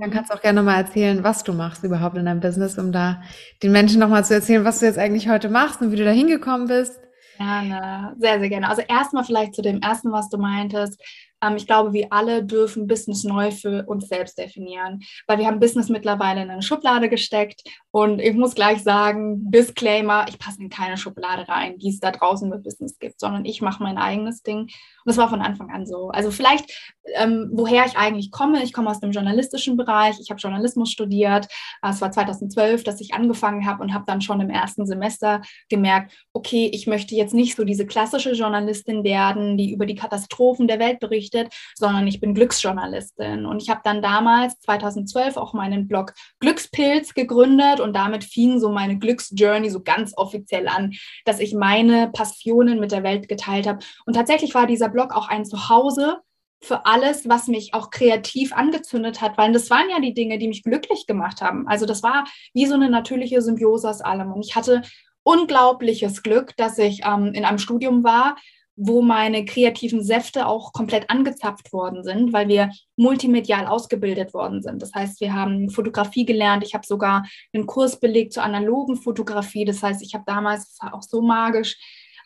Dann 0.00 0.10
kannst 0.10 0.30
du 0.30 0.34
auch 0.36 0.42
gerne 0.42 0.62
mal 0.62 0.76
erzählen, 0.76 1.24
was 1.24 1.44
du 1.44 1.54
machst 1.54 1.82
überhaupt 1.82 2.18
in 2.18 2.26
deinem 2.26 2.40
Business, 2.40 2.76
um 2.76 2.92
da 2.92 3.22
den 3.62 3.72
Menschen 3.72 4.00
nochmal 4.00 4.26
zu 4.26 4.34
erzählen, 4.34 4.64
was 4.66 4.80
du 4.80 4.84
jetzt 4.86 4.98
eigentlich 4.98 5.30
heute 5.30 5.48
machst 5.48 5.80
und 5.80 5.92
wie 5.92 5.96
du 5.96 6.04
da 6.04 6.10
hingekommen 6.10 6.68
bist. 6.68 7.00
Gerne, 7.40 8.14
sehr, 8.18 8.38
sehr 8.38 8.50
gerne. 8.50 8.68
Also 8.68 8.82
erstmal 8.82 9.24
vielleicht 9.24 9.54
zu 9.54 9.62
dem 9.62 9.80
ersten, 9.80 10.12
was 10.12 10.28
du 10.28 10.36
meintest. 10.36 11.00
Ähm, 11.42 11.56
ich 11.56 11.66
glaube, 11.66 11.92
wir 11.92 12.12
alle 12.12 12.44
dürfen 12.44 12.86
Business 12.86 13.24
neu 13.24 13.50
für 13.50 13.86
uns 13.86 14.08
selbst 14.08 14.38
definieren, 14.38 15.00
weil 15.26 15.38
wir 15.38 15.46
haben 15.46 15.60
Business 15.60 15.88
mittlerweile 15.88 16.42
in 16.42 16.50
eine 16.50 16.62
Schublade 16.62 17.08
gesteckt. 17.08 17.62
Und 17.90 18.20
ich 18.20 18.34
muss 18.34 18.54
gleich 18.54 18.82
sagen, 18.82 19.50
Disclaimer, 19.50 20.26
ich 20.28 20.38
passe 20.38 20.60
in 20.60 20.70
keine 20.70 20.96
Schublade 20.96 21.48
rein, 21.48 21.78
die 21.78 21.88
es 21.88 22.00
da 22.00 22.10
draußen 22.10 22.48
mit 22.48 22.62
Business 22.62 22.98
gibt, 22.98 23.20
sondern 23.20 23.44
ich 23.44 23.62
mache 23.62 23.82
mein 23.82 23.98
eigenes 23.98 24.42
Ding. 24.42 24.60
Und 24.60 24.70
das 25.06 25.16
war 25.16 25.28
von 25.28 25.42
Anfang 25.42 25.70
an 25.70 25.86
so. 25.86 26.10
Also 26.10 26.30
vielleicht, 26.30 26.70
ähm, 27.14 27.50
woher 27.52 27.84
ich 27.86 27.96
eigentlich 27.96 28.30
komme, 28.30 28.62
ich 28.62 28.72
komme 28.72 28.90
aus 28.90 29.00
dem 29.00 29.10
journalistischen 29.10 29.76
Bereich, 29.76 30.20
ich 30.20 30.30
habe 30.30 30.40
Journalismus 30.40 30.90
studiert, 30.90 31.48
es 31.82 32.00
war 32.00 32.12
2012, 32.12 32.84
dass 32.84 33.00
ich 33.00 33.14
angefangen 33.14 33.66
habe 33.66 33.82
und 33.82 33.94
habe 33.94 34.04
dann 34.06 34.20
schon 34.20 34.40
im 34.40 34.50
ersten 34.50 34.86
Semester 34.86 35.42
gemerkt, 35.68 36.12
okay, 36.32 36.70
ich 36.72 36.86
möchte 36.86 37.14
jetzt 37.14 37.34
nicht 37.34 37.56
so 37.56 37.64
diese 37.64 37.86
klassische 37.86 38.32
Journalistin 38.32 39.04
werden, 39.04 39.56
die 39.56 39.72
über 39.72 39.86
die 39.86 39.94
Katastrophen 39.94 40.68
der 40.68 40.78
Welt 40.78 41.00
berichtet, 41.00 41.29
berichtet, 41.30 41.52
sondern 41.74 42.06
ich 42.06 42.20
bin 42.20 42.34
Glücksjournalistin. 42.34 43.46
Und 43.46 43.62
ich 43.62 43.70
habe 43.70 43.80
dann 43.84 44.02
damals, 44.02 44.58
2012, 44.60 45.36
auch 45.36 45.54
meinen 45.54 45.88
Blog 45.88 46.12
Glückspilz 46.40 47.14
gegründet 47.14 47.80
und 47.80 47.94
damit 47.94 48.24
fing 48.24 48.60
so 48.60 48.70
meine 48.70 48.98
Glücksjourney 48.98 49.70
so 49.70 49.82
ganz 49.82 50.12
offiziell 50.16 50.68
an, 50.68 50.92
dass 51.24 51.40
ich 51.40 51.54
meine 51.54 52.10
Passionen 52.12 52.80
mit 52.80 52.92
der 52.92 53.02
Welt 53.02 53.28
geteilt 53.28 53.66
habe. 53.66 53.80
Und 54.06 54.14
tatsächlich 54.14 54.54
war 54.54 54.66
dieser 54.66 54.88
Blog 54.88 55.14
auch 55.14 55.28
ein 55.28 55.44
Zuhause 55.44 56.18
für 56.62 56.84
alles, 56.84 57.26
was 57.26 57.46
mich 57.46 57.72
auch 57.72 57.88
kreativ 57.90 58.52
angezündet 58.52 59.22
hat, 59.22 59.38
weil 59.38 59.50
das 59.52 59.70
waren 59.70 59.88
ja 59.88 59.98
die 59.98 60.12
Dinge, 60.12 60.38
die 60.38 60.48
mich 60.48 60.62
glücklich 60.62 61.06
gemacht 61.06 61.40
haben. 61.40 61.66
Also 61.66 61.86
das 61.86 62.02
war 62.02 62.24
wie 62.52 62.66
so 62.66 62.74
eine 62.74 62.90
natürliche 62.90 63.40
Symbiose 63.40 63.88
aus 63.88 64.02
allem. 64.02 64.30
Und 64.32 64.44
ich 64.44 64.56
hatte 64.56 64.82
unglaubliches 65.22 66.22
Glück, 66.22 66.54
dass 66.58 66.76
ich 66.76 67.02
ähm, 67.06 67.32
in 67.32 67.46
einem 67.46 67.58
Studium 67.58 68.04
war, 68.04 68.36
wo 68.82 69.02
meine 69.02 69.44
kreativen 69.44 70.02
Säfte 70.02 70.46
auch 70.46 70.72
komplett 70.72 71.10
angezapft 71.10 71.72
worden 71.72 72.02
sind, 72.02 72.32
weil 72.32 72.48
wir 72.48 72.70
multimedial 72.96 73.66
ausgebildet 73.66 74.32
worden 74.32 74.62
sind. 74.62 74.80
Das 74.80 74.94
heißt, 74.94 75.20
wir 75.20 75.34
haben 75.34 75.68
Fotografie 75.68 76.24
gelernt. 76.24 76.64
Ich 76.64 76.72
habe 76.72 76.86
sogar 76.86 77.26
einen 77.52 77.66
Kurs 77.66 78.00
belegt 78.00 78.32
zur 78.32 78.42
analogen 78.42 78.96
Fotografie. 78.96 79.66
Das 79.66 79.82
heißt, 79.82 80.02
ich 80.02 80.14
habe 80.14 80.24
damals, 80.26 80.68
das 80.68 80.78
war 80.80 80.94
auch 80.94 81.02
so 81.02 81.20
magisch, 81.20 81.76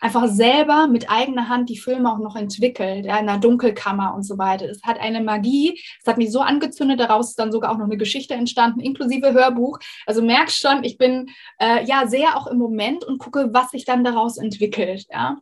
einfach 0.00 0.28
selber 0.28 0.86
mit 0.86 1.10
eigener 1.10 1.48
Hand 1.48 1.70
die 1.70 1.78
Filme 1.78 2.12
auch 2.12 2.18
noch 2.18 2.36
entwickelt, 2.36 3.04
ja, 3.06 3.18
in 3.18 3.26
der 3.26 3.38
Dunkelkammer 3.38 4.14
und 4.14 4.22
so 4.22 4.38
weiter. 4.38 4.66
Es 4.66 4.82
hat 4.84 5.00
eine 5.00 5.22
Magie, 5.22 5.80
es 6.00 6.06
hat 6.06 6.18
mich 6.18 6.30
so 6.30 6.40
angezündet, 6.40 7.00
daraus 7.00 7.30
ist 7.30 7.38
dann 7.38 7.50
sogar 7.50 7.72
auch 7.72 7.78
noch 7.78 7.86
eine 7.86 7.96
Geschichte 7.96 8.34
entstanden, 8.34 8.80
inklusive 8.80 9.32
Hörbuch. 9.32 9.78
Also 10.06 10.22
merkst 10.22 10.60
schon, 10.60 10.84
ich 10.84 10.98
bin 10.98 11.30
äh, 11.58 11.84
ja 11.84 12.06
sehr 12.06 12.36
auch 12.36 12.46
im 12.46 12.58
Moment 12.58 13.02
und 13.02 13.18
gucke, 13.18 13.48
was 13.52 13.70
sich 13.70 13.84
dann 13.84 14.04
daraus 14.04 14.36
entwickelt. 14.36 15.06
Ja. 15.10 15.38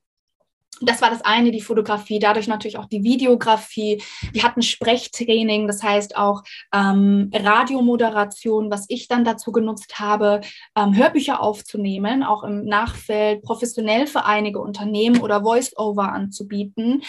Das 0.83 1.03
war 1.03 1.11
das 1.11 1.23
eine, 1.23 1.51
die 1.51 1.61
Fotografie, 1.61 2.19
dadurch 2.19 2.49
natürlich 2.49 2.79
auch 2.79 2.87
die 2.87 3.03
Videografie. 3.03 4.03
Wir 4.33 4.43
hatten 4.43 4.63
Sprechtraining, 4.63 5.67
das 5.67 5.83
heißt 5.83 6.17
auch 6.17 6.43
ähm, 6.75 7.31
Radiomoderation, 7.33 8.71
was 8.71 8.87
ich 8.89 9.09
dann 9.09 9.25
dazu 9.25 9.53
genutzt 9.53 9.99
habe, 9.99 10.41
ähm, 10.77 10.97
Hörbücher 10.97 11.41
aufzunehmen, 11.41 12.23
auch 12.23 12.43
im 12.45 12.65
Nachfeld 12.65 13.43
professionell 13.43 14.07
für 14.07 14.25
einige 14.25 14.61
Unternehmen 14.61 15.21
oder 15.21 15.43
Voice-Over 15.43 16.13
anzubieten. 16.13 17.03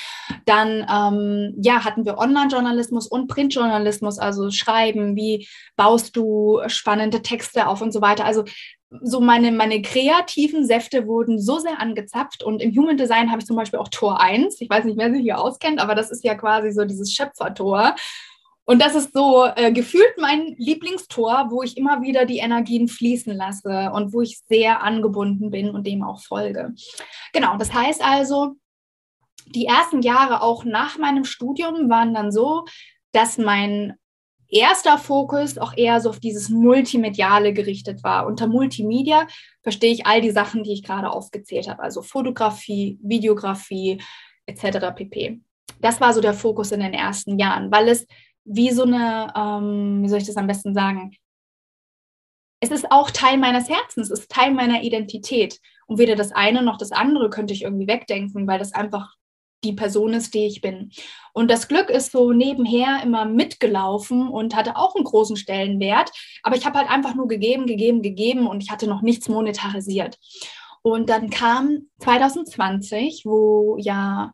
Dann 0.45 0.86
ähm, 0.89 1.55
ja, 1.62 1.83
hatten 1.83 2.05
wir 2.05 2.17
Online-Journalismus 2.17 3.07
und 3.07 3.27
Printjournalismus, 3.27 4.19
also 4.19 4.51
Schreiben, 4.51 5.15
wie 5.15 5.47
baust 5.75 6.15
du 6.15 6.62
spannende 6.67 7.21
Texte 7.21 7.67
auf 7.67 7.81
und 7.81 7.91
so 7.91 8.01
weiter. 8.01 8.25
Also 8.25 8.43
so 9.01 9.19
meine, 9.19 9.51
meine 9.51 9.82
kreativen 9.82 10.65
Säfte 10.65 11.08
wurden 11.08 11.39
so 11.39 11.60
sehr 11.60 11.79
angezapft 11.79 12.43
und 12.43 12.62
im 12.62 12.75
Human 12.75 12.97
Design 12.97 13.32
habe 13.32 13.41
ich 13.41 13.47
zum 13.47 13.56
Beispiel 13.56 13.79
auch 13.79 13.89
Tor 13.89 14.21
1. 14.21 14.60
Ich 14.62 14.69
weiß 14.69 14.86
nicht, 14.86 14.97
wer 14.97 15.12
sich 15.12 15.21
hier 15.21 15.39
auskennt, 15.39 15.82
aber 15.82 15.95
das 15.95 16.12
ist 16.12 16.23
ja 16.23 16.36
quasi 16.36 16.71
so 16.71 16.86
dieses 16.86 17.13
Schöpfertor. 17.13 17.95
Und 18.65 18.82
das 18.82 18.95
ist 18.95 19.13
so 19.13 19.45
äh, 19.56 19.73
gefühlt 19.73 20.17
mein 20.17 20.56
Lieblingstor, 20.58 21.47
wo 21.49 21.63
ich 21.63 21.75
immer 21.75 22.01
wieder 22.01 22.25
die 22.25 22.38
Energien 22.38 22.88
fließen 22.88 23.36
lasse 23.36 23.91
und 23.93 24.13
wo 24.13 24.21
ich 24.21 24.39
sehr 24.47 24.82
angebunden 24.82 25.51
bin 25.51 25.69
und 25.71 25.86
dem 25.86 26.03
auch 26.03 26.21
folge. 26.21 26.73
Genau, 27.34 27.58
das 27.58 27.73
heißt 27.73 28.01
also, 28.03 28.56
die 29.47 29.65
ersten 29.65 30.01
Jahre 30.01 30.41
auch 30.41 30.63
nach 30.63 30.97
meinem 30.97 31.25
Studium 31.25 31.89
waren 31.89 32.13
dann 32.13 32.32
so, 32.32 32.63
dass 33.12 33.38
mein 33.38 33.95
erster 34.54 34.98
Fokus 34.98 35.58
auch 35.58 35.76
eher 35.76 36.00
so 36.00 36.10
auf 36.10 36.20
dieses 36.20 36.50
Multimediale 36.50 37.54
gerichtet 37.54 38.04
war. 38.04 38.28
Unter 38.28 38.48
Multimedia 38.48 39.28
verstehe 39.62 39.92
ich 39.92 40.06
all 40.06 40.22
die 40.22 40.32
Sachen, 40.32 40.63
die 40.63 40.74
ich 40.74 40.84
gerade 40.84 41.10
aufgezählt 41.10 41.68
habe, 41.68 41.82
also 41.82 42.02
Fotografie, 42.02 43.00
Videografie 43.02 44.02
etc. 44.46 44.94
pp. 44.96 45.42
Das 45.80 46.00
war 46.00 46.13
so 46.13 46.22
der 46.22 46.34
Fokus 46.34 46.72
in 46.72 46.80
den 46.80 46.94
ersten 46.94 47.39
Jahren, 47.39 47.72
weil 47.72 47.89
es 47.89 48.06
wie 48.46 48.72
so 48.72 48.84
eine, 48.84 49.34
ähm, 49.36 50.04
wie 50.04 50.10
soll 50.10 50.20
ich 50.20 50.28
das 50.28 50.38
am 50.38 50.48
besten 50.48 50.74
sagen? 50.74 51.16
Es 52.60 52.72
ist 52.72 52.92
auch 52.92 53.12
Teil 53.12 53.38
meines 53.38 53.70
Herzens, 53.70 54.10
es 54.10 54.22
ist 54.22 54.32
Teil 54.32 54.54
meiner 54.54 54.84
Identität. 54.84 55.60
Und 55.86 55.98
weder 56.00 56.16
das 56.16 56.32
eine 56.32 56.63
noch 56.63 56.78
das 56.78 56.92
andere 56.92 57.30
könnte 57.30 57.54
ich 57.54 57.63
irgendwie 57.63 57.88
wegdenken, 57.88 58.48
weil 58.48 58.60
das 58.60 58.74
einfach 58.74 59.16
die 59.63 59.73
Person 59.73 60.13
ist, 60.13 60.34
die 60.34 60.45
ich 60.45 60.62
bin. 60.62 60.91
Und 61.34 61.49
das 61.49 61.67
Glück 61.67 61.89
ist 61.89 62.12
so 62.12 62.32
nebenher 62.32 63.02
immer 63.04 63.26
mitgelaufen 63.26 64.28
und 64.28 64.56
hatte 64.56 64.76
auch 64.76 64.95
einen 64.95 65.06
großen 65.06 65.36
Stellenwert. 65.36 66.12
Aber 66.43 66.56
ich 66.56 66.65
habe 66.65 66.80
halt 66.80 66.89
einfach 66.89 67.15
nur 67.15 67.28
gegeben, 67.28 67.65
gegeben, 67.65 68.02
gegeben 68.02 68.47
und 68.47 68.62
ich 68.62 68.69
hatte 68.69 68.88
noch 68.88 69.02
nichts 69.02 69.30
monetarisiert. 69.30 70.19
Und 70.84 71.10
dann 71.10 71.30
kam 71.30 71.88
2020, 71.99 73.23
wo 73.26 73.78
ja 73.80 74.34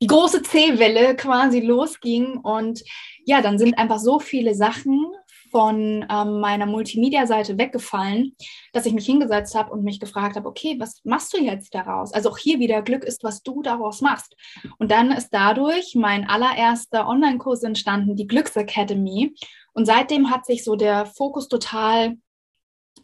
die 0.00 0.08
große 0.08 0.42
C-Welle 0.42 1.14
quasi 1.14 1.60
losging 1.60 2.38
und 2.38 2.82
ja, 3.24 3.40
dann 3.40 3.58
sind 3.58 3.78
einfach 3.78 4.00
so 4.00 4.18
viele 4.18 4.54
Sachen 4.54 5.11
von 5.52 6.04
ähm, 6.10 6.40
meiner 6.40 6.66
Multimedia-Seite 6.66 7.58
weggefallen, 7.58 8.34
dass 8.72 8.86
ich 8.86 8.94
mich 8.94 9.06
hingesetzt 9.06 9.54
habe 9.54 9.70
und 9.70 9.84
mich 9.84 10.00
gefragt 10.00 10.34
habe, 10.34 10.48
okay, 10.48 10.76
was 10.80 11.02
machst 11.04 11.32
du 11.34 11.38
jetzt 11.38 11.74
daraus? 11.74 12.12
Also 12.12 12.30
auch 12.30 12.38
hier 12.38 12.58
wieder 12.58 12.82
Glück 12.82 13.04
ist, 13.04 13.22
was 13.22 13.42
du 13.42 13.62
daraus 13.62 14.00
machst. 14.00 14.34
Und 14.78 14.90
dann 14.90 15.12
ist 15.12 15.28
dadurch 15.30 15.94
mein 15.94 16.28
allererster 16.28 17.06
Online-Kurs 17.06 17.62
entstanden, 17.62 18.16
die 18.16 18.26
Glücksacademy. 18.26 19.34
Und 19.74 19.86
seitdem 19.86 20.30
hat 20.30 20.46
sich 20.46 20.64
so 20.64 20.74
der 20.74 21.06
Fokus 21.06 21.48
total 21.48 22.16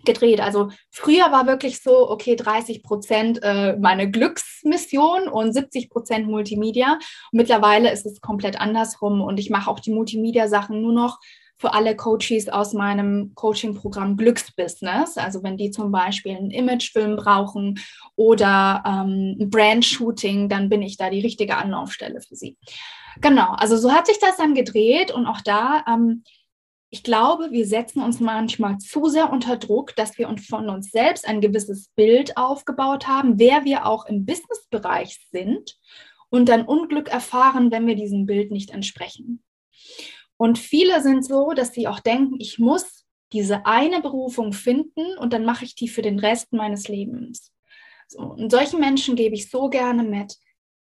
gedreht. 0.05 0.41
Also 0.41 0.71
früher 0.91 1.31
war 1.33 1.47
wirklich 1.47 1.83
so, 1.83 2.11
okay, 2.11 2.37
30 2.37 2.83
Prozent 2.83 3.41
äh, 3.43 3.77
meine 3.77 4.11
Glücksmission 4.11 5.29
und 5.29 5.53
70 5.53 5.91
Prozent 5.91 6.29
Multimedia. 6.29 6.99
Mittlerweile 7.33 7.93
ist 7.93 8.07
es 8.07 8.21
komplett 8.21 8.61
andersrum 8.61 9.21
und 9.21 9.39
ich 9.39 9.51
mache 9.51 9.71
auch 9.71 9.81
die 9.81 9.93
Multimedia-Sachen 9.93 10.81
nur 10.81 10.93
noch 10.93 11.19
für 11.59 11.75
alle 11.75 11.97
Coaches 11.97 12.49
aus 12.49 12.73
meinem 12.73 13.33
Coaching-Programm 13.35 14.17
Glücksbusiness. 14.17 15.17
Also 15.17 15.43
wenn 15.43 15.57
die 15.57 15.71
zum 15.71 15.91
Beispiel 15.91 16.37
einen 16.37 16.51
Imagefilm 16.51 17.17
brauchen 17.17 17.81
oder 18.15 18.83
ähm, 18.87 19.37
ein 19.41 19.51
Brand-Shooting, 19.51 20.49
dann 20.49 20.69
bin 20.69 20.83
ich 20.83 20.97
da 20.97 21.11
die 21.11 21.21
richtige 21.21 21.57
Anlaufstelle 21.57 22.21
für 22.21 22.37
sie. 22.37 22.57
Genau, 23.21 23.53
also 23.55 23.77
so 23.77 23.93
hat 23.93 24.07
sich 24.07 24.19
das 24.21 24.37
dann 24.37 24.55
gedreht 24.55 25.11
und 25.11 25.27
auch 25.27 25.41
da, 25.41 25.85
ähm, 25.89 26.23
ich 26.91 27.03
glaube, 27.03 27.51
wir 27.51 27.67
setzen 27.67 28.03
uns 28.03 28.21
manchmal 28.21 28.79
zu 28.79 29.07
sehr 29.09 29.31
unter 29.31 29.57
Druck, 29.57 29.95
dass 29.97 30.17
wir 30.17 30.29
uns 30.29 30.47
von 30.47 30.71
uns 30.71 30.91
selbst 30.91 31.29
ein 31.29 31.41
gewisses 31.41 31.89
Bild 31.97 32.37
aufgebaut 32.37 33.07
haben, 33.07 33.39
wer 33.39 33.65
wir 33.65 33.85
auch 33.85 34.07
im 34.07 34.25
Business-Bereich 34.25 35.19
sind 35.31 35.77
und 36.31 36.49
dann 36.49 36.65
Unglück 36.65 37.09
erfahren, 37.09 37.71
wenn 37.71 37.87
wir 37.87 37.97
diesem 37.97 38.27
Bild 38.27 38.53
nicht 38.53 38.71
entsprechen. 38.71 39.43
Und 40.39 40.59
viele 40.59 41.03
sind 41.03 41.27
so, 41.27 41.53
dass 41.53 41.73
sie 41.73 41.87
auch 41.87 42.01
denken, 42.01 42.37
ich 42.39 42.59
muss 42.59 43.05
diese 43.33 43.67
eine 43.67 44.01
Berufung 44.01 44.55
finden 44.55 45.19
und 45.19 45.35
dann 45.35 45.45
mache 45.45 45.65
ich 45.67 45.75
die 45.75 45.89
für 45.89 46.01
den 46.01 46.19
Rest 46.19 46.53
meines 46.53 46.89
Lebens. 46.89 47.53
So, 48.07 48.21
und 48.21 48.51
solchen 48.51 48.81
Menschen 48.81 49.17
gebe 49.17 49.35
ich 49.35 49.51
so 49.51 49.69
gerne 49.69 50.03
mit, 50.03 50.39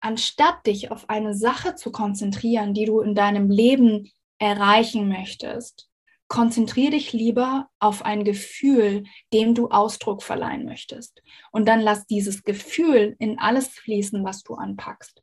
anstatt 0.01 0.67
dich 0.67 0.91
auf 0.91 1.09
eine 1.09 1.35
Sache 1.35 1.77
zu 1.77 1.93
konzentrieren, 1.93 2.75
die 2.75 2.87
du 2.87 3.01
in 3.01 3.15
deinem 3.15 3.51
Leben 3.51 4.11
erreichen 4.39 5.09
möchtest, 5.09 5.89
konzentriere 6.27 6.93
dich 6.93 7.13
lieber 7.13 7.69
auf 7.79 8.05
ein 8.05 8.25
Gefühl, 8.25 9.05
dem 9.33 9.55
du 9.55 9.69
Ausdruck 9.69 10.23
verleihen 10.23 10.65
möchtest. 10.65 11.23
Und 11.53 11.67
dann 11.69 11.81
lass 11.81 12.07
dieses 12.07 12.43
Gefühl 12.43 13.15
in 13.19 13.39
alles 13.39 13.69
fließen, 13.69 14.25
was 14.25 14.43
du 14.43 14.55
anpackst. 14.55 15.23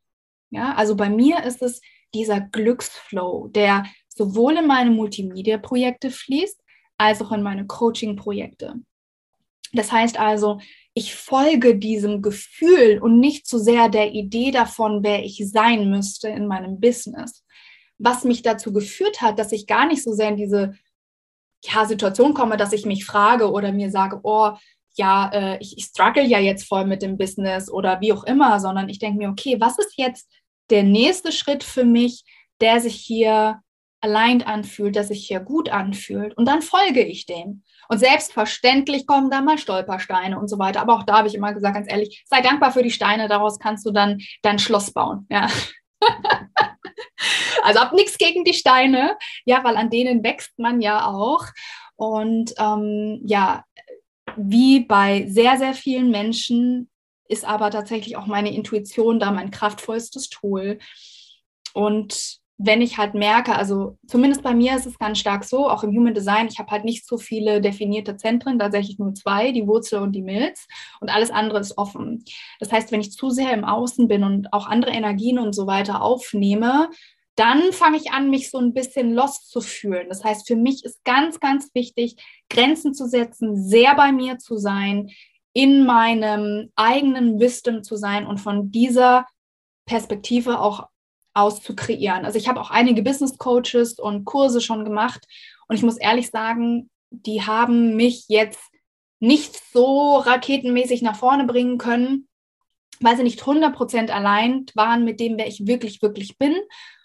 Ja, 0.50 0.74
also 0.74 0.96
bei 0.96 1.10
mir 1.10 1.44
ist 1.44 1.62
es 1.62 1.80
dieser 2.14 2.40
Glücksflow, 2.40 3.48
der 3.48 3.84
sowohl 4.16 4.56
in 4.56 4.66
meine 4.66 4.90
Multimedia-Projekte 4.90 6.10
fließt, 6.10 6.60
als 6.98 7.20
auch 7.22 7.32
in 7.32 7.42
meine 7.42 7.66
Coaching-Projekte. 7.66 8.74
Das 9.72 9.90
heißt 9.90 10.18
also, 10.18 10.60
ich 10.94 11.14
folge 11.14 11.76
diesem 11.76 12.20
Gefühl 12.20 12.98
und 13.00 13.18
nicht 13.18 13.46
zu 13.46 13.58
so 13.58 13.64
sehr 13.64 13.88
der 13.88 14.12
Idee 14.12 14.50
davon, 14.50 15.02
wer 15.02 15.24
ich 15.24 15.42
sein 15.50 15.90
müsste 15.90 16.28
in 16.28 16.46
meinem 16.46 16.80
Business. 16.80 17.44
Was 17.98 18.24
mich 18.24 18.42
dazu 18.42 18.72
geführt 18.72 19.22
hat, 19.22 19.38
dass 19.38 19.52
ich 19.52 19.66
gar 19.66 19.86
nicht 19.86 20.02
so 20.02 20.12
sehr 20.12 20.28
in 20.28 20.36
diese 20.36 20.74
ja, 21.64 21.86
Situation 21.86 22.34
komme, 22.34 22.56
dass 22.56 22.72
ich 22.72 22.84
mich 22.84 23.04
frage 23.04 23.50
oder 23.50 23.72
mir 23.72 23.90
sage, 23.90 24.20
oh, 24.22 24.50
ja, 24.94 25.30
äh, 25.32 25.58
ich, 25.60 25.78
ich 25.78 25.84
struggle 25.84 26.24
ja 26.24 26.38
jetzt 26.38 26.64
voll 26.64 26.84
mit 26.84 27.00
dem 27.00 27.16
Business 27.16 27.70
oder 27.70 28.00
wie 28.00 28.12
auch 28.12 28.24
immer, 28.24 28.60
sondern 28.60 28.88
ich 28.90 28.98
denke 28.98 29.18
mir, 29.18 29.30
okay, 29.30 29.58
was 29.58 29.78
ist 29.78 29.96
jetzt 29.96 30.28
der 30.68 30.82
nächste 30.82 31.32
Schritt 31.32 31.64
für 31.64 31.84
mich, 31.84 32.24
der 32.60 32.80
sich 32.80 32.96
hier 32.96 33.62
aligned 34.02 34.46
anfühlt, 34.46 34.96
dass 34.96 35.08
sich 35.08 35.26
hier 35.26 35.40
gut 35.40 35.70
anfühlt. 35.70 36.36
Und 36.36 36.46
dann 36.46 36.60
folge 36.60 37.02
ich 37.02 37.26
dem. 37.26 37.62
Und 37.88 37.98
selbstverständlich 37.98 39.06
kommen 39.06 39.30
da 39.30 39.40
mal 39.40 39.58
Stolpersteine 39.58 40.38
und 40.38 40.48
so 40.48 40.58
weiter. 40.58 40.80
Aber 40.80 40.94
auch 40.94 41.04
da 41.04 41.18
habe 41.18 41.28
ich 41.28 41.34
immer 41.34 41.54
gesagt, 41.54 41.74
ganz 41.74 41.90
ehrlich, 41.90 42.24
sei 42.28 42.40
dankbar 42.40 42.72
für 42.72 42.82
die 42.82 42.90
Steine, 42.90 43.28
daraus 43.28 43.58
kannst 43.58 43.86
du 43.86 43.92
dann 43.92 44.20
dein 44.42 44.58
Schloss 44.58 44.92
bauen. 44.92 45.26
Ja. 45.30 45.48
also 47.62 47.80
hab 47.80 47.92
nichts 47.92 48.18
gegen 48.18 48.44
die 48.44 48.54
Steine, 48.54 49.16
ja, 49.44 49.62
weil 49.62 49.76
an 49.76 49.90
denen 49.90 50.24
wächst 50.24 50.58
man 50.58 50.80
ja 50.80 51.06
auch. 51.06 51.46
Und 51.96 52.52
ähm, 52.58 53.20
ja, 53.24 53.64
wie 54.36 54.80
bei 54.80 55.26
sehr, 55.28 55.58
sehr 55.58 55.74
vielen 55.74 56.10
Menschen 56.10 56.90
ist 57.28 57.44
aber 57.44 57.70
tatsächlich 57.70 58.16
auch 58.16 58.26
meine 58.26 58.52
Intuition 58.52 59.20
da 59.20 59.30
mein 59.30 59.50
kraftvollstes 59.50 60.28
Tool. 60.28 60.78
Und 61.72 62.41
wenn 62.58 62.80
ich 62.80 62.98
halt 62.98 63.14
merke, 63.14 63.56
also 63.56 63.98
zumindest 64.06 64.42
bei 64.42 64.54
mir 64.54 64.76
ist 64.76 64.86
es 64.86 64.98
ganz 64.98 65.18
stark 65.18 65.44
so, 65.44 65.68
auch 65.68 65.82
im 65.82 65.96
Human 65.96 66.14
Design, 66.14 66.48
ich 66.48 66.58
habe 66.58 66.70
halt 66.70 66.84
nicht 66.84 67.06
so 67.06 67.18
viele 67.18 67.60
definierte 67.60 68.16
Zentren, 68.16 68.58
tatsächlich 68.58 68.98
nur 68.98 69.14
zwei, 69.14 69.52
die 69.52 69.66
Wurzel 69.66 70.00
und 70.00 70.12
die 70.12 70.22
Milz 70.22 70.66
und 71.00 71.10
alles 71.10 71.30
andere 71.30 71.58
ist 71.58 71.76
offen. 71.76 72.24
Das 72.60 72.70
heißt, 72.70 72.92
wenn 72.92 73.00
ich 73.00 73.12
zu 73.12 73.30
sehr 73.30 73.52
im 73.52 73.64
Außen 73.64 74.06
bin 74.06 74.22
und 74.22 74.52
auch 74.52 74.66
andere 74.66 74.92
Energien 74.92 75.38
und 75.38 75.54
so 75.54 75.66
weiter 75.66 76.02
aufnehme, 76.02 76.88
dann 77.34 77.72
fange 77.72 77.96
ich 77.96 78.12
an, 78.12 78.30
mich 78.30 78.50
so 78.50 78.58
ein 78.58 78.74
bisschen 78.74 79.14
lost 79.14 79.50
zu 79.50 79.60
fühlen. 79.60 80.08
Das 80.08 80.22
heißt, 80.22 80.46
für 80.46 80.56
mich 80.56 80.84
ist 80.84 81.02
ganz, 81.04 81.40
ganz 81.40 81.70
wichtig, 81.74 82.16
Grenzen 82.50 82.94
zu 82.94 83.08
setzen, 83.08 83.56
sehr 83.56 83.94
bei 83.96 84.12
mir 84.12 84.38
zu 84.38 84.56
sein, 84.56 85.10
in 85.54 85.84
meinem 85.84 86.70
eigenen 86.76 87.40
Wisdom 87.40 87.82
zu 87.82 87.96
sein 87.96 88.26
und 88.26 88.38
von 88.38 88.70
dieser 88.70 89.26
Perspektive 89.86 90.60
auch 90.60 90.88
auszukreieren. 91.34 92.24
Also 92.24 92.38
ich 92.38 92.48
habe 92.48 92.60
auch 92.60 92.70
einige 92.70 93.02
Business 93.02 93.38
Coaches 93.38 93.98
und 93.98 94.24
Kurse 94.24 94.60
schon 94.60 94.84
gemacht 94.84 95.26
und 95.68 95.76
ich 95.76 95.82
muss 95.82 95.96
ehrlich 95.96 96.30
sagen, 96.30 96.90
die 97.10 97.42
haben 97.42 97.96
mich 97.96 98.26
jetzt 98.28 98.60
nicht 99.20 99.60
so 99.72 100.16
raketenmäßig 100.16 101.02
nach 101.02 101.16
vorne 101.16 101.44
bringen 101.44 101.78
können, 101.78 102.28
weil 103.00 103.16
sie 103.16 103.22
nicht 103.22 103.42
100% 103.42 104.10
allein 104.10 104.66
waren 104.74 105.04
mit 105.04 105.20
dem, 105.20 105.38
wer 105.38 105.46
ich 105.46 105.66
wirklich, 105.66 106.02
wirklich 106.02 106.38
bin. 106.38 106.56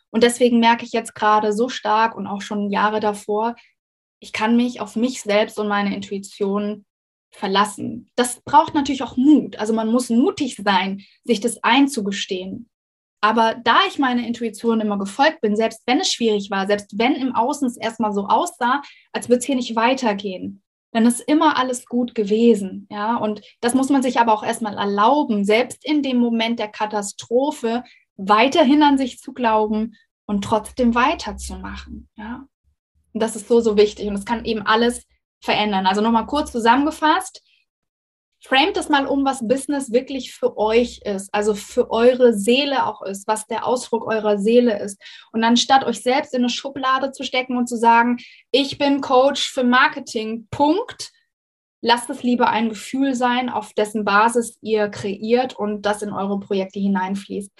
Und 0.09 0.23
deswegen 0.23 0.59
merke 0.59 0.85
ich 0.85 0.93
jetzt 0.93 1.15
gerade 1.15 1.53
so 1.53 1.69
stark 1.69 2.15
und 2.15 2.27
auch 2.27 2.41
schon 2.41 2.71
Jahre 2.71 2.99
davor, 2.99 3.55
ich 4.19 4.33
kann 4.33 4.57
mich 4.57 4.81
auf 4.81 4.95
mich 4.95 5.21
selbst 5.21 5.59
und 5.59 5.67
meine 5.67 5.95
Intuition 5.95 6.85
verlassen. 7.29 8.09
Das 8.15 8.41
braucht 8.41 8.73
natürlich 8.73 9.03
auch 9.03 9.15
Mut. 9.15 9.57
Also 9.57 9.73
man 9.73 9.91
muss 9.91 10.09
mutig 10.09 10.55
sein, 10.55 11.03
sich 11.23 11.39
das 11.39 11.63
einzugestehen. 11.63 12.67
Aber 13.21 13.55
da 13.63 13.79
ich 13.87 13.97
meiner 13.97 14.25
Intuition 14.25 14.79
immer 14.79 14.99
gefolgt 14.99 15.41
bin, 15.41 15.55
selbst 15.55 15.81
wenn 15.85 15.99
es 15.99 16.11
schwierig 16.11 16.51
war, 16.51 16.67
selbst 16.67 16.97
wenn 16.99 17.15
im 17.15 17.35
Außen 17.35 17.67
es 17.67 17.77
erstmal 17.77 18.13
so 18.13 18.27
aussah, 18.27 18.81
als 19.11 19.27
würde 19.27 19.39
es 19.39 19.45
hier 19.45 19.55
nicht 19.55 19.75
weitergehen, 19.75 20.61
dann 20.91 21.05
ist 21.05 21.19
immer 21.21 21.57
alles 21.57 21.85
gut 21.85 22.15
gewesen. 22.15 22.87
Ja, 22.91 23.17
und 23.17 23.41
das 23.61 23.73
muss 23.73 23.89
man 23.89 24.03
sich 24.03 24.19
aber 24.19 24.33
auch 24.33 24.43
erstmal 24.43 24.77
erlauben, 24.77 25.45
selbst 25.45 25.83
in 25.83 26.03
dem 26.03 26.17
Moment 26.17 26.59
der 26.59 26.69
Katastrophe 26.69 27.83
weiterhin 28.15 28.83
an 28.83 28.97
sich 28.97 29.19
zu 29.19 29.33
glauben 29.33 29.95
und 30.25 30.43
trotzdem 30.43 30.95
weiterzumachen. 30.95 32.09
Ja, 32.15 32.47
und 33.13 33.21
das 33.21 33.35
ist 33.35 33.47
so, 33.47 33.59
so 33.61 33.77
wichtig. 33.77 34.07
Und 34.07 34.15
es 34.15 34.25
kann 34.25 34.45
eben 34.45 34.61
alles 34.61 35.07
verändern. 35.41 35.85
Also 35.87 36.01
nochmal 36.01 36.27
kurz 36.27 36.51
zusammengefasst. 36.51 37.41
Framet 38.47 38.77
es 38.77 38.87
mal 38.87 39.07
um, 39.07 39.25
was 39.25 39.45
Business 39.45 39.91
wirklich 39.91 40.33
für 40.33 40.57
euch 40.57 41.01
ist, 41.03 41.27
also 41.33 41.53
für 41.53 41.91
eure 41.91 42.33
Seele 42.33 42.85
auch 42.85 43.01
ist, 43.01 43.27
was 43.27 43.45
der 43.45 43.67
Ausdruck 43.67 44.07
eurer 44.07 44.37
Seele 44.37 44.79
ist. 44.79 45.01
Und 45.33 45.43
anstatt 45.43 45.83
euch 45.83 46.01
selbst 46.01 46.33
in 46.33 46.43
eine 46.43 46.49
Schublade 46.49 47.11
zu 47.11 47.23
stecken 47.23 47.57
und 47.57 47.67
zu 47.67 47.75
sagen, 47.75 48.19
ich 48.51 48.77
bin 48.77 49.01
Coach 49.01 49.51
für 49.51 49.65
Marketing, 49.65 50.47
Punkt, 50.49 51.11
lasst 51.81 52.09
es 52.09 52.23
lieber 52.23 52.49
ein 52.49 52.69
Gefühl 52.69 53.15
sein, 53.15 53.49
auf 53.49 53.73
dessen 53.73 54.05
Basis 54.05 54.57
ihr 54.61 54.87
kreiert 54.87 55.53
und 55.59 55.81
das 55.81 56.01
in 56.01 56.13
eure 56.13 56.39
Projekte 56.39 56.79
hineinfließt. 56.79 57.51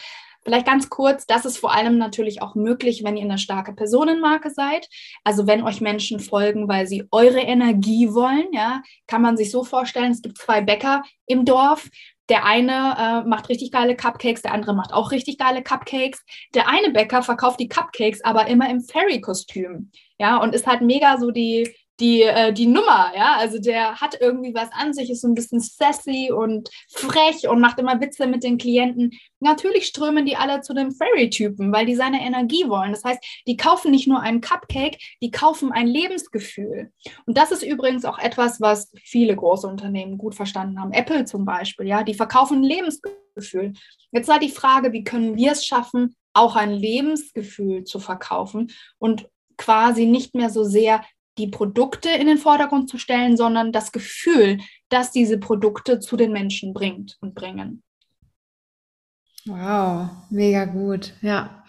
Vielleicht 0.48 0.66
ganz 0.66 0.90
kurz, 0.90 1.26
das 1.26 1.44
ist 1.44 1.58
vor 1.58 1.76
allem 1.76 1.98
natürlich 1.98 2.42
auch 2.42 2.56
möglich, 2.56 3.04
wenn 3.04 3.18
ihr 3.18 3.26
eine 3.26 3.38
starke 3.38 3.74
Personenmarke 3.74 4.50
seid. 4.50 4.88
Also 5.26 5.46
wenn 5.46 5.62
euch 5.62 5.82
Menschen 5.82 6.22
folgen, 6.22 6.70
weil 6.70 6.88
sie 6.88 7.04
eure 7.12 7.42
Energie 7.42 8.14
wollen, 8.14 8.48
ja, 8.54 8.82
kann 9.08 9.22
man 9.22 9.36
sich 9.36 9.52
so 9.52 9.66
vorstellen, 9.66 10.14
es 10.14 10.22
gibt 10.22 10.38
zwei 10.38 10.62
Bäcker 10.62 11.04
im 11.26 11.44
Dorf. 11.44 11.90
Der 12.30 12.46
eine 12.46 12.96
äh, 12.98 13.28
macht 13.28 13.50
richtig 13.50 13.74
geile 13.74 13.98
Cupcakes, 13.98 14.42
der 14.42 14.54
andere 14.54 14.74
macht 14.74 14.94
auch 14.94 15.12
richtig 15.12 15.38
geile 15.38 15.64
Cupcakes. 15.64 16.24
Der 16.56 16.70
eine 16.70 16.92
Bäcker 16.92 17.24
verkauft 17.24 17.60
die 17.60 17.68
Cupcakes 17.68 18.24
aber 18.24 18.48
immer 18.48 18.70
im 18.70 18.80
Fairy-Kostüm. 18.80 19.92
Ja, 20.18 20.38
und 20.38 20.56
ist 20.56 20.66
halt 20.66 20.82
mega 20.82 21.18
so 21.18 21.32
die, 21.32 21.76
die, 22.00 22.22
äh, 22.22 22.54
die 22.54 22.68
Nummer, 22.68 23.12
ja. 23.16 23.38
Also 23.38 23.60
der 23.60 24.00
hat 24.00 24.18
irgendwie 24.20 24.54
was 24.54 24.70
an 24.72 24.94
sich, 24.94 25.10
ist 25.10 25.22
so 25.22 25.28
ein 25.28 25.34
bisschen 25.34 25.60
sassy 25.60 26.32
und 26.32 26.70
frech 26.90 27.48
und 27.48 27.60
macht 27.60 27.80
immer 27.80 28.00
Witze 28.00 28.28
mit 28.28 28.44
den 28.44 28.58
Klienten. 28.58 29.12
Natürlich 29.40 29.86
strömen 29.86 30.26
die 30.26 30.36
alle 30.36 30.62
zu 30.62 30.74
dem 30.74 30.92
Fairy-Typen, 30.92 31.72
weil 31.72 31.86
die 31.86 31.96
seine 31.96 32.22
Energie 32.26 32.68
wollen. 32.68 32.92
Das 32.92 33.04
heißt, 33.04 33.24
die 33.48 33.58
kaufen 33.58 33.92
nicht 33.92 34.08
nur 34.08 34.22
einen 34.22 34.42
Cupcake, 34.42 34.98
die 35.22 35.32
kaufen 35.32 35.72
ein 35.72 35.88
Lebensgefühl. 35.88 36.92
Und 37.26 37.38
das 37.38 37.52
ist 37.52 37.64
übrigens 37.64 38.06
auch 38.06 38.20
etwas, 38.20 38.62
was 38.62 38.92
viele 39.04 39.36
große 39.36 39.68
Unternehmen 39.68 40.18
gut 40.18 40.36
verstanden 40.36 40.80
haben. 40.80 40.92
Apple 40.92 41.26
zum 41.26 41.46
Beispiel, 41.46 41.88
ja, 41.88 42.04
die 42.04 42.14
verkaufen 42.14 42.60
ein 42.60 42.64
Lebensgefühl. 42.64 43.74
Jetzt 44.12 44.28
sei 44.28 44.40
die 44.40 44.50
Frage, 44.50 44.94
wie 44.94 45.04
können 45.04 45.36
wir 45.36 45.52
es 45.52 45.66
schaffen, 45.66 46.16
auch 46.34 46.56
ein 46.56 46.72
Lebensgefühl 46.72 47.84
zu 47.84 48.00
verkaufen 48.00 48.72
und 49.00 49.28
quasi 49.58 50.06
nicht 50.06 50.36
mehr 50.36 50.50
so 50.50 50.64
sehr 50.64 51.04
die 51.38 51.48
Produkte 51.48 52.10
in 52.10 52.28
den 52.28 52.38
Vordergrund 52.38 52.90
zu 52.90 52.98
stellen, 52.98 53.38
sondern 53.38 53.72
das 53.72 53.92
Gefühl, 53.92 54.60
dass 54.90 55.12
diese 55.12 55.38
Produkte 55.38 56.00
zu 56.00 56.18
den 56.18 56.32
Menschen 56.32 56.74
bringt 56.74 57.18
und 57.22 57.36
bringen. 57.36 57.84
Wow, 59.46 60.10
mega 60.30 60.66
gut, 60.66 61.14
ja. 61.22 61.64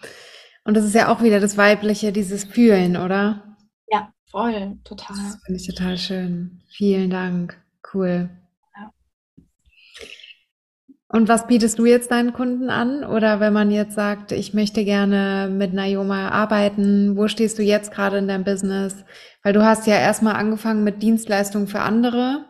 Und 0.65 0.75
das 0.75 0.85
ist 0.85 0.95
ja 0.95 1.11
auch 1.11 1.23
wieder 1.23 1.39
das 1.39 1.57
Weibliche, 1.57 2.11
dieses 2.11 2.43
Fühlen, 2.43 2.97
oder? 2.97 3.57
Ja, 3.87 4.13
voll, 4.29 4.77
total. 4.83 5.15
Das 5.15 5.37
finde 5.45 5.59
ich 5.59 5.67
total 5.67 5.97
schön. 5.97 6.61
Vielen 6.67 7.09
Dank. 7.09 7.61
Cool. 7.93 8.29
Und 11.11 11.27
was 11.27 11.47
bietest 11.47 11.79
du 11.79 11.85
jetzt 11.85 12.11
deinen 12.11 12.33
Kunden 12.33 12.69
an? 12.69 13.03
Oder 13.03 13.39
wenn 13.39 13.51
man 13.51 13.71
jetzt 13.71 13.95
sagt, 13.95 14.31
ich 14.31 14.53
möchte 14.53 14.85
gerne 14.85 15.49
mit 15.51 15.73
Naoma 15.73 16.29
arbeiten, 16.29 17.17
wo 17.17 17.27
stehst 17.27 17.57
du 17.57 17.63
jetzt 17.63 17.91
gerade 17.91 18.19
in 18.19 18.27
deinem 18.27 18.43
Business? 18.43 18.95
Weil 19.41 19.53
du 19.53 19.65
hast 19.65 19.87
ja 19.87 19.95
erstmal 19.95 20.35
angefangen 20.35 20.83
mit 20.83 21.01
Dienstleistungen 21.01 21.67
für 21.67 21.79
andere 21.79 22.45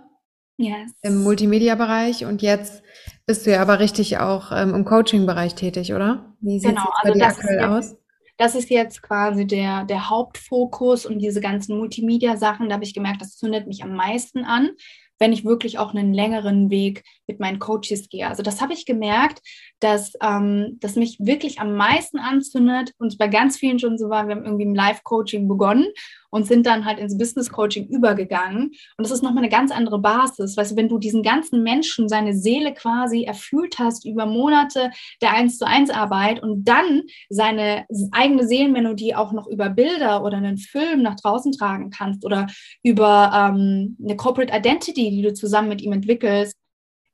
yes. 0.58 0.92
im 1.02 1.24
Multimedia-Bereich 1.24 2.26
und 2.26 2.42
jetzt 2.42 2.84
bist 3.26 3.46
du 3.46 3.52
ja 3.52 3.62
aber 3.62 3.80
richtig 3.80 4.18
auch 4.18 4.52
ähm, 4.52 4.76
im 4.76 4.84
Coaching-Bereich 4.84 5.56
tätig, 5.56 5.94
oder? 5.94 6.36
Wie 6.42 6.60
sieht 6.60 6.72
genau, 6.72 6.90
also 7.02 7.22
aktuell 7.22 7.64
aus? 7.64 7.96
Das 8.38 8.56
ist 8.56 8.70
jetzt 8.70 9.02
quasi 9.02 9.48
der, 9.48 9.86
der 9.86 10.10
Hauptfokus 10.10 11.06
und 11.06 11.20
diese 11.20 11.40
ganzen 11.40 11.78
Multimedia-Sachen, 11.78 12.68
da 12.68 12.76
habe 12.76 12.84
ich 12.84 12.94
gemerkt, 12.94 13.22
das 13.22 13.38
zündet 13.38 13.68
mich 13.68 13.84
am 13.84 13.94
meisten 13.94 14.44
an, 14.44 14.72
wenn 15.20 15.34
ich 15.34 15.46
wirklich 15.46 15.78
auch 15.78 15.94
einen 15.94 16.14
längeren 16.14 16.70
Weg 16.70 17.04
mit 17.28 17.40
meinen 17.40 17.60
Coaches 17.60 18.10
gehe. 18.10 18.28
Also 18.28 18.42
das 18.42 18.62
habe 18.62 18.74
ich 18.74 18.86
gemerkt, 18.86 19.42
dass 19.80 20.14
ähm, 20.22 20.78
das 20.80 20.96
mich 20.96 21.18
wirklich 21.20 21.60
am 21.60 21.76
meisten 21.76 22.18
anzündet 22.18 22.94
und 22.98 23.18
bei 23.18 23.28
ganz 23.28 23.58
vielen 23.58 23.80
schon 23.80 23.98
so 23.98 24.10
war, 24.10 24.28
wir 24.28 24.36
haben 24.36 24.46
irgendwie 24.46 24.66
im 24.66 24.76
Live-Coaching 24.76 25.48
begonnen 25.48 25.88
und 26.32 26.48
sind 26.48 26.66
dann 26.66 26.86
halt 26.86 27.00
ins 27.00 27.18
Business-Coaching 27.18 27.88
übergegangen. 27.88 28.72
Und 28.98 29.04
das 29.04 29.12
ist 29.12 29.24
nochmal 29.24 29.44
eine 29.44 29.52
ganz 29.52 29.72
andere 29.72 30.00
Basis. 30.00 30.58
Weißt 30.58 30.72
du, 30.72 30.76
wenn 30.76 30.90
du 30.90 30.98
diesen 30.98 31.24
ganzen 31.24 31.64
Menschen 31.64 32.10
seine 32.10 32.34
Seele 32.34 32.74
quasi 32.74 33.24
erfüllt 33.24 33.80
hast 33.80 34.06
über 34.06 34.26
Monate 34.26 34.92
der 35.22 35.34
eins 35.34 35.58
zu 35.58 35.66
eins 35.66 35.90
Arbeit 35.90 36.42
und 36.42 36.66
dann 36.66 37.04
seine 37.30 37.86
eigene 38.12 38.48
Seelenmelodie 38.48 39.16
auch 39.16 39.32
noch 39.32 39.48
über 39.48 39.70
Bilder 39.70 40.24
oder 40.24 40.38
einen 40.38 40.58
Film 40.58 41.02
nach 41.02 41.16
draußen 41.16 41.52
tragen 41.52 41.90
kannst 41.90 42.26
oder 42.26 42.48
über 42.84 43.32
ähm, 43.34 43.98
eine 44.04 44.16
Corporate 44.16 44.56
Identity, 44.56 45.10
die 45.12 45.22
du 45.22 45.34
zusammen 45.34 45.70
mit 45.70 45.82
ihm 45.82 45.94
entwickelst, 45.94 46.56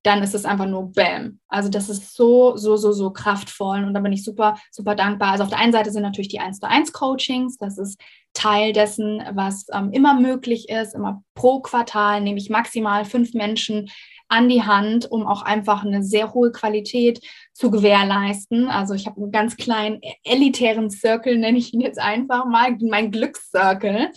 dann 0.05 0.21
ist 0.21 0.35
es 0.35 0.45
einfach 0.45 0.67
nur 0.67 0.91
Bam. 0.91 1.39
Also 1.47 1.69
das 1.69 1.89
ist 1.89 2.15
so, 2.15 2.55
so, 2.57 2.77
so, 2.77 2.91
so 2.91 3.11
kraftvoll 3.11 3.83
und 3.83 3.93
da 3.93 3.99
bin 3.99 4.13
ich 4.13 4.23
super, 4.23 4.55
super 4.71 4.93
dankbar. 4.93 5.31
Also 5.31 5.43
auf 5.43 5.49
der 5.49 5.59
einen 5.59 5.73
Seite 5.73 5.91
sind 5.91 6.03
natürlich 6.03 6.27
die 6.27 6.39
1 6.39 6.59
zu 6.59 6.67
1 6.67 6.93
Coachings, 6.93 7.57
das 7.57 7.77
ist 7.77 7.99
Teil 8.33 8.73
dessen, 8.73 9.23
was 9.33 9.65
ähm, 9.73 9.91
immer 9.91 10.19
möglich 10.19 10.69
ist. 10.69 10.93
Immer 10.93 11.23
pro 11.33 11.61
Quartal 11.61 12.21
nehme 12.21 12.37
ich 12.37 12.49
maximal 12.49 13.05
fünf 13.05 13.33
Menschen 13.33 13.89
an 14.27 14.49
die 14.49 14.63
Hand, 14.63 15.09
um 15.09 15.25
auch 15.25 15.41
einfach 15.41 15.83
eine 15.83 16.03
sehr 16.03 16.33
hohe 16.33 16.51
Qualität 16.51 17.21
zu 17.53 17.71
gewährleisten. 17.71 18.69
Also 18.69 18.93
ich 18.93 19.07
habe 19.07 19.21
einen 19.21 19.31
ganz 19.31 19.55
kleinen 19.55 20.01
elitären 20.23 20.89
Circle, 20.89 21.37
nenne 21.37 21.57
ich 21.57 21.73
ihn 21.73 21.81
jetzt 21.81 21.99
einfach 21.99 22.45
mal, 22.45 22.75
mein 22.81 23.11
Glückscircle. 23.11 24.11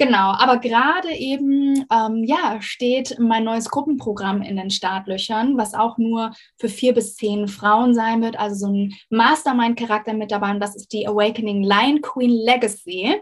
Genau, 0.00 0.30
aber 0.30 0.58
gerade 0.58 1.10
eben, 1.12 1.84
ähm, 1.92 2.22
ja, 2.22 2.58
steht 2.60 3.16
mein 3.18 3.42
neues 3.42 3.68
Gruppenprogramm 3.68 4.42
in 4.42 4.56
den 4.56 4.70
Startlöchern, 4.70 5.58
was 5.58 5.74
auch 5.74 5.98
nur 5.98 6.30
für 6.56 6.68
vier 6.68 6.94
bis 6.94 7.16
zehn 7.16 7.48
Frauen 7.48 7.94
sein 7.94 8.22
wird, 8.22 8.38
also 8.38 8.66
so 8.66 8.72
ein 8.72 8.94
Mastermind-Charakter 9.10 10.14
mit 10.14 10.30
dabei 10.30 10.52
und 10.52 10.60
das 10.60 10.76
ist 10.76 10.92
die 10.92 11.08
Awakening 11.08 11.64
Lion 11.64 12.00
Queen 12.00 12.30
Legacy. 12.30 13.16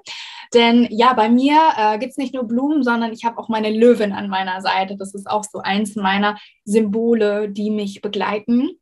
Denn 0.52 0.86
ja, 0.90 1.14
bei 1.14 1.30
mir 1.30 1.58
äh, 1.78 1.98
gibt 1.98 2.10
es 2.10 2.18
nicht 2.18 2.34
nur 2.34 2.44
Blumen, 2.44 2.82
sondern 2.82 3.10
ich 3.10 3.24
habe 3.24 3.38
auch 3.38 3.48
meine 3.48 3.70
Löwin 3.70 4.12
an 4.12 4.28
meiner 4.28 4.60
Seite. 4.60 4.96
Das 4.98 5.14
ist 5.14 5.28
auch 5.28 5.44
so 5.44 5.60
eins 5.60 5.96
meiner 5.96 6.36
Symbole, 6.64 7.48
die 7.48 7.70
mich 7.70 8.02
begleiten. 8.02 8.78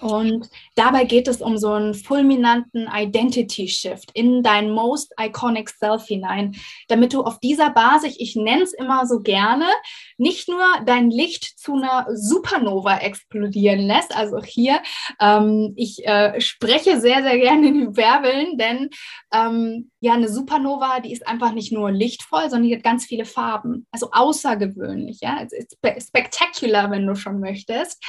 Und 0.00 0.48
dabei 0.74 1.04
geht 1.04 1.28
es 1.28 1.40
um 1.40 1.58
so 1.58 1.72
einen 1.72 1.94
fulminanten 1.94 2.88
Identity 2.92 3.68
Shift 3.68 4.10
in 4.14 4.42
dein 4.42 4.70
most 4.70 5.12
iconic 5.20 5.70
self 5.70 6.06
hinein, 6.06 6.56
damit 6.88 7.12
du 7.12 7.22
auf 7.22 7.40
dieser 7.40 7.70
Basis, 7.70 8.14
ich 8.18 8.36
nenne 8.36 8.62
es 8.62 8.72
immer 8.72 9.06
so 9.06 9.20
gerne, 9.20 9.66
nicht 10.16 10.48
nur 10.48 10.64
dein 10.86 11.10
Licht 11.10 11.58
zu 11.58 11.74
einer 11.74 12.06
Supernova 12.14 12.98
explodieren 12.98 13.80
lässt. 13.80 14.16
Also 14.16 14.42
hier, 14.42 14.80
ähm, 15.20 15.72
ich 15.76 16.06
äh, 16.06 16.40
spreche 16.40 17.00
sehr, 17.00 17.22
sehr 17.22 17.38
gerne 17.38 17.68
in 17.68 17.96
Wirbeln, 17.96 18.56
denn 18.58 18.90
ähm, 19.32 19.90
ja, 20.00 20.14
eine 20.14 20.28
Supernova, 20.28 21.00
die 21.00 21.12
ist 21.12 21.26
einfach 21.26 21.52
nicht 21.52 21.72
nur 21.72 21.90
lichtvoll, 21.90 22.42
sondern 22.42 22.68
die 22.68 22.76
hat 22.76 22.84
ganz 22.84 23.04
viele 23.04 23.24
Farben. 23.24 23.86
Also 23.90 24.10
außergewöhnlich, 24.12 25.20
ja, 25.20 25.38
es 25.42 25.52
ist 25.52 25.76
spectacular, 26.06 26.90
wenn 26.90 27.06
du 27.06 27.14
schon 27.14 27.40
möchtest. 27.40 28.02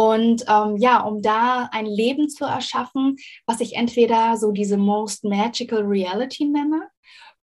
Und 0.00 0.46
ähm, 0.48 0.78
ja, 0.78 1.00
um 1.00 1.20
da 1.20 1.68
ein 1.72 1.84
Leben 1.84 2.30
zu 2.30 2.46
erschaffen, 2.46 3.16
was 3.44 3.60
ich 3.60 3.76
entweder 3.76 4.38
so 4.38 4.50
diese 4.50 4.78
Most 4.78 5.24
Magical 5.24 5.82
Reality 5.82 6.46
nenne 6.46 6.88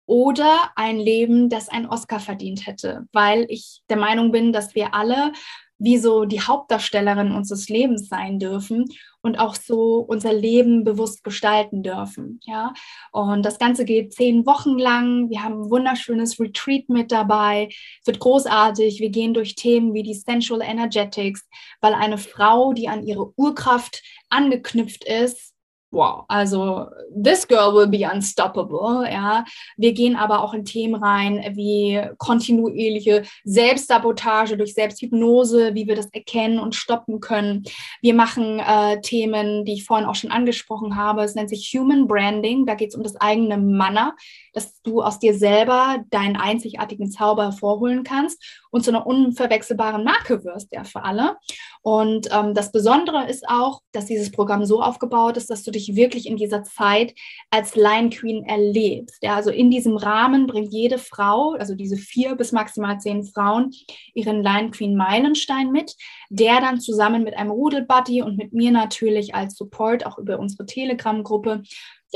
oder 0.06 0.70
ein 0.74 0.96
Leben, 0.96 1.50
das 1.50 1.68
einen 1.68 1.84
Oscar 1.84 2.18
verdient 2.18 2.66
hätte, 2.66 3.08
weil 3.12 3.44
ich 3.50 3.82
der 3.90 3.98
Meinung 3.98 4.32
bin, 4.32 4.54
dass 4.54 4.74
wir 4.74 4.94
alle 4.94 5.32
wie 5.78 5.98
so 5.98 6.24
die 6.24 6.40
Hauptdarstellerin 6.40 7.32
unseres 7.32 7.68
Lebens 7.68 8.08
sein 8.08 8.38
dürfen 8.38 8.86
und 9.22 9.38
auch 9.38 9.54
so 9.54 9.98
unser 9.98 10.32
Leben 10.32 10.84
bewusst 10.84 11.24
gestalten 11.24 11.82
dürfen. 11.82 12.40
Ja, 12.44 12.72
und 13.12 13.44
das 13.44 13.58
Ganze 13.58 13.84
geht 13.84 14.14
zehn 14.14 14.46
Wochen 14.46 14.78
lang. 14.78 15.28
Wir 15.30 15.42
haben 15.42 15.62
ein 15.62 15.70
wunderschönes 15.70 16.38
Retreat 16.40 16.88
mit 16.88 17.12
dabei. 17.12 17.68
Es 18.00 18.06
wird 18.06 18.20
großartig. 18.20 19.00
Wir 19.00 19.10
gehen 19.10 19.34
durch 19.34 19.54
Themen 19.54 19.94
wie 19.94 20.02
die 20.02 20.14
Sensual 20.14 20.62
Energetics, 20.62 21.46
weil 21.80 21.94
eine 21.94 22.18
Frau, 22.18 22.72
die 22.72 22.88
an 22.88 23.06
ihre 23.06 23.32
Urkraft 23.36 24.02
angeknüpft 24.30 25.04
ist, 25.04 25.55
wow, 25.96 26.24
also 26.28 26.90
this 27.10 27.48
girl 27.48 27.74
will 27.74 27.88
be 27.88 28.08
unstoppable, 28.08 29.04
ja. 29.10 29.44
Wir 29.76 29.92
gehen 29.92 30.14
aber 30.14 30.42
auch 30.42 30.54
in 30.54 30.64
Themen 30.64 31.02
rein 31.02 31.42
wie 31.56 32.00
kontinuierliche 32.18 33.22
Selbstsabotage 33.44 34.56
durch 34.56 34.74
Selbsthypnose, 34.74 35.74
wie 35.74 35.86
wir 35.86 35.96
das 35.96 36.10
erkennen 36.12 36.58
und 36.58 36.74
stoppen 36.74 37.20
können. 37.20 37.64
Wir 38.02 38.14
machen 38.14 38.60
äh, 38.60 39.00
Themen, 39.00 39.64
die 39.64 39.72
ich 39.72 39.84
vorhin 39.84 40.06
auch 40.06 40.14
schon 40.14 40.30
angesprochen 40.30 40.96
habe. 40.96 41.24
Es 41.24 41.34
nennt 41.34 41.48
sich 41.48 41.72
Human 41.74 42.06
Branding. 42.06 42.66
Da 42.66 42.74
geht 42.74 42.90
es 42.90 42.94
um 42.94 43.02
das 43.02 43.16
eigene 43.16 43.56
Manner, 43.56 44.14
dass 44.52 44.80
du 44.82 45.02
aus 45.02 45.18
dir 45.18 45.36
selber 45.36 46.04
deinen 46.10 46.36
einzigartigen 46.36 47.10
Zauber 47.10 47.44
hervorholen 47.44 48.04
kannst 48.04 48.42
und 48.70 48.84
zu 48.84 48.90
einer 48.90 49.06
unverwechselbaren 49.06 50.04
Marke 50.04 50.44
wirst, 50.44 50.72
ja, 50.72 50.84
für 50.84 51.02
alle. 51.02 51.36
Und 51.82 52.28
ähm, 52.32 52.52
das 52.52 52.72
Besondere 52.72 53.28
ist 53.28 53.48
auch, 53.48 53.80
dass 53.92 54.06
dieses 54.06 54.30
Programm 54.30 54.64
so 54.64 54.82
aufgebaut 54.82 55.36
ist, 55.36 55.50
dass 55.50 55.62
du 55.62 55.70
dich 55.70 55.85
wirklich 55.94 56.26
in 56.26 56.36
dieser 56.36 56.64
Zeit 56.64 57.14
als 57.50 57.76
Lion 57.76 58.10
Queen 58.10 58.44
erlebst. 58.44 59.22
Ja, 59.22 59.36
also 59.36 59.50
in 59.50 59.70
diesem 59.70 59.96
Rahmen 59.96 60.48
bringt 60.48 60.72
jede 60.72 60.98
Frau, 60.98 61.52
also 61.52 61.76
diese 61.76 61.96
vier 61.96 62.34
bis 62.34 62.50
maximal 62.50 62.98
zehn 62.98 63.22
Frauen, 63.22 63.70
ihren 64.14 64.42
Lion 64.42 64.72
Queen 64.72 64.96
Meilenstein 64.96 65.70
mit, 65.70 65.94
der 66.30 66.60
dann 66.60 66.80
zusammen 66.80 67.22
mit 67.22 67.36
einem 67.36 67.50
Rudelbuddy 67.50 68.22
und 68.22 68.36
mit 68.36 68.52
mir 68.52 68.72
natürlich 68.72 69.34
als 69.34 69.54
Support 69.56 70.06
auch 70.06 70.18
über 70.18 70.38
unsere 70.38 70.66
Telegram-Gruppe 70.66 71.62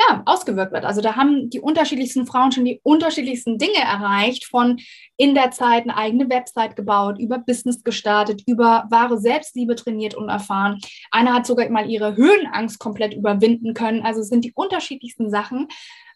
ja, 0.09 0.23
ausgewirkt 0.25 0.73
wird. 0.73 0.85
Also 0.85 1.01
da 1.01 1.17
haben 1.17 1.51
die 1.51 1.61
unterschiedlichsten 1.61 2.27
Frauen 2.27 2.53
schon 2.53 2.65
die 2.65 2.81
unterschiedlichsten 2.83 3.59
Dinge 3.59 3.79
erreicht, 3.79 4.47
von 4.47 4.79
in 5.17 5.35
der 5.35 5.51
Zeit 5.51 5.83
eine 5.83 5.97
eigene 5.97 6.31
Website 6.31 6.77
gebaut, 6.77 7.19
über 7.19 7.39
Business 7.39 7.83
gestartet, 7.83 8.43
über 8.47 8.87
wahre 8.91 9.19
Selbstliebe 9.19 9.75
trainiert 9.75 10.15
und 10.15 10.29
erfahren. 10.29 10.81
Eine 11.11 11.33
hat 11.35 11.47
sogar 11.47 11.69
mal 11.69 11.91
ihre 11.91 12.17
Höhenangst 12.17 12.79
komplett 12.79 13.15
überwinden 13.15 13.75
können. 13.75 14.03
Also 14.03 14.21
es 14.21 14.29
sind 14.29 14.45
die 14.45 14.53
unterschiedlichsten 14.55 15.31
Sachen, 15.31 15.69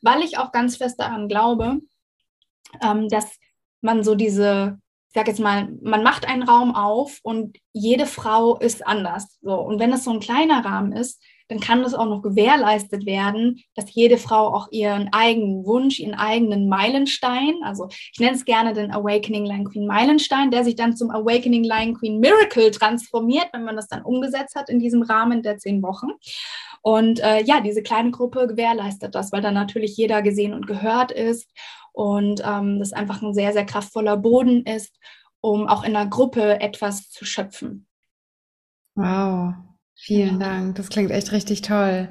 weil 0.03 0.23
ich 0.23 0.39
auch 0.39 0.53
ganz 0.53 0.77
fest 0.77 1.01
daran 1.01 1.29
glaube, 1.29 1.81
ähm, 2.83 3.09
dass 3.09 3.39
man 3.81 4.03
so 4.03 4.15
diese 4.15 4.79
ich 5.09 5.21
sag 5.21 5.29
jetzt 5.29 5.39
mal, 5.39 5.69
man 5.81 6.03
macht 6.03 6.27
einen 6.27 6.43
Raum 6.43 6.75
auf 6.75 7.21
und 7.23 7.59
jede 7.73 8.05
Frau 8.05 8.59
ist 8.59 8.85
anders. 8.85 9.39
So. 9.43 9.55
Und 9.55 9.79
wenn 9.79 9.93
es 9.93 10.03
so 10.03 10.11
ein 10.11 10.19
kleiner 10.19 10.65
Rahmen 10.65 10.91
ist, 10.91 11.23
dann 11.49 11.61
kann 11.61 11.83
das 11.83 11.95
auch 11.95 12.07
noch 12.07 12.23
gewährleistet 12.23 13.05
werden, 13.05 13.61
dass 13.75 13.93
jede 13.93 14.17
Frau 14.17 14.55
auch 14.55 14.69
ihren 14.71 15.13
eigenen 15.13 15.67
Wunsch, 15.67 16.01
ihren 16.01 16.15
eigenen 16.15 16.69
Meilenstein, 16.69 17.55
also 17.63 17.89
ich 17.91 18.19
nenne 18.19 18.35
es 18.35 18.45
gerne 18.45 18.73
den 18.73 18.93
Awakening 18.93 19.45
Lion 19.45 19.65
Queen 19.65 19.87
Meilenstein, 19.87 20.51
der 20.51 20.65
sich 20.65 20.77
dann 20.77 20.97
zum 20.97 21.11
Awakening 21.11 21.65
Lion 21.65 21.95
Queen 21.95 22.19
Miracle 22.19 22.71
transformiert, 22.71 23.49
wenn 23.53 23.65
man 23.65 23.77
das 23.77 23.89
dann 23.89 24.03
umgesetzt 24.03 24.55
hat 24.55 24.71
in 24.71 24.79
diesem 24.79 25.03
Rahmen 25.03 25.43
der 25.43 25.59
zehn 25.59 25.83
Wochen. 25.83 26.09
Und 26.81 27.21
äh, 27.21 27.43
ja, 27.43 27.61
diese 27.61 27.83
kleine 27.83 28.11
Gruppe 28.11 28.47
gewährleistet 28.47 29.15
das, 29.15 29.33
weil 29.33 29.43
dann 29.43 29.55
natürlich 29.55 29.97
jeder 29.97 30.23
gesehen 30.23 30.55
und 30.55 30.67
gehört 30.67 31.13
ist 31.13 31.51
und 31.93 32.43
ähm, 32.45 32.79
das 32.79 32.93
einfach 32.93 33.23
ein 33.23 33.35
sehr, 33.35 33.53
sehr 33.53 33.65
kraftvoller 33.65 34.17
Boden 34.17 34.65
ist, 34.65 34.99
um 35.41 35.67
auch 35.67 35.85
in 35.85 35.93
der 35.93 36.07
Gruppe 36.07 36.61
etwas 36.61 37.11
zu 37.11 37.25
schöpfen. 37.25 37.87
Wow, 38.97 39.55
Vielen 40.05 40.39
Dank. 40.39 40.77
Das 40.77 40.89
klingt 40.89 41.11
echt 41.11 41.33
richtig 41.33 41.63
toll. 41.63 42.09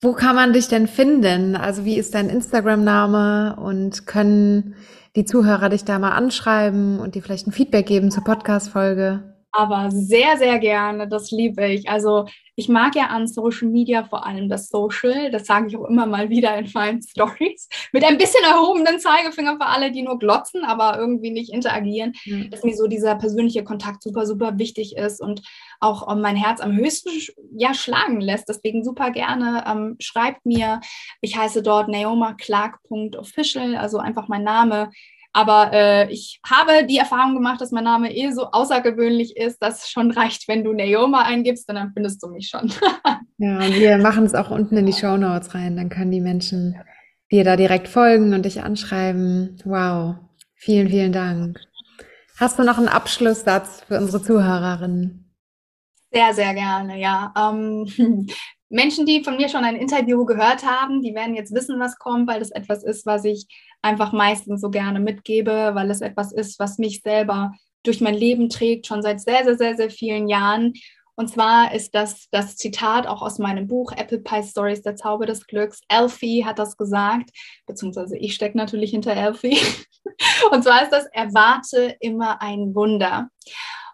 Wo 0.00 0.12
kann 0.12 0.36
man 0.36 0.52
dich 0.52 0.68
denn 0.68 0.86
finden? 0.86 1.56
Also 1.56 1.84
wie 1.84 1.96
ist 1.96 2.14
dein 2.14 2.28
Instagram-Name 2.28 3.56
und 3.56 4.06
können 4.06 4.76
die 5.16 5.24
Zuhörer 5.24 5.68
dich 5.68 5.84
da 5.84 5.98
mal 5.98 6.12
anschreiben 6.12 7.00
und 7.00 7.14
dir 7.14 7.22
vielleicht 7.22 7.46
ein 7.46 7.52
Feedback 7.52 7.86
geben 7.86 8.10
zur 8.10 8.24
Podcast-Folge? 8.24 9.28
aber 9.58 9.90
sehr, 9.90 10.36
sehr 10.36 10.58
gerne. 10.58 11.08
Das 11.08 11.30
liebe 11.30 11.66
ich. 11.66 11.88
Also 11.88 12.26
ich 12.58 12.68
mag 12.68 12.96
ja 12.96 13.06
an 13.06 13.28
Social 13.28 13.68
Media 13.68 14.02
vor 14.02 14.26
allem 14.26 14.48
das 14.48 14.68
Social. 14.68 15.30
Das 15.30 15.46
sage 15.46 15.68
ich 15.68 15.76
auch 15.76 15.84
immer 15.84 16.06
mal 16.06 16.28
wieder 16.28 16.58
in 16.58 16.68
meinen 16.74 17.00
Stories. 17.00 17.68
Mit 17.92 18.02
ein 18.02 18.18
bisschen 18.18 18.42
erhobenen 18.42 18.98
Zeigefinger 18.98 19.58
für 19.58 19.66
alle, 19.66 19.92
die 19.92 20.02
nur 20.02 20.18
glotzen, 20.18 20.64
aber 20.64 20.98
irgendwie 20.98 21.30
nicht 21.30 21.52
interagieren. 21.52 22.14
Mhm. 22.26 22.50
Dass 22.50 22.64
mir 22.64 22.74
so 22.74 22.88
dieser 22.88 23.14
persönliche 23.14 23.62
Kontakt 23.62 24.02
super, 24.02 24.26
super 24.26 24.58
wichtig 24.58 24.96
ist 24.96 25.20
und 25.20 25.40
auch 25.78 26.12
mein 26.16 26.34
Herz 26.34 26.60
am 26.60 26.74
höchsten 26.74 27.10
ja, 27.56 27.74
schlagen 27.74 28.20
lässt. 28.20 28.48
Deswegen 28.48 28.82
super 28.82 29.12
gerne. 29.12 29.62
Ähm, 29.64 29.94
schreibt 30.00 30.44
mir. 30.44 30.80
Ich 31.20 31.36
heiße 31.36 31.62
dort 31.62 31.88
naomaclark.official, 31.88 33.76
also 33.76 33.98
einfach 33.98 34.26
mein 34.26 34.42
Name 34.42 34.90
aber 35.32 35.70
äh, 35.72 36.10
ich 36.10 36.40
habe 36.48 36.86
die 36.86 36.98
Erfahrung 36.98 37.34
gemacht, 37.34 37.60
dass 37.60 37.70
mein 37.70 37.84
Name 37.84 38.14
eh 38.14 38.30
so 38.32 38.50
außergewöhnlich 38.50 39.36
ist, 39.36 39.58
dass 39.62 39.84
es 39.84 39.90
schon 39.90 40.10
reicht, 40.10 40.48
wenn 40.48 40.64
du 40.64 40.72
Naoma 40.72 41.22
eingibst, 41.22 41.68
dann 41.68 41.92
findest 41.92 42.22
du 42.22 42.28
mich 42.28 42.48
schon. 42.48 42.72
ja, 43.38 43.58
und 43.58 43.74
wir 43.74 43.98
machen 43.98 44.24
es 44.24 44.34
auch 44.34 44.50
unten 44.50 44.76
in 44.76 44.86
die 44.86 44.92
Show 44.92 45.16
Notes 45.16 45.54
rein. 45.54 45.76
Dann 45.76 45.90
können 45.90 46.10
die 46.10 46.20
Menschen 46.20 46.76
dir 47.30 47.44
da 47.44 47.56
direkt 47.56 47.88
folgen 47.88 48.34
und 48.34 48.44
dich 48.44 48.62
anschreiben. 48.62 49.60
Wow, 49.64 50.16
vielen, 50.54 50.88
vielen 50.88 51.12
Dank. 51.12 51.60
Hast 52.38 52.58
du 52.58 52.64
noch 52.64 52.78
einen 52.78 52.88
Abschlusssatz 52.88 53.82
für 53.86 53.98
unsere 53.98 54.22
Zuhörerinnen? 54.22 55.34
Sehr, 56.10 56.32
sehr 56.32 56.54
gerne, 56.54 56.98
ja. 56.98 57.34
Ähm, 57.36 58.26
Menschen, 58.70 59.06
die 59.06 59.24
von 59.24 59.36
mir 59.36 59.48
schon 59.48 59.64
ein 59.64 59.76
Interview 59.76 60.24
gehört 60.24 60.64
haben, 60.64 61.00
die 61.00 61.14
werden 61.14 61.34
jetzt 61.34 61.54
wissen, 61.54 61.80
was 61.80 61.98
kommt, 61.98 62.28
weil 62.28 62.40
das 62.40 62.50
etwas 62.50 62.84
ist, 62.84 63.06
was 63.06 63.24
ich 63.24 63.46
einfach 63.82 64.12
meistens 64.12 64.60
so 64.60 64.70
gerne 64.70 65.00
mitgebe, 65.00 65.70
weil 65.74 65.90
es 65.90 66.00
etwas 66.00 66.32
ist, 66.32 66.58
was 66.58 66.78
mich 66.78 67.00
selber 67.02 67.52
durch 67.82 68.00
mein 68.00 68.14
Leben 68.14 68.48
trägt, 68.48 68.86
schon 68.86 69.02
seit 69.02 69.20
sehr, 69.20 69.44
sehr, 69.44 69.56
sehr, 69.56 69.76
sehr 69.76 69.90
vielen 69.90 70.28
Jahren. 70.28 70.74
Und 71.14 71.28
zwar 71.28 71.74
ist 71.74 71.94
das 71.94 72.28
das 72.30 72.56
Zitat 72.56 73.06
auch 73.06 73.22
aus 73.22 73.38
meinem 73.38 73.66
Buch 73.66 73.92
Apple 73.92 74.20
Pie 74.20 74.42
Stories, 74.44 74.82
der 74.82 74.94
Zauber 74.94 75.26
des 75.26 75.46
Glücks. 75.46 75.80
Elfie 75.88 76.44
hat 76.44 76.58
das 76.58 76.76
gesagt, 76.76 77.30
beziehungsweise 77.66 78.16
ich 78.16 78.34
stecke 78.34 78.56
natürlich 78.56 78.90
hinter 78.90 79.16
Elfie. 79.16 79.58
Und 80.52 80.62
zwar 80.62 80.82
ist 80.82 80.90
das, 80.92 81.06
erwarte 81.12 81.96
immer 82.00 82.40
ein 82.40 82.74
Wunder. 82.74 83.30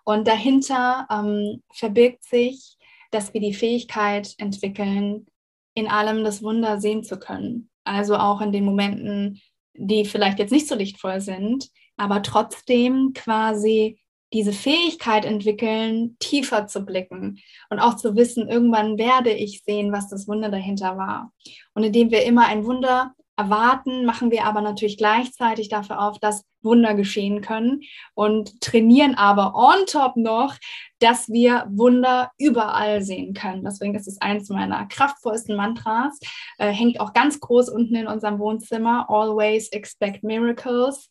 Und 0.05 0.29
dahinter 0.29 1.07
ähm, 1.11 1.63
verbirgt 1.73 2.25
sich, 2.25 2.77
dass 3.15 3.33
wir 3.33 3.41
die 3.41 3.55
Fähigkeit 3.55 4.35
entwickeln, 4.39 5.27
in 5.75 5.89
allem 5.89 6.25
das 6.25 6.43
Wunder 6.43 6.81
sehen 6.81 7.05
zu 7.05 7.19
können. 7.19 7.71
Also 7.85 8.17
auch 8.17 8.41
in 8.41 8.53
den 8.53 8.65
Momenten, 8.65 9.41
die 9.75 10.05
vielleicht 10.05 10.39
jetzt 10.39 10.53
nicht 10.53 10.69
so 10.69 10.75
lichtvoll 10.75 11.21
sind, 11.21 11.69
aber 11.97 12.23
trotzdem 12.23 13.13
quasi 13.15 13.99
diese 14.33 14.53
Fähigkeit 14.53 15.25
entwickeln, 15.25 16.17
tiefer 16.19 16.67
zu 16.67 16.85
blicken 16.85 17.39
und 17.71 17.79
auch 17.79 17.95
zu 17.95 18.17
wissen, 18.17 18.49
irgendwann 18.49 18.99
werde 18.99 19.31
ich 19.31 19.63
sehen, 19.63 19.93
was 19.93 20.09
das 20.09 20.27
Wunder 20.27 20.51
dahinter 20.51 20.97
war. 20.97 21.33
Und 21.75 21.85
indem 21.85 22.11
wir 22.11 22.25
immer 22.25 22.47
ein 22.47 22.65
Wunder 22.65 23.15
erwarten, 23.37 24.05
machen 24.05 24.33
wir 24.33 24.45
aber 24.45 24.61
natürlich 24.61 24.97
gleichzeitig 24.97 25.69
dafür 25.69 26.01
auf, 26.01 26.19
dass 26.19 26.45
Wunder 26.65 26.95
geschehen 26.95 27.41
können 27.41 27.83
und 28.15 28.61
trainieren 28.61 29.15
aber 29.15 29.55
on 29.55 29.87
top 29.87 30.17
noch, 30.17 30.57
dass 30.99 31.29
wir 31.29 31.67
Wunder 31.69 32.31
überall 32.39 33.03
sehen 33.03 33.35
können. 33.35 33.65
Deswegen 33.65 33.95
ist 33.95 34.09
es 34.09 34.21
eines 34.21 34.49
meiner 34.49 34.87
kraftvollsten 34.87 35.57
Mantras, 35.57 36.19
äh, 36.59 36.71
hängt 36.71 37.01
auch 37.01 37.13
ganz 37.13 37.41
groß 37.41 37.69
unten 37.69 37.95
in 37.95 38.07
unserem 38.07 38.39
Wohnzimmer. 38.39 39.07
Always 39.11 39.69
expect 39.69 40.23
miracles. 40.25 41.09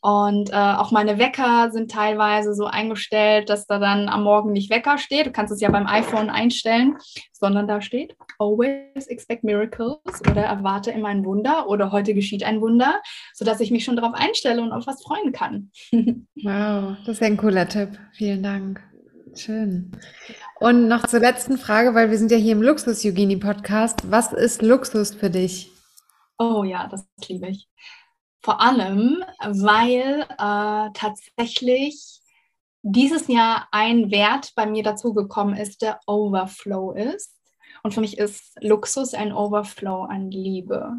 Und 0.00 0.50
äh, 0.50 0.54
auch 0.54 0.92
meine 0.92 1.18
Wecker 1.18 1.70
sind 1.72 1.90
teilweise 1.90 2.54
so 2.54 2.66
eingestellt, 2.66 3.48
dass 3.48 3.66
da 3.66 3.78
dann 3.78 4.08
am 4.08 4.22
Morgen 4.22 4.52
nicht 4.52 4.70
Wecker 4.70 4.98
steht. 4.98 5.26
Du 5.26 5.32
kannst 5.32 5.52
es 5.52 5.60
ja 5.60 5.70
beim 5.70 5.86
iPhone 5.86 6.30
einstellen, 6.30 6.96
sondern 7.32 7.66
da 7.66 7.80
steht 7.80 8.14
Always 8.38 9.08
expect 9.08 9.42
miracles 9.42 9.98
oder 10.30 10.42
erwarte 10.42 10.90
immer 10.92 11.08
ein 11.08 11.24
Wunder 11.24 11.68
oder 11.68 11.90
heute 11.90 12.14
geschieht 12.14 12.44
ein 12.44 12.60
Wunder, 12.60 13.00
sodass 13.34 13.58
ich 13.60 13.70
mich 13.70 13.84
schon 13.84 13.96
darauf 13.96 14.14
einstelle 14.14 14.62
und 14.62 14.72
auf 14.72 14.86
was 14.86 14.95
freuen 14.96 15.32
kann. 15.32 15.70
wow, 16.42 16.96
das 17.06 17.16
ist 17.16 17.22
ein 17.22 17.36
cooler 17.36 17.68
Tipp. 17.68 17.98
Vielen 18.12 18.42
Dank. 18.42 18.82
Schön. 19.34 19.92
Und 20.60 20.88
noch 20.88 21.06
zur 21.06 21.20
letzten 21.20 21.58
Frage, 21.58 21.94
weil 21.94 22.10
wir 22.10 22.18
sind 22.18 22.30
ja 22.30 22.38
hier 22.38 22.52
im 22.52 22.62
Luxus-Yogini-Podcast. 22.62 24.10
Was 24.10 24.32
ist 24.32 24.62
Luxus 24.62 25.14
für 25.14 25.30
dich? 25.30 25.70
Oh 26.38 26.64
ja, 26.64 26.86
das 26.88 27.06
liebe 27.28 27.48
ich. 27.48 27.68
Vor 28.42 28.60
allem, 28.60 29.22
weil 29.44 30.22
äh, 30.22 30.90
tatsächlich 30.94 32.20
dieses 32.82 33.26
Jahr 33.26 33.66
ein 33.72 34.10
Wert 34.10 34.52
bei 34.54 34.66
mir 34.66 34.82
dazugekommen 34.82 35.56
ist, 35.56 35.82
der 35.82 35.98
Overflow 36.06 36.92
ist. 36.92 37.34
Und 37.82 37.92
für 37.92 38.00
mich 38.00 38.18
ist 38.18 38.56
Luxus 38.60 39.14
ein 39.14 39.32
Overflow 39.32 40.02
an 40.02 40.30
Liebe. 40.30 40.92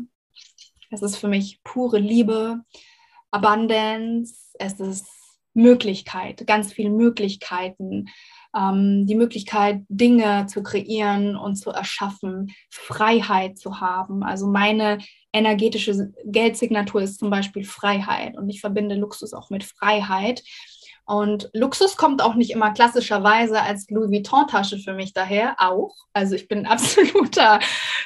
Es 0.90 1.02
ist 1.02 1.18
für 1.18 1.28
mich 1.28 1.62
pure 1.64 2.00
Liebe, 2.00 2.62
Abundance, 3.32 4.36
es 4.60 4.80
ist 4.80 5.08
Möglichkeit, 5.54 6.46
ganz 6.46 6.72
viele 6.72 6.92
Möglichkeiten, 6.92 8.06
ähm, 8.56 9.06
die 9.06 9.16
Möglichkeit, 9.16 9.82
Dinge 9.90 10.46
zu 10.48 10.64
kreieren 10.64 11.36
und 11.36 11.56
zu 11.56 11.72
erschaffen, 11.72 12.54
Freiheit 12.70 13.58
zu 13.58 13.82
haben. 13.82 14.24
Also 14.24 14.48
meine 14.48 15.00
energetische 15.34 16.12
Geldsignatur 16.26 17.02
ist 17.02 17.20
zum 17.20 17.30
Beispiel 17.30 17.64
Freiheit 17.64 18.38
und 18.38 18.50
ich 18.50 18.62
verbinde 18.62 18.96
Luxus 18.96 19.34
auch 19.34 19.50
mit 19.50 19.64
Freiheit. 19.64 20.44
Und 21.08 21.50
Luxus 21.54 21.96
kommt 21.96 22.22
auch 22.22 22.36
nicht 22.36 22.52
immer 22.52 22.72
klassischerweise 22.72 23.62
als 23.62 23.90
Louis 23.90 24.12
Vuitton-Tasche 24.12 24.78
für 24.78 24.94
mich 24.94 25.14
daher, 25.14 25.56
auch. 25.58 25.96
Also 26.12 26.36
ich 26.36 26.50
bin 26.50 26.66
absoluter 26.68 27.60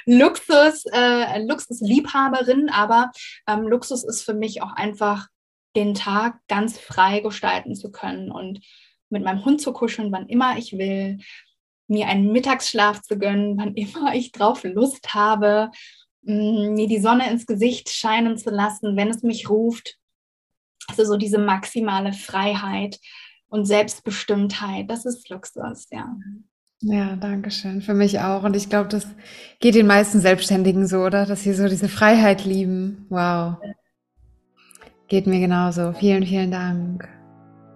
Luxus, 0.05 0.85
äh, 0.93 1.43
Luxusliebhaberin, 1.43 2.69
aber 2.69 3.11
ähm, 3.47 3.67
Luxus 3.67 4.03
ist 4.03 4.23
für 4.23 4.35
mich 4.35 4.61
auch 4.61 4.73
einfach 4.73 5.27
den 5.75 5.95
Tag 5.95 6.39
ganz 6.47 6.77
frei 6.77 7.21
gestalten 7.21 7.75
zu 7.75 7.91
können 7.91 8.31
und 8.31 8.59
mit 9.09 9.23
meinem 9.23 9.43
Hund 9.45 9.61
zu 9.61 9.73
kuscheln, 9.73 10.11
wann 10.11 10.27
immer 10.27 10.57
ich 10.57 10.77
will, 10.77 11.17
mir 11.87 12.07
einen 12.07 12.31
Mittagsschlaf 12.31 13.01
zu 13.01 13.17
gönnen, 13.17 13.57
wann 13.57 13.73
immer 13.73 14.13
ich 14.13 14.31
drauf 14.31 14.63
Lust 14.63 15.15
habe, 15.15 15.71
mm, 16.21 16.73
mir 16.73 16.87
die 16.87 16.99
Sonne 16.99 17.29
ins 17.31 17.47
Gesicht 17.47 17.89
scheinen 17.89 18.37
zu 18.37 18.51
lassen, 18.51 18.95
wenn 18.95 19.09
es 19.09 19.23
mich 19.23 19.49
ruft. 19.49 19.97
Also 20.91 21.05
so 21.05 21.17
diese 21.17 21.37
maximale 21.37 22.13
Freiheit 22.13 22.99
und 23.47 23.65
Selbstbestimmtheit, 23.65 24.89
das 24.89 25.05
ist 25.05 25.29
Luxus, 25.29 25.87
ja. 25.91 26.15
Ja, 26.83 27.15
danke 27.15 27.51
schön. 27.51 27.81
Für 27.81 27.93
mich 27.93 28.19
auch. 28.19 28.43
Und 28.43 28.55
ich 28.55 28.69
glaube, 28.69 28.89
das 28.89 29.05
geht 29.59 29.75
den 29.75 29.85
meisten 29.85 30.19
Selbstständigen 30.19 30.87
so, 30.87 31.01
oder? 31.01 31.25
Dass 31.25 31.43
sie 31.43 31.53
so 31.53 31.67
diese 31.67 31.87
Freiheit 31.87 32.43
lieben. 32.43 33.05
Wow. 33.09 33.57
Geht 35.07 35.27
mir 35.27 35.39
genauso. 35.39 35.93
Vielen, 35.93 36.25
vielen 36.25 36.49
Dank. 36.49 37.07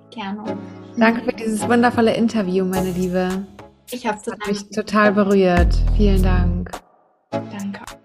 Gerne. 0.10 0.58
Danke 0.98 1.24
für 1.24 1.34
dieses 1.34 1.62
wundervolle 1.68 2.16
Interview, 2.16 2.66
meine 2.66 2.92
Liebe. 2.92 3.46
Ich 3.92 4.08
habe 4.08 4.20
mich 4.48 4.70
total 4.70 5.12
berührt. 5.12 5.76
Vielen 5.96 6.24
Dank. 6.24 6.72
Danke. 7.30 8.05